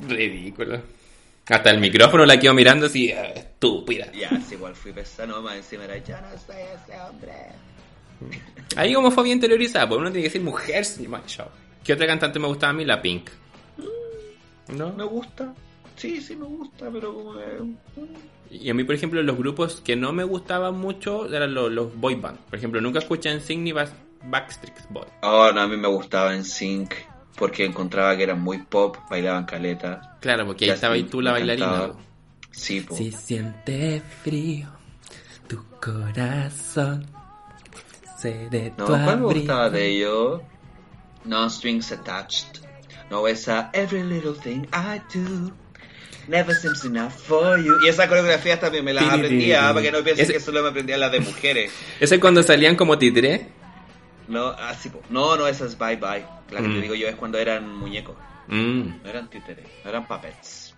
Ridículo. 0.09 0.81
Hasta 1.49 1.71
el 1.71 1.79
micrófono 1.81 2.25
la 2.27 2.39
quedo 2.39 2.55
mirando 2.55 2.87
así, 2.87 3.11
ah, 3.11 3.25
estúpida. 3.35 4.13
ya, 4.13 4.29
sí, 4.47 4.55
igual 4.55 4.75
fui 4.75 4.93
pesado 4.93 5.41
más 5.43 5.57
encima 5.57 5.85
era 5.85 5.97
Yo 5.99 6.15
no 6.21 6.29
soy 6.47 6.57
ese 6.57 7.01
hombre. 7.01 7.33
Ahí 8.77 8.95
homofobia 8.95 9.33
interiorizada, 9.33 9.89
pues 9.89 9.99
uno 9.99 10.09
tiene 10.11 10.23
que 10.25 10.29
decir 10.29 10.43
mujer, 10.43 10.85
sí, 10.85 11.09
macho. 11.09 11.51
¿Qué 11.83 11.95
otra 11.95 12.07
cantante 12.07 12.39
me 12.39 12.47
gustaba 12.49 12.71
a 12.71 12.75
mí? 12.75 12.85
La 12.85 13.01
Pink. 13.01 13.31
¿No? 14.69 14.93
Me 14.93 15.05
gusta. 15.05 15.55
Sí, 15.99 16.21
sí 16.21 16.37
me 16.37 16.47
gusta, 16.47 16.89
pero 16.91 17.13
como. 17.13 17.35
Y 18.51 18.71
a 18.71 18.75
mí, 18.75 18.85
por 18.85 18.95
ejemplo, 18.95 19.23
los 19.23 19.37
grupos 19.37 19.83
que 19.83 19.97
no 19.97 20.13
me 20.13 20.25
gustaban 20.25 20.79
mucho 20.79 21.27
eran 21.33 21.53
los, 21.53 21.71
los 21.71 21.95
boy 21.95 22.15
band. 22.15 22.39
Por 22.39 22.59
ejemplo, 22.59 22.81
nunca 22.81 23.01
escuché 23.01 23.31
en 23.31 23.41
Sing 23.41 23.63
ni 23.63 23.73
Backstreet 23.73 24.89
Boy. 24.91 25.07
Oh, 25.23 25.51
no, 25.53 25.61
a 25.61 25.69
mí 25.69 25.77
me 25.77 25.89
gustaba 25.89 26.35
en 26.35 26.45
Sync 26.45 26.95
porque 27.37 27.65
encontraba 27.65 28.17
que 28.17 28.23
eran 28.23 28.41
muy 28.41 28.59
pop, 28.59 28.97
bailaban 29.11 29.45
caleta. 29.45 30.17
Claro, 30.21 30.47
porque 30.47 30.65
ahí 30.65 30.69
Ya 30.69 30.75
estaba 30.75 30.97
y 30.97 31.05
tú 31.05 31.21
la 31.21 31.33
bailarina. 31.33 31.93
Sí, 32.51 32.81
po. 32.81 32.97
Si 32.97 33.13
siente 33.13 34.03
frío 34.23 34.69
tu 35.47 35.65
corazón, 35.81 37.07
seré 38.19 38.73
No, 38.77 38.85
tu 38.85 38.93
¿cuál 38.93 39.21
me 39.21 39.27
gustaba 39.27 39.71
de 39.71 39.87
ellos? 39.87 40.43
No 41.25 41.49
Strings 41.49 41.93
Attached. 41.93 42.61
No, 43.11 43.27
esa 43.27 43.71
Every 43.73 44.03
Little 44.03 44.35
Thing 44.35 44.67
I 44.73 45.01
Do. 45.15 45.53
Never 46.29 46.55
seems 46.55 46.85
enough 46.85 47.11
for 47.13 47.59
you. 47.59 47.75
Y 47.85 47.89
esa 47.89 48.07
coreografía 48.07 48.61
también 48.61 48.85
me 48.85 48.93
la 48.93 49.01
Tiri, 49.01 49.13
aprendía, 49.15 49.61
tiri. 49.61 49.73
para 49.73 49.83
que 49.83 49.93
no 49.93 50.05
piensen 50.05 50.25
Ese- 50.25 50.33
que 50.35 50.41
solo 50.41 50.63
me 50.63 50.69
aprendía 50.69 50.99
las 50.99 51.11
de 51.11 51.21
mujeres. 51.21 51.73
Ese 51.99 52.15
es 52.17 52.21
cuando 52.21 52.43
salían 52.43 52.77
como 52.77 52.99
titré. 52.99 53.49
No, 54.29 54.49
así, 54.49 54.91
po. 54.91 55.01
no, 55.09 55.37
no, 55.37 55.47
esa 55.47 55.65
es 55.65 55.79
Bye 55.79 55.97
Bye. 55.97 56.25
La 56.51 56.61
que 56.61 56.69
Mm. 56.69 56.75
te 56.75 56.81
digo 56.83 56.95
yo 56.95 57.09
es 57.09 57.17
cuando 57.17 57.39
eran 57.39 57.67
muñecos. 57.77 58.15
Mm. 58.47 59.03
No 59.03 59.09
eran 59.09 59.29
títeres, 59.31 59.67
no 59.85 59.91
eran 59.91 60.07
puppets. 60.07 60.75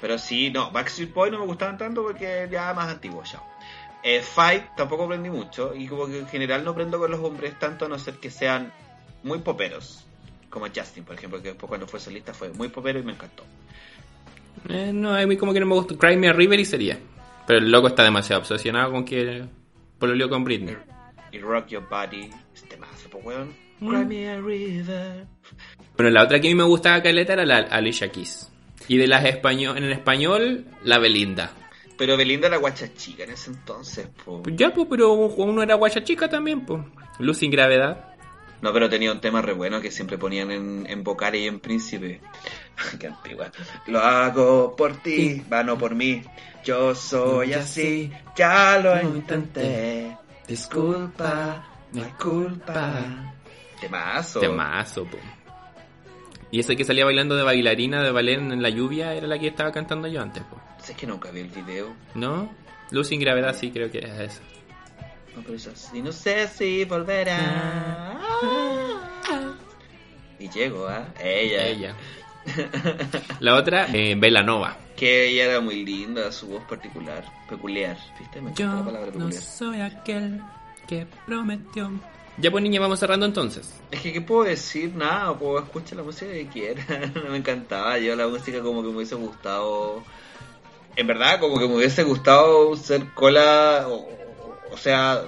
Pero 0.00 0.18
sí, 0.18 0.50
no, 0.50 0.70
Backstreet 0.70 1.12
Boy 1.14 1.30
no 1.30 1.38
me 1.38 1.46
gustaban 1.46 1.78
tanto 1.78 2.02
porque 2.02 2.46
ya 2.50 2.72
más 2.74 2.88
antiguos 2.88 3.32
ya. 3.32 3.42
Eh, 4.02 4.20
Fight 4.22 4.62
tampoco 4.76 5.04
aprendí 5.04 5.30
mucho 5.30 5.74
y 5.74 5.86
como 5.88 6.06
que 6.06 6.18
en 6.18 6.28
general 6.28 6.64
no 6.64 6.72
aprendo 6.72 6.98
con 6.98 7.10
los 7.10 7.20
hombres 7.20 7.58
tanto 7.58 7.86
a 7.86 7.88
no 7.88 7.98
ser 7.98 8.14
que 8.14 8.30
sean 8.30 8.72
muy 9.22 9.38
poperos. 9.38 10.04
Como 10.50 10.66
Justin, 10.74 11.04
por 11.04 11.16
ejemplo, 11.16 11.40
que 11.42 11.48
después 11.48 11.66
cuando 11.68 11.86
fue 11.88 11.98
solista 11.98 12.32
fue 12.34 12.50
muy 12.50 12.68
popero 12.68 12.98
y 12.98 13.02
me 13.02 13.12
encantó. 13.12 13.42
Eh, 14.68 14.90
no, 14.92 15.14
a 15.14 15.26
mí 15.26 15.36
como 15.36 15.52
que 15.52 15.60
no 15.60 15.66
me 15.66 15.74
gusta. 15.74 15.96
Cry 15.96 16.16
Me 16.16 16.28
a 16.28 16.32
River 16.32 16.60
y 16.60 16.64
sería. 16.64 16.98
Pero 17.46 17.60
el 17.60 17.70
loco 17.70 17.88
está 17.88 18.02
demasiado 18.02 18.40
obsesionado 18.42 18.90
con 18.90 19.04
que 19.04 19.44
pololeó 19.98 20.28
con 20.28 20.44
Britney. 20.44 20.76
Y 21.32 21.38
Rock 21.38 21.68
Your 21.68 21.88
Body, 21.88 22.30
este 22.54 22.76
mazo, 22.76 23.08
pues 23.10 23.24
weón. 23.24 23.54
Mm. 23.80 23.88
Cry 23.88 24.04
me 24.04 24.28
a 24.30 24.40
river. 24.40 25.26
Bueno, 25.96 26.10
la 26.10 26.24
otra 26.24 26.40
que 26.40 26.48
a 26.48 26.50
mí 26.50 26.54
me 26.54 26.64
gustaba 26.64 27.02
caleta 27.02 27.34
era 27.34 27.44
la 27.44 27.58
Alicia 27.58 28.10
Keys. 28.10 28.50
Y 28.88 28.96
de 28.96 29.06
las 29.06 29.24
español, 29.24 29.76
en 29.76 29.84
el 29.84 29.92
español, 29.92 30.64
la 30.82 30.98
Belinda. 30.98 31.52
Pero 31.96 32.16
Belinda 32.16 32.48
era 32.48 32.58
guacha 32.58 32.92
chica 32.94 33.24
en 33.24 33.30
ese 33.30 33.50
entonces, 33.50 34.08
po. 34.24 34.42
Pues 34.42 34.54
ya, 34.56 34.72
pues, 34.72 34.86
pero 34.88 35.12
uno 35.12 35.62
era 35.62 35.74
guacha 35.74 36.04
chica 36.04 36.28
también, 36.28 36.64
pues. 36.64 36.82
Luz 37.18 37.38
sin 37.38 37.50
gravedad. 37.50 38.15
No, 38.66 38.72
pero 38.72 38.88
tenía 38.90 39.12
un 39.12 39.20
tema 39.20 39.40
re 39.42 39.52
bueno 39.52 39.80
que 39.80 39.92
siempre 39.92 40.18
ponían 40.18 40.50
en, 40.50 40.86
en 40.90 41.04
Bocari 41.04 41.38
y 41.44 41.46
en 41.46 41.60
Príncipe. 41.60 42.20
Qué 42.98 43.06
antigua. 43.06 43.52
Lo 43.86 44.00
hago 44.00 44.74
por 44.74 44.96
ti, 44.96 45.16
Sí. 45.16 45.44
va 45.52 45.62
no 45.62 45.78
por 45.78 45.94
mí. 45.94 46.20
Yo 46.64 46.92
soy 46.96 47.50
Ya 47.50 47.60
así, 47.60 48.10
ya 48.36 48.80
lo 48.80 49.00
intenté. 49.00 50.16
Disculpa, 50.48 51.64
no 51.92 52.02
hay 52.02 52.10
culpa. 52.20 53.32
Temazo. 53.80 54.40
Temazo, 54.40 55.04
po. 55.04 55.16
Y 56.50 56.58
esa 56.58 56.74
que 56.74 56.84
salía 56.84 57.04
bailando 57.04 57.36
de 57.36 57.44
bailarina 57.44 58.02
de 58.02 58.10
ballet 58.10 58.38
en 58.40 58.60
la 58.60 58.68
lluvia 58.70 59.14
era 59.14 59.28
la 59.28 59.38
que 59.38 59.46
estaba 59.46 59.70
cantando 59.70 60.08
yo 60.08 60.20
antes, 60.20 60.42
po. 60.42 60.60
Es 60.82 60.90
que 60.96 61.06
nunca 61.06 61.30
vi 61.30 61.38
el 61.40 61.48
video. 61.50 61.94
¿No? 62.16 62.50
Luz 62.90 63.06
sin 63.06 63.20
gravedad 63.20 63.54
sí 63.54 63.70
creo 63.70 63.92
que 63.92 63.98
es 63.98 64.18
esa. 64.18 64.40
No, 65.36 65.42
pero 65.42 65.54
es 65.54 65.68
así. 65.68 66.02
No 66.02 66.10
sé 66.10 66.48
si 66.48 66.84
volverá. 66.84 68.15
Y 70.38 70.48
llego, 70.50 70.86
¿ah? 70.88 71.08
Ella. 71.22 71.66
Ella. 71.66 71.94
La 73.40 73.54
otra, 73.54 73.86
eh, 73.92 74.14
Belanova. 74.16 74.76
Que 74.96 75.28
ella 75.28 75.44
era 75.44 75.60
muy 75.60 75.84
linda, 75.84 76.30
su 76.32 76.46
voz 76.48 76.62
particular, 76.64 77.24
peculiar. 77.48 77.96
¿Viste? 78.18 78.40
Me 78.40 78.52
Yo 78.54 78.66
encanta 78.66 78.76
la 78.78 78.84
palabra 78.84 79.06
no 79.06 79.12
peculiar. 79.18 79.42
soy 79.42 79.80
aquel 79.80 80.40
que 80.86 81.06
prometió. 81.26 81.90
Ya 82.38 82.50
pues 82.50 82.62
niña, 82.62 82.80
vamos 82.80 83.00
cerrando 83.00 83.24
entonces. 83.24 83.74
Es 83.90 84.00
que, 84.00 84.12
¿qué 84.12 84.20
puedo 84.20 84.44
decir? 84.44 84.94
Nada, 84.94 85.36
puedo 85.38 85.58
escuchar 85.58 85.96
la 85.96 86.02
música 86.04 86.30
que 86.32 86.46
quiera. 86.48 86.84
no 87.14 87.30
me 87.30 87.38
encantaba. 87.38 87.98
Yo 87.98 88.14
la 88.14 88.28
música 88.28 88.60
como 88.60 88.82
que 88.82 88.88
me 88.88 88.96
hubiese 88.96 89.14
gustado. 89.14 90.02
En 90.96 91.06
verdad, 91.06 91.40
como 91.40 91.58
que 91.58 91.66
me 91.66 91.76
hubiese 91.76 92.02
gustado 92.04 92.76
ser 92.76 93.12
cola. 93.14 93.86
O, 93.88 94.06
o 94.70 94.76
sea, 94.76 95.22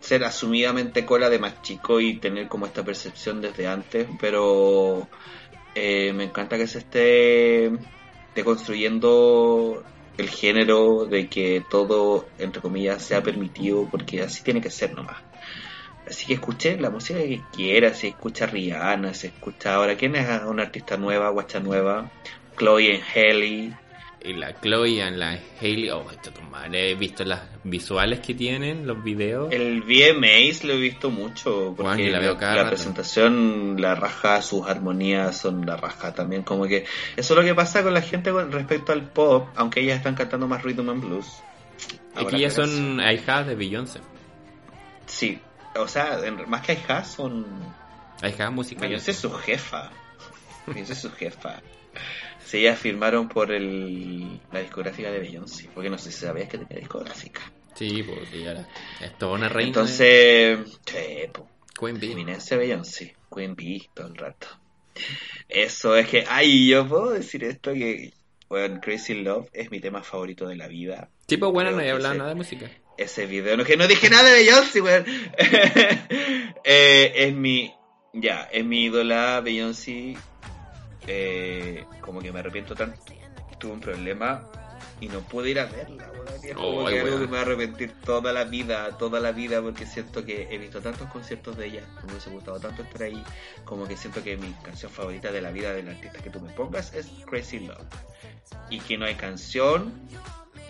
ser 0.00 0.24
asumidamente 0.24 1.04
cola 1.06 1.30
de 1.30 1.38
más 1.38 1.62
chico 1.62 2.00
y 2.00 2.18
tener 2.18 2.48
como 2.48 2.66
esta 2.66 2.84
percepción 2.84 3.40
desde 3.40 3.66
antes. 3.66 4.08
Pero 4.20 5.08
eh, 5.74 6.12
me 6.12 6.24
encanta 6.24 6.56
que 6.56 6.66
se 6.66 6.78
esté 6.78 7.70
deconstruyendo 8.34 9.84
el 10.16 10.28
género 10.28 11.06
de 11.06 11.28
que 11.28 11.62
todo, 11.68 12.26
entre 12.38 12.60
comillas, 12.60 13.02
sea 13.02 13.22
permitido, 13.22 13.88
porque 13.90 14.22
así 14.22 14.42
tiene 14.42 14.60
que 14.60 14.70
ser 14.70 14.94
nomás. 14.94 15.18
Así 16.06 16.26
que 16.26 16.34
escuché 16.34 16.76
la 16.78 16.90
música 16.90 17.20
que 17.20 17.40
quiera, 17.52 17.94
si 17.94 18.08
escucha 18.08 18.46
Rihanna, 18.46 19.14
si 19.14 19.28
escucha 19.28 19.74
ahora, 19.74 19.96
¿quién 19.96 20.16
es 20.16 20.42
una 20.42 20.64
artista 20.64 20.96
nueva, 20.96 21.30
guacha 21.30 21.60
nueva? 21.60 22.10
Chloe 22.56 22.94
and 22.94 23.04
Haley. 23.14 23.74
Y 24.22 24.34
la 24.34 24.52
Chloe 24.60 24.90
y 24.90 24.98
la 24.98 25.38
Hailey, 25.60 25.90
oh, 25.90 26.10
esto 26.10 26.30
he 26.72 26.94
visto 26.94 27.24
las 27.24 27.40
visuales 27.64 28.20
que 28.20 28.34
tienen, 28.34 28.86
los 28.86 29.02
videos. 29.02 29.52
El 29.52 29.82
VMAs 29.82 30.64
lo 30.64 30.74
he 30.74 30.78
visto 30.78 31.10
mucho, 31.10 31.74
porque 31.76 32.10
la 32.10 32.18
veo 32.18 32.34
la 32.38 32.54
rato. 32.54 32.68
presentación, 32.70 33.80
la 33.80 33.94
raja, 33.94 34.42
sus 34.42 34.66
armonías 34.66 35.38
son 35.38 35.64
la 35.64 35.76
raja 35.76 36.12
también, 36.14 36.42
como 36.42 36.66
que 36.66 36.84
eso 37.16 37.34
es 37.34 37.38
lo 37.38 37.42
que 37.42 37.54
pasa 37.54 37.82
con 37.82 37.94
la 37.94 38.02
gente 38.02 38.30
con 38.30 38.52
respecto 38.52 38.92
al 38.92 39.08
pop, 39.08 39.48
aunque 39.56 39.80
ellas 39.80 39.96
están 39.96 40.14
cantando 40.14 40.46
más 40.46 40.62
rhythm 40.62 40.90
and 40.90 41.02
blues. 41.02 41.26
Aquí 42.14 42.24
Ahora 42.24 42.38
ya 42.38 42.48
que 42.48 42.54
son 42.54 43.00
ahijadas 43.00 43.46
de 43.46 43.54
Beyoncé. 43.54 44.00
Sí, 45.06 45.40
o 45.76 45.88
sea, 45.88 46.18
más 46.46 46.60
que 46.62 46.74
hijas 46.74 47.10
son 47.10 47.46
Ahijadas 48.22 48.52
musicales. 48.52 48.90
Beyoncé 48.90 49.10
es 49.12 49.16
su 49.16 49.32
jefa. 49.32 49.90
Beyoncé 50.66 50.92
es 50.92 51.00
su 51.00 51.10
jefa. 51.10 51.60
Sí, 52.50 52.58
ellas 52.58 52.80
firmaron 52.80 53.28
por 53.28 53.52
el, 53.52 54.40
la 54.50 54.58
discográfica 54.60 55.08
de 55.12 55.20
Beyoncé. 55.20 55.68
Porque 55.72 55.88
no 55.88 55.98
sé 55.98 56.10
si 56.10 56.18
sabías 56.26 56.48
que 56.48 56.58
tenía 56.58 56.78
discográfica. 56.80 57.40
Sí, 57.76 58.02
porque 58.02 58.42
ya 58.42 58.66
es 59.00 59.16
toda 59.18 59.34
una 59.36 59.48
reina. 59.48 59.68
Entonces, 59.68 60.58
sí, 60.84 60.98
po. 61.32 61.48
Queen 61.78 62.00
Bee. 62.00 62.10
Eminencia 62.12 62.56
Beyoncé, 62.56 63.14
Queen 63.32 63.54
Bee 63.54 63.88
todo 63.94 64.08
el 64.08 64.16
rato. 64.16 64.48
Eso 65.48 65.96
es 65.96 66.08
que, 66.08 66.24
ay, 66.28 66.66
yo 66.68 66.88
puedo 66.88 67.10
decir 67.10 67.44
esto 67.44 67.72
que, 67.72 68.12
bueno, 68.48 68.80
Crazy 68.80 69.14
Love 69.22 69.48
es 69.52 69.70
mi 69.70 69.78
tema 69.80 70.02
favorito 70.02 70.48
de 70.48 70.56
la 70.56 70.66
vida. 70.66 71.08
Tipo, 71.26 71.52
bueno, 71.52 71.70
Creo 71.70 71.80
no 71.80 71.86
he 71.86 71.90
hablado 71.92 72.14
ese- 72.14 72.18
nada 72.18 72.30
de 72.30 72.34
música. 72.36 72.70
Ese 72.98 73.26
video, 73.26 73.56
no 73.56 73.64
que 73.64 73.76
no 73.76 73.86
dije 73.86 74.10
nada 74.10 74.28
de 74.28 74.34
Beyoncé, 74.34 74.80
weón. 74.80 75.04
Eh, 76.64 77.12
es 77.14 77.34
mi, 77.34 77.72
ya, 78.12 78.48
es 78.52 78.64
mi 78.64 78.84
ídola 78.84 79.40
Beyoncé. 79.40 80.16
Eh, 81.12 81.84
como 82.00 82.20
que 82.20 82.30
me 82.30 82.38
arrepiento 82.38 82.76
tanto. 82.76 82.96
Tuve 83.58 83.72
un 83.72 83.80
problema 83.80 84.48
y 85.00 85.08
no 85.08 85.20
pude 85.20 85.50
ir 85.50 85.58
a 85.58 85.64
verla, 85.64 86.08
weón. 86.12 86.54
Como 86.54 86.86
Ay, 86.86 86.94
que 86.94 87.00
algo 87.00 87.16
weón. 87.16 87.20
que 87.22 87.26
me 87.26 87.32
va 87.32 87.38
a 87.38 87.42
arrepentir 87.42 87.92
toda 88.04 88.32
la 88.32 88.44
vida, 88.44 88.96
toda 88.96 89.18
la 89.18 89.32
vida, 89.32 89.60
porque 89.60 89.86
siento 89.86 90.24
que 90.24 90.46
he 90.50 90.58
visto 90.58 90.80
tantos 90.80 91.08
conciertos 91.08 91.56
de 91.56 91.66
ella, 91.66 91.82
me 92.04 92.12
hubiese 92.12 92.30
gustado 92.30 92.60
tanto 92.60 92.82
estar 92.82 93.02
ahí, 93.02 93.24
como 93.64 93.88
que 93.88 93.96
siento 93.96 94.22
que 94.22 94.36
mi 94.36 94.52
canción 94.62 94.92
favorita 94.92 95.32
de 95.32 95.42
la 95.42 95.50
vida 95.50 95.72
del 95.72 95.88
artista 95.88 96.20
que 96.22 96.30
tú 96.30 96.40
me 96.40 96.52
pongas 96.52 96.94
es 96.94 97.08
Crazy 97.26 97.60
Love. 97.60 97.86
Y 98.68 98.78
que 98.78 98.96
no 98.96 99.04
hay 99.04 99.16
canción 99.16 99.92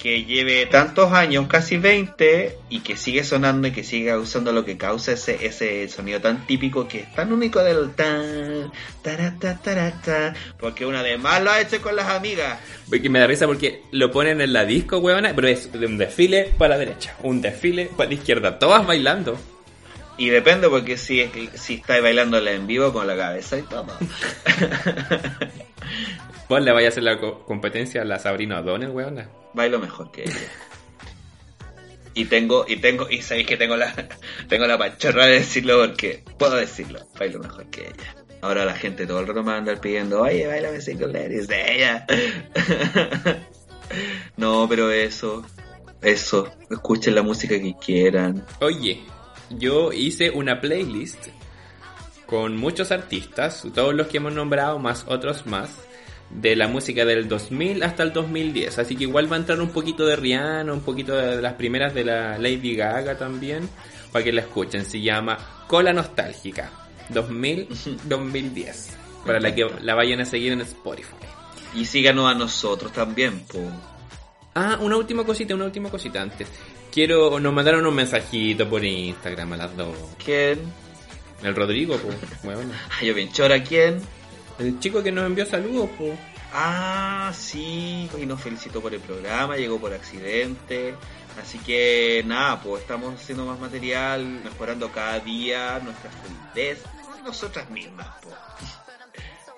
que 0.00 0.24
lleve 0.24 0.64
tantos 0.64 1.12
años, 1.12 1.46
casi 1.46 1.76
20, 1.76 2.56
y 2.70 2.80
que 2.80 2.96
sigue 2.96 3.22
sonando 3.22 3.68
y 3.68 3.72
que 3.72 3.84
sigue 3.84 4.16
usando 4.16 4.50
lo 4.50 4.64
que 4.64 4.78
causa 4.78 5.12
ese, 5.12 5.44
ese 5.44 5.88
sonido 5.88 6.20
tan 6.20 6.46
típico 6.46 6.88
que 6.88 7.00
es 7.00 7.14
tan 7.14 7.32
único 7.32 7.62
del 7.62 7.90
tan, 7.92 8.72
tarata, 9.02 9.58
tarata, 9.62 10.34
porque 10.58 10.86
una 10.86 11.02
de 11.02 11.18
más 11.18 11.42
lo 11.42 11.50
ha 11.50 11.60
hecho 11.60 11.82
con 11.82 11.96
las 11.96 12.08
amigas. 12.08 12.58
Porque 12.88 13.10
me 13.10 13.18
da 13.18 13.26
risa 13.26 13.46
porque 13.46 13.82
lo 13.90 14.10
ponen 14.10 14.40
en 14.40 14.54
la 14.54 14.64
disco, 14.64 14.98
weona, 14.98 15.34
pero 15.34 15.48
es 15.48 15.70
de 15.70 15.84
un 15.84 15.98
desfile 15.98 16.54
para 16.56 16.76
la 16.76 16.78
derecha, 16.78 17.14
un 17.22 17.42
desfile 17.42 17.90
para 17.94 18.08
la 18.08 18.14
izquierda, 18.14 18.58
todas 18.58 18.86
bailando. 18.86 19.38
Y 20.16 20.30
depende 20.30 20.68
porque 20.68 20.96
si, 20.96 21.20
es, 21.20 21.30
si 21.54 21.74
estáis 21.74 22.02
bailándola 22.02 22.52
en 22.52 22.66
vivo 22.66 22.92
con 22.92 23.06
la 23.06 23.16
cabeza 23.16 23.58
y 23.58 23.62
todo. 23.62 23.86
Vos 26.50 26.60
le 26.60 26.72
vayas 26.72 26.88
a 26.88 26.92
hacer 26.94 27.04
la 27.04 27.18
co- 27.18 27.44
competencia 27.46 28.02
a 28.02 28.04
la 28.04 28.18
Sabrina 28.18 28.58
O'Donnell, 28.60 28.90
weona. 28.90 29.30
Bailo 29.54 29.78
mejor 29.78 30.10
que 30.10 30.24
ella. 30.24 30.34
Y 32.12 32.24
tengo, 32.24 32.64
y 32.68 32.76
tengo, 32.76 33.08
y 33.08 33.22
sabéis 33.22 33.46
que 33.46 33.56
tengo 33.56 33.76
la, 33.76 33.94
tengo 34.48 34.66
la 34.66 34.76
pachorra 34.76 35.26
de 35.26 35.34
decirlo 35.34 35.78
porque 35.86 36.24
puedo 36.38 36.56
decirlo, 36.56 36.98
bailo 37.18 37.38
mejor 37.38 37.66
que 37.70 37.82
ella. 37.82 38.16
Ahora 38.42 38.64
la 38.64 38.74
gente 38.74 39.06
todo 39.06 39.20
el 39.20 39.28
rato 39.28 39.42
me 39.44 39.50
va 39.50 39.54
a 39.54 39.58
andar 39.58 39.80
pidiendo, 39.80 40.22
oye, 40.22 40.46
bailame 40.46 40.80
Single 40.80 41.12
Ladies 41.12 41.46
de 41.48 41.74
ella. 41.76 42.06
No, 44.36 44.66
pero 44.68 44.90
eso, 44.92 45.44
eso, 46.00 46.48
escuchen 46.70 47.14
la 47.14 47.22
música 47.22 47.58
que 47.60 47.74
quieran. 47.84 48.44
Oye, 48.60 49.00
yo 49.50 49.92
hice 49.92 50.30
una 50.30 50.60
playlist 50.60 51.26
con 52.26 52.56
muchos 52.56 52.92
artistas, 52.92 53.66
todos 53.74 53.92
los 53.94 54.06
que 54.06 54.18
hemos 54.18 54.32
nombrado, 54.32 54.78
más 54.78 55.04
otros 55.08 55.44
más, 55.46 55.70
de 56.30 56.54
la 56.56 56.68
música 56.68 57.04
del 57.04 57.28
2000 57.28 57.82
hasta 57.82 58.02
el 58.02 58.12
2010. 58.12 58.78
Así 58.78 58.96
que 58.96 59.04
igual 59.04 59.30
va 59.30 59.36
a 59.36 59.40
entrar 59.40 59.60
un 59.60 59.70
poquito 59.70 60.06
de 60.06 60.16
Rihanna, 60.16 60.72
un 60.72 60.80
poquito 60.80 61.14
de 61.16 61.42
las 61.42 61.54
primeras 61.54 61.92
de 61.94 62.04
la 62.04 62.38
Lady 62.38 62.76
Gaga 62.76 63.18
también, 63.18 63.68
para 64.12 64.24
que 64.24 64.32
la 64.32 64.42
escuchen. 64.42 64.84
Se 64.84 65.00
llama 65.00 65.64
Cola 65.66 65.92
Nostálgica 65.92 66.70
2000-2010, 67.12 68.90
para 69.26 69.40
la 69.40 69.54
que 69.54 69.66
la 69.82 69.94
vayan 69.94 70.20
a 70.20 70.24
seguir 70.24 70.52
en 70.52 70.60
Spotify. 70.62 71.14
Y 71.74 71.84
síganos 71.84 72.30
a 72.30 72.34
nosotros 72.34 72.92
también, 72.92 73.40
po. 73.40 73.60
Ah, 74.54 74.78
una 74.80 74.96
última 74.96 75.24
cosita, 75.24 75.54
una 75.54 75.66
última 75.66 75.90
cosita 75.90 76.20
antes. 76.20 76.48
Quiero, 76.92 77.38
nos 77.38 77.52
mandaron 77.52 77.86
un 77.86 77.94
mensajito 77.94 78.68
por 78.68 78.84
Instagram 78.84 79.52
a 79.52 79.56
las 79.56 79.76
dos. 79.76 79.96
¿Quién? 80.24 80.60
El 81.42 81.54
Rodrigo, 81.54 81.96
pues, 81.96 82.16
bueno. 82.42 82.72
Ay, 82.98 83.08
yo 83.08 83.14
bien 83.14 83.30
chora, 83.32 83.62
¿quién? 83.62 84.00
El 84.60 84.78
chico 84.78 85.02
que 85.02 85.10
nos 85.10 85.24
envió 85.24 85.46
saludos, 85.46 85.88
pues. 85.96 86.12
Ah, 86.52 87.32
sí, 87.34 88.10
y 88.18 88.26
nos 88.26 88.42
felicitó 88.42 88.82
por 88.82 88.92
el 88.92 89.00
programa, 89.00 89.56
llegó 89.56 89.80
por 89.80 89.94
accidente. 89.94 90.94
Así 91.40 91.58
que 91.58 92.22
nada, 92.26 92.60
pues 92.60 92.82
estamos 92.82 93.14
haciendo 93.14 93.46
más 93.46 93.58
material, 93.58 94.22
mejorando 94.44 94.92
cada 94.92 95.18
día 95.20 95.80
nuestra 95.82 96.10
fluidez, 96.10 96.82
nosotras 97.24 97.70
mismas, 97.70 98.06
pues. 98.22 98.34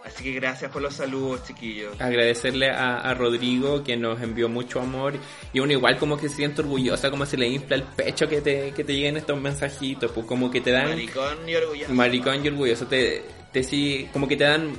Así 0.05 0.25
que 0.25 0.33
gracias 0.33 0.71
por 0.71 0.83
los 0.83 0.95
saludos, 0.95 1.45
chiquillos. 1.45 2.01
Agradecerle 2.01 2.71
a, 2.71 2.99
a 2.99 3.15
Rodrigo 3.15 3.83
que 3.85 3.97
nos 3.97 4.21
envió 4.21 4.49
mucho 4.49 4.81
amor. 4.81 5.15
Y 5.53 5.61
uno 5.61 5.73
igual 5.73 5.97
como 5.97 6.17
que 6.17 6.29
se 6.29 6.37
siente 6.37 6.61
orgullosa, 6.61 7.11
como 7.11 7.25
se 7.25 7.37
le 7.37 7.49
infla 7.49 7.77
el 7.77 7.85
pecho 7.85 8.29
que 8.29 8.41
te, 8.41 8.73
que 8.73 8.83
te 8.83 8.95
lleguen 8.95 9.17
estos 9.17 9.41
mensajitos, 9.41 10.11
pues 10.11 10.27
como 10.27 10.51
que 10.51 10.61
te 10.61 10.73
dan... 10.73 10.91
Maricón 10.91 11.49
y 11.49 11.55
orgulloso. 11.55 11.95
Maricón 11.95 12.45
y 12.45 12.49
orgulloso, 12.49 12.87
te, 12.89 13.25
te 13.53 13.63
sí, 13.63 14.09
como 14.13 14.29
que 14.29 14.37
te 14.37 14.45
dan 14.45 14.73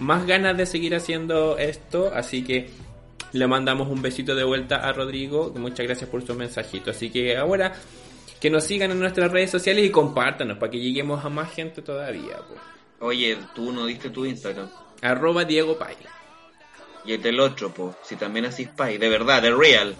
más 0.00 0.26
ganas 0.26 0.56
de 0.56 0.66
seguir 0.66 0.94
haciendo 0.94 1.58
esto, 1.58 2.10
así 2.14 2.42
que 2.42 2.70
le 3.32 3.46
mandamos 3.46 3.88
un 3.88 4.00
besito 4.00 4.34
de 4.34 4.44
vuelta 4.44 4.76
a 4.76 4.92
Rodrigo, 4.92 5.52
muchas 5.56 5.86
gracias 5.86 6.08
por 6.08 6.24
su 6.24 6.34
mensajito, 6.34 6.90
así 6.90 7.10
que 7.10 7.36
ahora 7.36 7.74
que 8.40 8.50
nos 8.50 8.64
sigan 8.64 8.90
en 8.90 9.00
nuestras 9.00 9.30
redes 9.30 9.50
sociales 9.50 9.84
y 9.84 9.90
compártanos 9.90 10.58
para 10.58 10.70
que 10.70 10.78
lleguemos 10.78 11.24
a 11.24 11.28
más 11.28 11.52
gente 11.52 11.82
todavía, 11.82 12.36
pues. 12.48 12.60
Oye, 13.00 13.36
tú 13.54 13.72
no 13.72 13.86
diste 13.86 14.10
tu 14.10 14.24
Instagram. 14.24 14.68
arroba 15.02 15.44
Diego 15.44 15.78
Pay. 15.78 15.96
Y 17.04 17.12
el 17.12 17.22
del 17.22 17.40
otro, 17.40 17.72
pues, 17.72 17.94
si 18.02 18.16
también 18.16 18.46
así 18.46 18.64
Spy, 18.64 18.98
de 18.98 19.08
verdad, 19.08 19.42
de 19.42 19.54
real. 19.54 19.94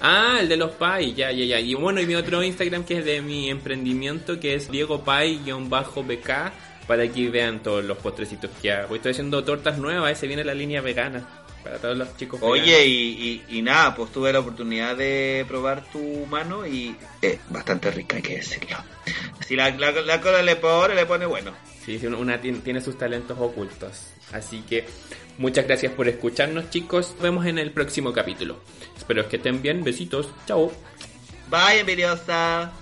Ah, 0.00 0.38
el 0.40 0.48
de 0.48 0.56
los 0.56 0.72
Pay, 0.72 1.14
ya, 1.14 1.32
ya, 1.32 1.44
ya. 1.44 1.60
Y 1.60 1.74
bueno, 1.74 2.00
y 2.00 2.06
mi 2.06 2.14
otro 2.14 2.42
Instagram 2.42 2.84
que 2.84 2.98
es 2.98 3.04
de 3.04 3.20
mi 3.22 3.50
emprendimiento, 3.50 4.38
que 4.38 4.54
es 4.54 4.70
Diego 4.70 5.04
Pay-BK, 5.04 6.52
para 6.86 7.08
que 7.08 7.28
vean 7.28 7.62
todos 7.62 7.84
los 7.84 7.98
postrecitos 7.98 8.50
que 8.60 8.72
hago. 8.72 8.94
Estoy 8.96 9.12
haciendo 9.12 9.42
tortas 9.44 9.78
nuevas, 9.78 10.12
ese 10.12 10.26
viene 10.26 10.44
la 10.44 10.54
línea 10.54 10.80
vegana, 10.80 11.26
para 11.62 11.78
todos 11.78 11.96
los 11.96 12.16
chicos 12.16 12.40
Oye, 12.42 12.86
y, 12.86 13.42
y, 13.48 13.58
y 13.58 13.62
nada, 13.62 13.94
pues 13.94 14.12
tuve 14.12 14.32
la 14.32 14.40
oportunidad 14.40 14.96
de 14.96 15.44
probar 15.48 15.82
tu 15.90 16.26
mano 16.26 16.66
y 16.66 16.94
es 17.22 17.38
bastante 17.48 17.90
rica, 17.90 18.16
hay 18.16 18.22
que 18.22 18.36
decirlo. 18.36 18.76
Si 19.46 19.56
la, 19.56 19.70
la, 19.70 19.92
la 19.92 20.20
cola 20.20 20.42
le 20.42 20.56
pone, 20.56 20.94
le 20.94 21.06
pone 21.06 21.26
bueno. 21.26 21.52
Sí, 21.84 21.98
sí, 21.98 22.06
una 22.06 22.40
tiene, 22.40 22.58
tiene 22.60 22.80
sus 22.80 22.96
talentos 22.96 23.36
ocultos. 23.38 24.06
Así 24.32 24.62
que 24.62 24.86
muchas 25.36 25.66
gracias 25.66 25.92
por 25.92 26.08
escucharnos, 26.08 26.70
chicos. 26.70 27.12
Nos 27.12 27.22
vemos 27.22 27.46
en 27.46 27.58
el 27.58 27.72
próximo 27.72 28.12
capítulo. 28.12 28.60
Espero 28.96 29.28
que 29.28 29.36
estén 29.36 29.60
bien. 29.60 29.84
Besitos. 29.84 30.28
Chao. 30.46 30.72
Bye, 31.50 31.80
envidiosa. 31.80 32.72